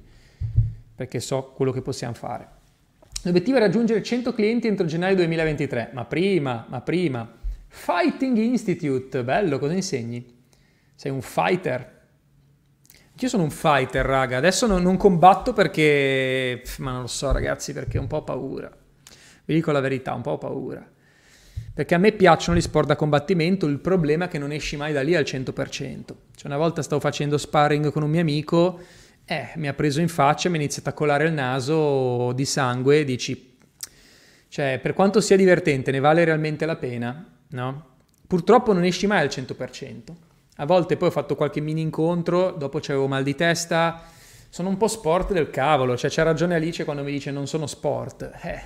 perché 0.96 1.20
so 1.20 1.52
quello 1.56 1.74
che 1.74 1.82
possiamo 1.82 2.14
fare. 2.14 2.58
L'obiettivo 3.24 3.58
è 3.58 3.60
raggiungere 3.60 4.02
100 4.02 4.34
clienti 4.34 4.68
entro 4.68 4.86
gennaio 4.86 5.16
2023, 5.16 5.90
ma 5.92 6.06
prima, 6.06 6.66
ma 6.70 6.80
prima. 6.80 7.38
Fighting 7.70 8.36
Institute, 8.38 9.24
bello, 9.24 9.60
cosa 9.60 9.74
insegni? 9.74 10.26
Sei 10.96 11.12
un 11.12 11.22
fighter. 11.22 11.98
Io 13.18 13.28
sono 13.28 13.44
un 13.44 13.52
fighter, 13.52 14.06
raga. 14.06 14.38
Adesso 14.38 14.66
non, 14.66 14.82
non 14.82 14.98
combatto 14.98 15.54
perché... 15.54 16.62
Ma 16.80 16.92
non 16.92 17.02
lo 17.02 17.08
so, 17.08 17.32
ragazzi, 17.32 17.72
perché 17.74 17.98
ho 17.98 18.02
un 18.02 18.08
po' 18.08 18.24
paura. 18.24 18.70
Vi 19.46 19.54
dico 19.54 19.72
la 19.72 19.80
verità, 19.80 20.14
un 20.14 20.22
po' 20.22 20.38
paura. 20.38 20.86
Perché 21.74 21.96
a 21.96 21.98
me 21.98 22.12
piacciono 22.12 22.58
gli 22.58 22.62
sport 22.62 22.88
da 22.88 22.96
combattimento, 22.96 23.66
il 23.66 23.80
problema 23.80 24.26
è 24.26 24.28
che 24.28 24.40
non 24.40 24.52
esci 24.52 24.76
mai 24.76 24.92
da 24.92 25.02
lì 25.02 25.16
al 25.16 25.24
100%. 25.24 25.54
Cioè 25.54 26.16
una 26.46 26.58
volta 26.58 26.82
stavo 26.82 27.00
facendo 27.00 27.38
sparring 27.38 27.92
con 27.92 28.04
un 28.04 28.10
mio 28.10 28.22
amico, 28.22 28.80
eh, 29.26 29.52
mi 29.56 29.68
ha 29.68 29.74
preso 29.74 30.02
in 30.02 30.10
faccia, 30.10 30.50
mi 30.50 30.58
ha 30.58 30.60
iniziato 30.60 30.90
a 30.90 30.94
colare 30.94 31.28
il 31.28 31.34
naso 31.34 32.34
di 32.34 32.46
sangue 32.46 33.04
dici, 33.04 33.58
cioè 34.50 34.80
per 34.82 34.94
quanto 34.94 35.22
sia 35.22 35.38
divertente, 35.38 35.92
ne 35.92 36.00
vale 36.00 36.26
realmente 36.26 36.66
la 36.66 36.76
pena? 36.76 37.39
No? 37.50 37.86
Purtroppo 38.28 38.74
non 38.74 38.84
esci 38.84 39.08
mai 39.08 39.22
al 39.22 39.28
100%. 39.28 40.16
A 40.58 40.66
volte 40.66 40.98
poi 40.98 41.08
ho 41.08 41.12
fatto 41.12 41.36
qualche 41.36 41.62
mini 41.62 41.82
incontro, 41.82 42.52
dopo 42.52 42.80
c'avevo 42.80 43.08
mal 43.08 43.24
di 43.24 43.34
testa, 43.36 44.04
sono 44.50 44.70
un 44.70 44.78
po' 44.78 44.88
sport 44.88 45.32
del 45.32 45.50
cavolo, 45.50 45.96
cioè 45.96 46.10
c'ha 46.10 46.24
ragione 46.24 46.56
Alice 46.56 46.84
quando 46.84 47.04
mi 47.04 47.12
dice 47.12 47.32
non 47.32 47.48
sono 47.48 47.66
sport. 47.66 48.32
Eh, 48.42 48.62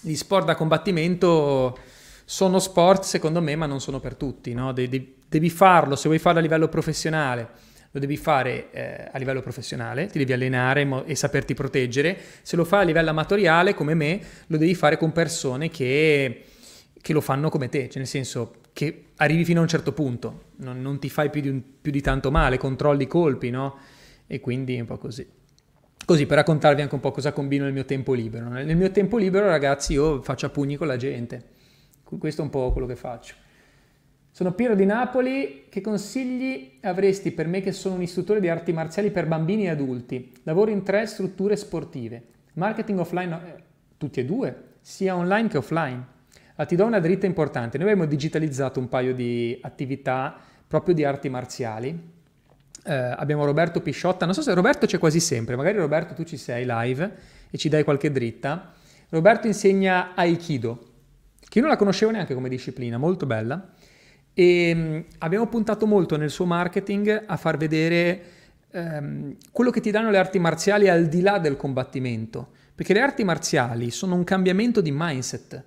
gli 0.00 0.14
sport 0.14 0.46
da 0.46 0.54
combattimento 0.54 1.78
sono 2.24 2.58
sport 2.58 3.02
secondo 3.04 3.42
me, 3.42 3.56
ma 3.56 3.66
non 3.66 3.80
sono 3.80 4.00
per 4.00 4.14
tutti. 4.14 4.54
No? 4.54 4.72
De- 4.72 4.88
de- 4.88 5.14
devi 5.28 5.50
farlo, 5.50 5.96
se 5.96 6.08
vuoi 6.08 6.18
farlo 6.18 6.38
a 6.38 6.42
livello 6.42 6.68
professionale, 6.68 7.48
lo 7.90 8.00
devi 8.00 8.16
fare 8.16 8.70
eh, 8.70 9.08
a 9.12 9.18
livello 9.18 9.42
professionale, 9.42 10.06
ti 10.06 10.18
devi 10.18 10.32
allenare 10.32 10.84
mo- 10.84 11.04
e 11.04 11.14
saperti 11.14 11.52
proteggere. 11.52 12.16
Se 12.40 12.56
lo 12.56 12.64
fai 12.64 12.80
a 12.80 12.84
livello 12.84 13.10
amatoriale, 13.10 13.74
come 13.74 13.94
me, 13.94 14.20
lo 14.46 14.56
devi 14.56 14.74
fare 14.74 14.96
con 14.96 15.12
persone 15.12 15.68
che, 15.68 16.44
che 17.02 17.12
lo 17.12 17.20
fanno 17.20 17.50
come 17.50 17.68
te, 17.68 17.88
cioè 17.88 17.98
nel 17.98 18.06
senso 18.06 18.54
che 18.72 19.08
arrivi 19.16 19.44
fino 19.44 19.58
a 19.60 19.62
un 19.62 19.68
certo 19.68 19.92
punto, 19.92 20.44
non, 20.56 20.80
non 20.80 20.98
ti 20.98 21.10
fai 21.10 21.28
più 21.28 21.42
di, 21.42 21.48
un, 21.50 21.60
più 21.82 21.92
di, 21.92 22.00
tanto 22.00 22.30
male, 22.30 22.56
controlli 22.56 23.02
i 23.02 23.06
colpi, 23.06 23.50
no? 23.50 23.76
E 24.26 24.40
quindi 24.40 24.76
è 24.76 24.80
un 24.80 24.86
po' 24.86 24.96
così. 24.96 25.28
Così 26.04 26.24
per 26.24 26.38
raccontarvi 26.38 26.80
anche 26.80 26.94
un 26.94 27.00
po' 27.00 27.10
cosa 27.10 27.32
combino 27.32 27.64
nel 27.64 27.74
mio 27.74 27.84
tempo 27.84 28.14
libero. 28.14 28.48
Nel 28.48 28.76
mio 28.76 28.90
tempo 28.90 29.18
libero, 29.18 29.46
ragazzi, 29.46 29.92
io 29.92 30.22
faccio 30.22 30.46
a 30.46 30.48
pugni 30.48 30.76
con 30.76 30.86
la 30.86 30.96
gente 30.96 31.60
questo 32.18 32.42
è 32.42 32.44
un 32.44 32.50
po' 32.50 32.72
quello 32.72 32.86
che 32.86 32.96
faccio. 32.96 33.34
Sono 34.30 34.52
Piero 34.52 34.74
di 34.74 34.86
Napoli, 34.86 35.66
che 35.68 35.80
consigli 35.80 36.78
avresti 36.82 37.32
per 37.32 37.46
me 37.46 37.60
che 37.60 37.72
sono 37.72 37.96
un 37.96 38.02
istruttore 38.02 38.40
di 38.40 38.48
arti 38.48 38.72
marziali 38.72 39.10
per 39.10 39.26
bambini 39.26 39.64
e 39.64 39.70
adulti? 39.70 40.32
Lavoro 40.44 40.70
in 40.70 40.82
tre 40.82 41.06
strutture 41.06 41.54
sportive, 41.56 42.22
marketing 42.54 42.98
offline, 42.98 43.40
eh, 43.44 43.62
tutti 43.98 44.20
e 44.20 44.24
due, 44.24 44.62
sia 44.80 45.14
online 45.16 45.48
che 45.48 45.58
offline. 45.58 46.06
Ah, 46.56 46.66
ti 46.66 46.76
do 46.76 46.84
una 46.84 47.00
dritta 47.00 47.26
importante, 47.26 47.78
noi 47.78 47.88
abbiamo 47.88 48.08
digitalizzato 48.08 48.78
un 48.78 48.88
paio 48.88 49.14
di 49.14 49.58
attività 49.62 50.36
proprio 50.66 50.94
di 50.94 51.04
arti 51.04 51.28
marziali. 51.28 52.10
Eh, 52.84 52.92
abbiamo 52.92 53.44
Roberto 53.44 53.80
Pisciotta, 53.80 54.24
non 54.24 54.34
so 54.34 54.42
se 54.42 54.52
Roberto 54.54 54.86
c'è 54.86 54.98
quasi 54.98 55.20
sempre, 55.20 55.56
magari 55.56 55.78
Roberto 55.78 56.14
tu 56.14 56.24
ci 56.24 56.36
sei 56.36 56.64
live 56.66 57.14
e 57.50 57.56
ci 57.58 57.68
dai 57.68 57.84
qualche 57.84 58.10
dritta. 58.10 58.72
Roberto 59.10 59.46
insegna 59.46 60.14
Aikido, 60.14 60.90
che 61.40 61.58
io 61.58 61.60
non 61.60 61.70
la 61.70 61.76
conoscevo 61.76 62.10
neanche 62.10 62.34
come 62.34 62.48
disciplina, 62.48 62.96
molto 62.96 63.26
bella. 63.26 63.72
E 64.34 64.72
mm, 64.74 65.00
abbiamo 65.18 65.46
puntato 65.46 65.86
molto 65.86 66.16
nel 66.16 66.30
suo 66.30 66.46
marketing 66.46 67.24
a 67.26 67.36
far 67.36 67.58
vedere 67.58 68.22
ehm, 68.70 69.36
quello 69.50 69.70
che 69.70 69.80
ti 69.80 69.90
danno 69.90 70.10
le 70.10 70.16
arti 70.16 70.38
marziali 70.38 70.88
al 70.88 71.06
di 71.08 71.20
là 71.20 71.38
del 71.38 71.56
combattimento. 71.56 72.48
Perché 72.74 72.94
le 72.94 73.00
arti 73.00 73.22
marziali 73.22 73.90
sono 73.90 74.14
un 74.14 74.24
cambiamento 74.24 74.80
di 74.80 74.90
mindset. 74.92 75.62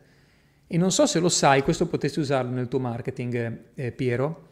E 0.68 0.78
non 0.78 0.92
so 0.92 1.06
se 1.06 1.20
lo 1.20 1.30
sai, 1.30 1.62
questo 1.62 1.88
potresti 1.88 2.20
usarlo 2.20 2.52
nel 2.52 2.68
tuo 2.68 2.80
marketing, 2.80 3.60
eh, 3.76 3.92
Piero, 3.92 4.50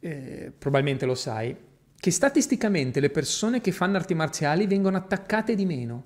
eh, 0.00 0.52
probabilmente 0.56 1.04
lo 1.04 1.14
sai, 1.14 1.54
che 1.94 2.10
statisticamente 2.10 2.98
le 2.98 3.10
persone 3.10 3.60
che 3.60 3.72
fanno 3.72 3.96
arti 3.96 4.14
marziali 4.14 4.66
vengono 4.66 4.96
attaccate 4.96 5.54
di 5.54 5.66
meno. 5.66 6.04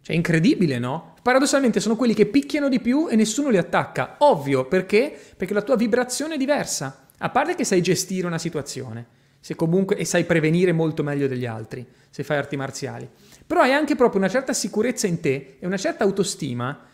Cioè, 0.00 0.16
incredibile, 0.16 0.80
no? 0.80 1.14
Paradossalmente 1.22 1.78
sono 1.78 1.94
quelli 1.94 2.14
che 2.14 2.26
picchiano 2.26 2.68
di 2.68 2.80
più 2.80 3.06
e 3.08 3.14
nessuno 3.14 3.50
li 3.50 3.58
attacca. 3.58 4.16
Ovvio, 4.18 4.66
perché? 4.66 5.16
Perché 5.36 5.54
la 5.54 5.62
tua 5.62 5.76
vibrazione 5.76 6.34
è 6.34 6.38
diversa. 6.38 7.06
A 7.18 7.30
parte 7.30 7.54
che 7.54 7.62
sai 7.62 7.80
gestire 7.82 8.26
una 8.26 8.38
situazione, 8.38 9.06
comunque, 9.54 9.96
e 9.96 10.04
sai 10.04 10.24
prevenire 10.24 10.72
molto 10.72 11.04
meglio 11.04 11.28
degli 11.28 11.46
altri, 11.46 11.86
se 12.10 12.24
fai 12.24 12.38
arti 12.38 12.56
marziali. 12.56 13.08
Però 13.46 13.60
hai 13.60 13.72
anche 13.72 13.94
proprio 13.94 14.20
una 14.20 14.28
certa 14.28 14.52
sicurezza 14.52 15.06
in 15.06 15.20
te 15.20 15.58
e 15.60 15.66
una 15.66 15.76
certa 15.76 16.02
autostima 16.02 16.86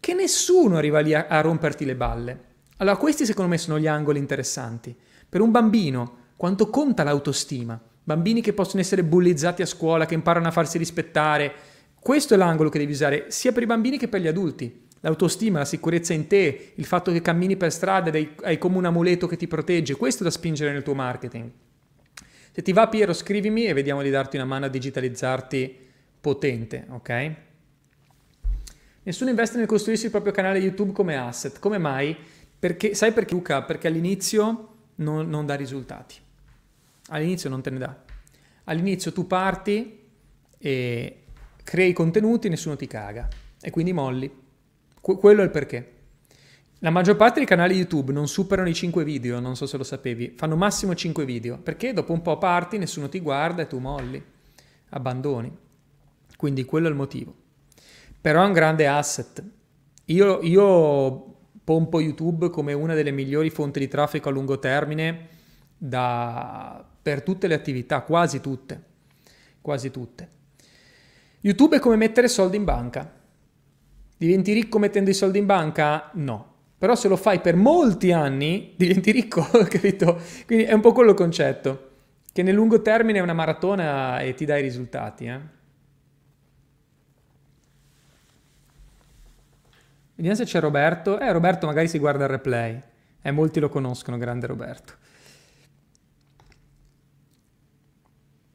che 0.00 0.14
nessuno 0.14 0.76
arriva 0.76 1.00
lì 1.00 1.14
a, 1.14 1.26
a 1.28 1.40
romperti 1.40 1.84
le 1.84 1.96
balle. 1.96 2.40
Allora, 2.78 2.96
questi 2.96 3.26
secondo 3.26 3.50
me 3.50 3.58
sono 3.58 3.78
gli 3.78 3.86
angoli 3.86 4.18
interessanti. 4.18 4.94
Per 5.28 5.40
un 5.40 5.50
bambino, 5.50 6.16
quanto 6.36 6.70
conta 6.70 7.02
l'autostima? 7.02 7.80
Bambini 8.04 8.40
che 8.40 8.52
possono 8.52 8.80
essere 8.80 9.04
bullizzati 9.04 9.62
a 9.62 9.66
scuola, 9.66 10.06
che 10.06 10.14
imparano 10.14 10.48
a 10.48 10.52
farsi 10.52 10.78
rispettare, 10.78 11.52
questo 12.00 12.34
è 12.34 12.36
l'angolo 12.36 12.70
che 12.70 12.78
devi 12.78 12.92
usare 12.92 13.26
sia 13.28 13.52
per 13.52 13.64
i 13.64 13.66
bambini 13.66 13.98
che 13.98 14.08
per 14.08 14.20
gli 14.20 14.28
adulti. 14.28 14.86
L'autostima, 15.00 15.58
la 15.58 15.64
sicurezza 15.64 16.12
in 16.12 16.26
te, 16.26 16.72
il 16.74 16.84
fatto 16.84 17.12
che 17.12 17.20
cammini 17.20 17.56
per 17.56 17.70
strada 17.70 18.10
ed 18.10 18.28
hai 18.42 18.58
come 18.58 18.78
un 18.78 18.84
amuleto 18.84 19.26
che 19.26 19.36
ti 19.36 19.46
protegge, 19.46 19.96
questo 19.96 20.22
è 20.22 20.24
da 20.24 20.32
spingere 20.32 20.72
nel 20.72 20.82
tuo 20.82 20.94
marketing. 20.94 21.50
Se 22.52 22.62
ti 22.62 22.72
va 22.72 22.88
Piero 22.88 23.12
scrivimi 23.12 23.66
e 23.66 23.72
vediamo 23.72 24.02
di 24.02 24.10
darti 24.10 24.36
una 24.36 24.44
mano 24.44 24.64
a 24.64 24.68
digitalizzarti 24.68 25.86
potente, 26.20 26.86
ok? 26.90 27.34
Nessuno 29.08 29.30
investe 29.30 29.56
nel 29.56 29.66
costruirsi 29.66 30.04
il 30.04 30.10
proprio 30.10 30.34
canale 30.34 30.58
YouTube 30.58 30.92
come 30.92 31.16
asset. 31.16 31.58
Come 31.60 31.78
mai? 31.78 32.14
Perché, 32.58 32.94
sai 32.94 33.12
perché 33.12 33.32
Luca? 33.32 33.62
Perché 33.62 33.88
all'inizio 33.88 34.74
non, 34.96 35.30
non 35.30 35.46
dà 35.46 35.54
risultati. 35.54 36.16
All'inizio 37.08 37.48
non 37.48 37.62
te 37.62 37.70
ne 37.70 37.78
dà. 37.78 37.96
All'inizio 38.64 39.10
tu 39.10 39.26
parti 39.26 39.98
e 40.58 41.22
crei 41.64 41.94
contenuti, 41.94 42.50
nessuno 42.50 42.76
ti 42.76 42.86
caga 42.86 43.26
e 43.58 43.70
quindi 43.70 43.94
molli. 43.94 44.30
Que- 45.00 45.16
quello 45.16 45.40
è 45.40 45.44
il 45.44 45.50
perché. 45.52 45.92
La 46.80 46.90
maggior 46.90 47.16
parte 47.16 47.38
dei 47.38 47.48
canali 47.48 47.76
YouTube 47.76 48.12
non 48.12 48.28
superano 48.28 48.68
i 48.68 48.74
5 48.74 49.04
video, 49.04 49.40
non 49.40 49.56
so 49.56 49.64
se 49.64 49.78
lo 49.78 49.84
sapevi, 49.84 50.34
fanno 50.36 50.54
massimo 50.54 50.94
5 50.94 51.24
video, 51.24 51.56
perché 51.56 51.94
dopo 51.94 52.12
un 52.12 52.20
po' 52.20 52.36
parti, 52.36 52.76
nessuno 52.76 53.08
ti 53.08 53.20
guarda 53.20 53.62
e 53.62 53.66
tu 53.66 53.78
molli, 53.78 54.22
abbandoni. 54.90 55.50
Quindi 56.36 56.66
quello 56.66 56.88
è 56.88 56.90
il 56.90 56.96
motivo. 56.96 57.46
Però 58.20 58.42
è 58.42 58.46
un 58.46 58.52
grande 58.52 58.86
asset. 58.86 59.42
Io, 60.06 60.40
io 60.42 61.36
pompo 61.64 62.00
YouTube 62.00 62.48
come 62.48 62.72
una 62.72 62.94
delle 62.94 63.10
migliori 63.10 63.50
fonti 63.50 63.78
di 63.78 63.88
traffico 63.88 64.30
a 64.30 64.32
lungo 64.32 64.58
termine 64.58 65.28
da, 65.76 66.82
per 67.02 67.22
tutte 67.22 67.46
le 67.46 67.54
attività, 67.54 68.00
quasi 68.00 68.40
tutte, 68.40 68.82
quasi 69.60 69.90
tutte. 69.90 70.28
YouTube 71.40 71.76
è 71.76 71.78
come 71.78 71.96
mettere 71.96 72.28
soldi 72.28 72.56
in 72.56 72.64
banca. 72.64 73.10
Diventi 74.16 74.52
ricco 74.52 74.78
mettendo 74.78 75.10
i 75.10 75.14
soldi 75.14 75.38
in 75.38 75.46
banca? 75.46 76.10
No. 76.14 76.54
Però 76.78 76.94
se 76.94 77.08
lo 77.08 77.16
fai 77.16 77.40
per 77.40 77.54
molti 77.54 78.12
anni, 78.12 78.72
diventi 78.78 79.10
ricco, 79.10 79.42
capito? 79.68 80.20
Quindi 80.46 80.64
è 80.64 80.72
un 80.72 80.80
po' 80.80 80.92
quello 80.92 81.14
concetto, 81.14 81.90
che 82.32 82.42
nel 82.42 82.54
lungo 82.54 82.82
termine 82.82 83.18
è 83.18 83.22
una 83.22 83.34
maratona 83.34 84.20
e 84.20 84.34
ti 84.34 84.44
dai 84.44 84.60
i 84.60 84.62
risultati. 84.62 85.26
Eh? 85.26 85.40
Vediamo 90.18 90.36
se 90.36 90.46
c'è 90.46 90.58
Roberto. 90.58 91.20
Eh, 91.20 91.30
Roberto 91.30 91.66
magari 91.66 91.86
si 91.86 92.00
guarda 92.00 92.24
il 92.24 92.30
replay. 92.30 92.80
Eh, 93.22 93.30
molti 93.30 93.60
lo 93.60 93.68
conoscono, 93.68 94.18
grande 94.18 94.48
Roberto. 94.48 94.94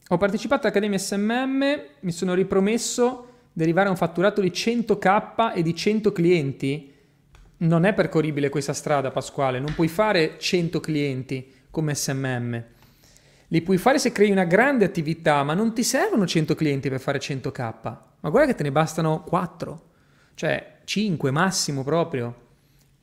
Ho 0.08 0.18
partecipato 0.18 0.66
all'Accademia 0.66 0.98
SMM, 0.98 1.80
mi 2.00 2.12
sono 2.12 2.34
ripromesso 2.34 3.28
di 3.50 3.62
arrivare 3.62 3.86
a 3.86 3.92
un 3.92 3.96
fatturato 3.96 4.42
di 4.42 4.50
100k 4.50 5.54
e 5.54 5.62
di 5.62 5.74
100 5.74 6.12
clienti. 6.12 6.92
Non 7.56 7.86
è 7.86 7.94
percorribile 7.94 8.50
questa 8.50 8.74
strada, 8.74 9.10
Pasquale, 9.10 9.58
non 9.58 9.72
puoi 9.72 9.88
fare 9.88 10.36
100 10.38 10.80
clienti 10.80 11.50
come 11.70 11.94
SMM. 11.94 12.64
Li 13.48 13.62
puoi 13.62 13.78
fare 13.78 13.98
se 13.98 14.12
crei 14.12 14.30
una 14.30 14.44
grande 14.44 14.84
attività, 14.84 15.42
ma 15.42 15.54
non 15.54 15.72
ti 15.72 15.82
servono 15.82 16.26
100 16.26 16.54
clienti 16.54 16.90
per 16.90 17.00
fare 17.00 17.18
100k. 17.18 17.96
Ma 18.20 18.28
guarda 18.28 18.50
che 18.50 18.54
te 18.54 18.64
ne 18.64 18.72
bastano 18.72 19.22
4, 19.22 19.82
cioè 20.34 20.72
5 20.84 21.30
massimo 21.30 21.82
proprio. 21.82 22.42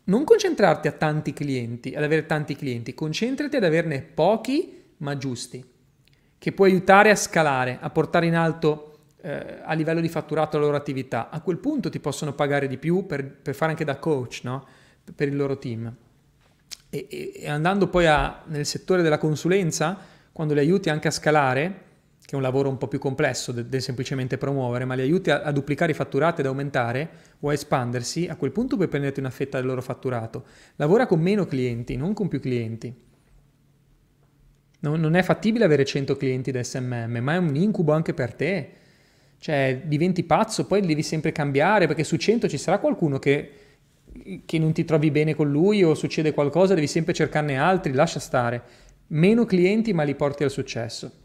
Non 0.05 0.23
concentrarti 0.23 0.87
a 0.87 0.91
tanti 0.91 1.33
clienti, 1.33 1.93
ad 1.93 2.03
avere 2.03 2.25
tanti 2.25 2.55
clienti, 2.55 2.93
concentrati 2.93 3.55
ad 3.55 3.63
averne 3.63 4.01
pochi 4.01 4.79
ma 4.97 5.17
giusti 5.17 5.63
che 6.41 6.51
può 6.53 6.65
aiutare 6.65 7.11
a 7.11 7.15
scalare, 7.15 7.77
a 7.79 7.91
portare 7.91 8.25
in 8.25 8.35
alto 8.35 8.91
eh, 9.21 9.59
a 9.63 9.73
livello 9.73 10.01
di 10.01 10.09
fatturato 10.09 10.57
la 10.57 10.63
loro 10.63 10.75
attività. 10.75 11.29
A 11.29 11.39
quel 11.41 11.57
punto 11.57 11.91
ti 11.91 11.99
possono 11.99 12.33
pagare 12.33 12.67
di 12.67 12.79
più 12.79 13.05
per, 13.05 13.23
per 13.23 13.53
fare 13.53 13.69
anche 13.69 13.85
da 13.85 13.97
coach 13.97 14.39
no? 14.43 14.65
per 15.15 15.27
il 15.27 15.35
loro 15.35 15.59
team. 15.59 15.95
E, 16.89 17.07
e, 17.07 17.31
e 17.35 17.47
andando 17.47 17.89
poi 17.89 18.07
a, 18.07 18.41
nel 18.47 18.65
settore 18.65 19.03
della 19.03 19.19
consulenza, 19.19 19.99
quando 20.31 20.55
li 20.55 20.61
aiuti 20.61 20.89
anche 20.89 21.07
a 21.07 21.11
scalare, 21.11 21.81
che 22.25 22.31
è 22.31 22.35
un 22.35 22.41
lavoro 22.41 22.69
un 22.69 22.79
po' 22.79 22.87
più 22.87 22.97
complesso 22.97 23.51
del, 23.51 23.67
del 23.67 23.81
semplicemente 23.83 24.39
promuovere, 24.39 24.85
ma 24.85 24.95
li 24.95 25.01
aiuti 25.01 25.29
a, 25.29 25.41
a, 25.41 25.51
duplicare 25.51 25.91
i 25.91 25.95
fatturati 25.95 26.41
ed 26.41 26.47
aumentare 26.47 27.09
a 27.49 27.53
espandersi, 27.53 28.27
a 28.27 28.35
quel 28.35 28.51
punto 28.51 28.75
puoi 28.75 28.87
prenderti 28.87 29.19
una 29.19 29.29
fetta 29.29 29.57
del 29.57 29.65
loro 29.65 29.81
fatturato. 29.81 30.45
Lavora 30.75 31.07
con 31.07 31.19
meno 31.19 31.45
clienti, 31.45 31.95
non 31.95 32.13
con 32.13 32.27
più 32.27 32.39
clienti. 32.39 32.93
Non, 34.81 34.99
non 34.99 35.15
è 35.15 35.23
fattibile 35.23 35.65
avere 35.65 35.85
100 35.85 36.17
clienti 36.17 36.51
da 36.51 36.63
SMM, 36.63 37.17
ma 37.21 37.33
è 37.33 37.37
un 37.37 37.55
incubo 37.55 37.91
anche 37.93 38.13
per 38.13 38.33
te. 38.33 38.69
Cioè, 39.37 39.81
diventi 39.85 40.23
pazzo, 40.23 40.65
poi 40.65 40.81
devi 40.81 41.03
sempre 41.03 41.31
cambiare, 41.31 41.87
perché 41.87 42.03
su 42.03 42.15
100 42.15 42.47
ci 42.47 42.57
sarà 42.57 42.79
qualcuno 42.79 43.17
che, 43.17 43.51
che 44.45 44.59
non 44.59 44.71
ti 44.71 44.85
trovi 44.85 45.09
bene 45.09 45.35
con 45.35 45.49
lui 45.49 45.83
o 45.83 45.95
succede 45.95 46.33
qualcosa, 46.33 46.75
devi 46.75 46.87
sempre 46.87 47.13
cercarne 47.13 47.57
altri, 47.57 47.91
lascia 47.93 48.19
stare. 48.19 48.61
Meno 49.07 49.45
clienti, 49.45 49.93
ma 49.93 50.03
li 50.03 50.15
porti 50.15 50.43
al 50.43 50.51
successo. 50.51 51.20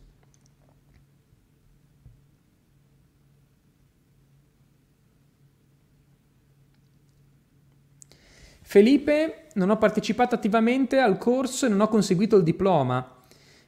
Felipe, 8.68 9.44
non 9.54 9.70
ho 9.70 9.78
partecipato 9.78 10.34
attivamente 10.34 10.98
al 10.98 11.18
corso 11.18 11.66
e 11.66 11.68
non 11.68 11.80
ho 11.80 11.86
conseguito 11.86 12.34
il 12.34 12.42
diploma. 12.42 13.22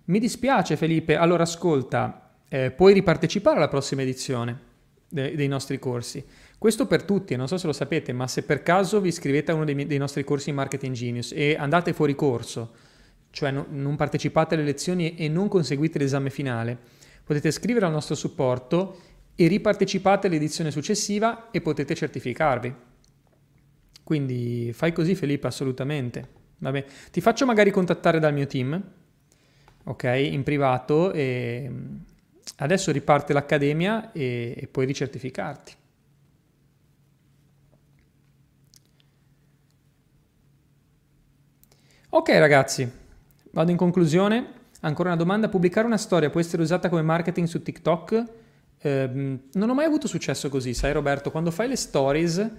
Mi 0.07 0.19
dispiace 0.19 0.77
Felipe, 0.77 1.15
allora 1.15 1.45
ascolta, 1.45 2.33
eh, 2.49 2.73
puoi 2.73 2.95
ripartecipare 2.95 3.59
alla 3.59 3.69
prossima 3.69 4.03
edizione 4.03 4.59
de- 5.09 5.37
dei 5.37 5.47
nostri 5.47 5.79
corsi. 5.79 6.27
Questo 6.59 6.89
per 6.89 7.05
tutti, 7.05 7.37
non 7.37 7.47
so 7.47 7.59
se 7.59 7.69
lo 7.69 7.73
sapete, 7.73 8.13
ma 8.13 8.27
se 8.27 8.43
per 8.43 8.65
caso 8.65 9.01
vi 9.01 9.07
iscrivete 9.07 9.53
a 9.53 9.55
uno 9.55 9.65
dei, 9.65 9.77
mi- 9.77 9.87
dei 9.87 9.99
nostri 9.99 10.25
corsi 10.25 10.49
in 10.51 10.57
Marketing 10.57 10.97
Genius 10.97 11.31
e 11.33 11.55
andate 11.57 11.93
fuori 11.93 12.17
corso, 12.17 12.73
cioè 13.31 13.53
no- 13.53 13.67
non 13.71 13.95
partecipate 13.95 14.57
alle 14.57 14.65
lezioni 14.65 15.15
e 15.15 15.29
non 15.29 15.47
conseguite 15.47 16.01
l'esame 16.01 16.29
finale, 16.29 16.77
potete 17.23 17.53
scrivere 17.53 17.87
al 17.87 17.93
nostro 17.93 18.17
supporto 18.17 18.99
e 19.37 19.47
ripartecipate 19.47 20.27
all'edizione 20.27 20.73
successiva 20.73 21.53
e 21.53 21.61
potete 21.61 21.95
certificarvi. 21.95 22.87
Quindi 24.09 24.71
fai 24.73 24.93
così 24.93 25.15
Felipe, 25.15 25.49
assolutamente. 25.49 26.29
Vabbè. 26.61 26.83
Ti 27.13 27.21
faccio 27.21 27.45
magari 27.45 27.71
contattare 27.71 28.19
dal 28.19 28.33
mio 28.33 28.47
team 28.47 28.83
ok, 29.85 30.05
in 30.05 30.43
privato 30.45 31.13
e 31.13 31.71
adesso 32.57 32.91
riparte 32.91 33.35
l'accademia 33.35 34.11
e, 34.13 34.55
e 34.57 34.67
puoi 34.69 34.87
ricertificarti. 34.87 35.75
Ok 42.09 42.29
ragazzi, 42.31 42.91
vado 43.51 43.71
in 43.71 43.77
conclusione. 43.77 44.53
Ancora 44.81 45.11
una 45.11 45.19
domanda, 45.19 45.51
pubblicare 45.51 45.87
una 45.87 45.99
storia 45.99 46.31
può 46.31 46.41
essere 46.41 46.63
usata 46.63 46.89
come 46.89 47.03
marketing 47.03 47.47
su 47.47 47.61
TikTok? 47.61 48.25
Eh, 48.79 49.39
non 49.53 49.69
ho 49.69 49.75
mai 49.75 49.85
avuto 49.85 50.09
successo 50.09 50.49
così, 50.49 50.73
sai 50.73 50.95
Roberto, 50.95 51.31
quando 51.31 51.51
fai 51.51 51.69
le 51.69 51.77
stories 51.77 52.51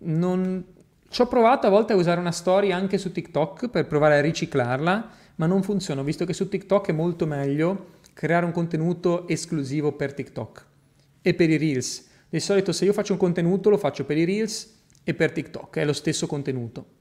non... 0.00 0.64
ci 1.08 1.20
ho 1.20 1.26
provato 1.26 1.66
a 1.66 1.70
volte 1.70 1.92
a 1.92 1.96
usare 1.96 2.20
una 2.20 2.32
storia 2.32 2.76
anche 2.76 2.98
su 2.98 3.12
TikTok 3.12 3.68
per 3.68 3.86
provare 3.86 4.18
a 4.18 4.20
riciclarla, 4.20 5.10
ma 5.36 5.46
non 5.46 5.62
funziona, 5.62 6.02
visto 6.02 6.24
che 6.24 6.32
su 6.32 6.48
TikTok 6.48 6.88
è 6.88 6.92
molto 6.92 7.26
meglio 7.26 7.96
creare 8.12 8.44
un 8.44 8.52
contenuto 8.52 9.28
esclusivo 9.28 9.92
per 9.92 10.12
TikTok 10.12 10.66
e 11.22 11.34
per 11.34 11.50
i 11.50 11.56
Reels. 11.56 12.06
Di 12.28 12.40
solito 12.40 12.72
se 12.72 12.84
io 12.84 12.92
faccio 12.92 13.12
un 13.12 13.18
contenuto 13.18 13.70
lo 13.70 13.78
faccio 13.78 14.04
per 14.04 14.16
i 14.16 14.24
Reels 14.24 14.76
e 15.04 15.14
per 15.14 15.32
TikTok, 15.32 15.76
è 15.76 15.84
lo 15.84 15.92
stesso 15.92 16.26
contenuto. 16.26 16.96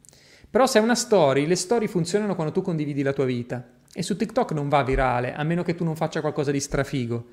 Però 0.49 0.65
se 0.65 0.79
è 0.79 0.81
una 0.81 0.95
story, 0.95 1.45
le 1.45 1.55
story 1.55 1.87
funzionano 1.87 2.35
quando 2.35 2.53
tu 2.53 2.61
condividi 2.61 3.01
la 3.01 3.13
tua 3.13 3.25
vita 3.25 3.67
e 3.93 4.03
su 4.03 4.15
TikTok 4.15 4.51
non 4.51 4.69
va 4.69 4.83
virale, 4.83 5.33
a 5.33 5.43
meno 5.43 5.63
che 5.63 5.75
tu 5.75 5.83
non 5.83 5.95
faccia 5.95 6.21
qualcosa 6.21 6.51
di 6.51 6.59
strafigo. 6.59 7.25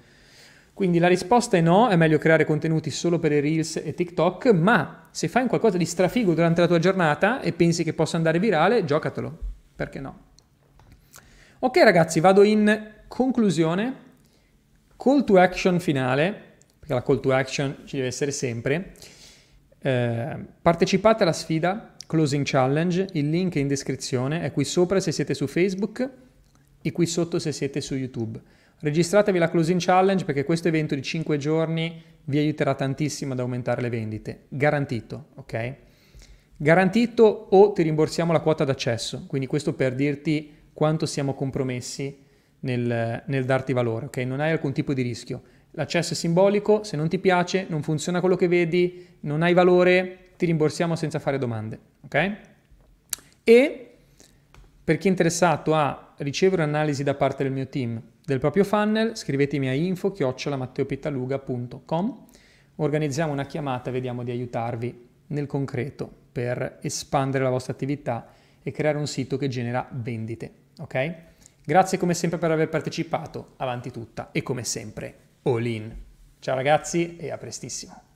Quindi 0.75 0.99
la 0.99 1.07
risposta 1.07 1.57
è 1.57 1.61
no, 1.61 1.89
è 1.89 1.95
meglio 1.95 2.18
creare 2.18 2.45
contenuti 2.45 2.91
solo 2.91 3.20
per 3.20 3.31
i 3.31 3.39
Reels 3.39 3.77
e 3.77 3.95
TikTok, 3.95 4.47
ma 4.47 5.07
se 5.12 5.29
fai 5.29 5.47
qualcosa 5.47 5.79
di 5.79 5.85
strafigo 5.85 6.35
durante 6.35 6.61
la 6.61 6.66
tua 6.66 6.81
giornata 6.81 7.41
e 7.41 7.53
pensi 7.53 7.85
che 7.85 7.93
possa 7.93 8.16
andare 8.16 8.41
virale, 8.41 8.85
giocatelo, 8.85 9.39
perché 9.77 10.01
no? 10.01 10.18
Ok 11.61 11.77
ragazzi, 11.77 12.18
vado 12.18 12.43
in 12.43 12.91
conclusione, 13.07 13.95
call 14.97 15.22
to 15.25 15.39
action 15.39 15.79
finale, 15.79 16.57
perché 16.81 16.95
la 16.95 17.03
call 17.03 17.20
to 17.20 17.33
action 17.33 17.77
ci 17.85 17.95
deve 17.95 18.09
essere 18.09 18.33
sempre. 18.33 18.95
Eh, 19.79 20.45
partecipate 20.61 21.22
alla 21.22 21.33
sfida 21.33 21.95
Closing 22.07 22.45
Challenge, 22.45 23.09
il 23.12 23.31
link 23.31 23.55
è 23.55 23.61
in 23.61 23.68
descrizione, 23.68 24.43
è 24.43 24.51
qui 24.51 24.64
sopra 24.64 24.99
se 24.99 25.12
siete 25.12 25.35
su 25.35 25.47
Facebook 25.47 26.11
e 26.83 26.93
qui 26.93 27.07
sotto 27.07 27.39
se 27.39 27.53
siete 27.53 27.81
su 27.81 27.95
YouTube. 27.95 28.41
Registratevi 28.85 29.39
la 29.39 29.49
Closing 29.49 29.80
Challenge 29.80 30.26
perché 30.26 30.45
questo 30.45 30.68
evento 30.68 30.95
di 30.95 31.01
5 31.01 31.39
giorni 31.39 32.03
vi 32.24 32.37
aiuterà 32.37 32.74
tantissimo 32.74 33.32
ad 33.32 33.41
aumentare 33.41 33.80
le 33.80 33.89
vendite. 33.89 34.41
Garantito, 34.49 35.28
ok? 35.37 35.74
Garantito 36.55 37.47
o 37.49 37.72
ti 37.72 37.80
rimborsiamo 37.80 38.30
la 38.30 38.41
quota 38.41 38.64
d'accesso, 38.64 39.24
quindi 39.26 39.47
questo 39.47 39.72
per 39.72 39.95
dirti 39.95 40.53
quanto 40.74 41.07
siamo 41.07 41.32
compromessi 41.32 42.14
nel, 42.61 43.22
nel 43.24 43.45
darti 43.47 43.72
valore, 43.72 44.05
ok? 44.05 44.18
Non 44.18 44.41
hai 44.41 44.51
alcun 44.51 44.74
tipo 44.74 44.93
di 44.93 45.01
rischio. 45.01 45.43
L'accesso 45.70 46.12
è 46.12 46.16
simbolico, 46.16 46.82
se 46.85 46.99
non 46.99 47.09
ti 47.09 47.18
piace, 47.18 47.64
non 47.70 47.82
funziona 47.82 48.20
quello 48.20 48.37
che 48.37 48.49
vedi, 48.49 49.07
non 49.20 49.41
hai 49.41 49.55
valore, 49.55 50.32
ti 50.37 50.45
rimborsiamo 50.45 50.95
senza 50.95 51.18
fare 51.18 51.39
domande, 51.39 51.78
ok? 52.03 52.37
E 53.45 53.91
per 54.85 54.99
chi 54.99 55.07
è 55.07 55.11
interessato 55.11 55.74
a 55.74 56.12
ricevere 56.18 56.64
un'analisi 56.64 57.03
da 57.03 57.14
parte 57.14 57.45
del 57.45 57.53
mio 57.53 57.66
team 57.66 58.12
del 58.25 58.39
proprio 58.39 58.62
funnel, 58.64 59.16
scrivetemi 59.16 59.68
a 59.68 59.75
info-matteopittaluga.com, 59.75 62.27
organizziamo 62.77 63.33
una 63.33 63.45
chiamata 63.45 63.91
e 63.91 63.93
vediamo 63.93 64.22
di 64.22 64.31
aiutarvi 64.31 65.09
nel 65.27 65.47
concreto 65.47 66.11
per 66.33 66.79
espandere 66.81 67.45
la 67.45 67.51
vostra 67.51 67.75
attività 67.75 68.33
e 68.62 68.72
creare 68.72 68.97
un 68.99 69.07
sito 69.07 69.37
che 69.37 69.49
genera 69.49 69.87
vendite. 69.93 70.53
Ok? 70.79 71.14
Grazie 71.64 71.99
come 71.99 72.14
sempre 72.14 72.39
per 72.39 72.51
aver 72.51 72.68
partecipato, 72.68 73.53
avanti 73.57 73.91
tutta 73.91 74.31
e 74.33 74.43
come 74.43 74.64
sempre 74.64 75.14
all 75.43 75.66
in. 75.66 75.95
Ciao 76.39 76.55
ragazzi 76.55 77.16
e 77.16 77.31
a 77.31 77.39
prestissimo. 77.39 78.14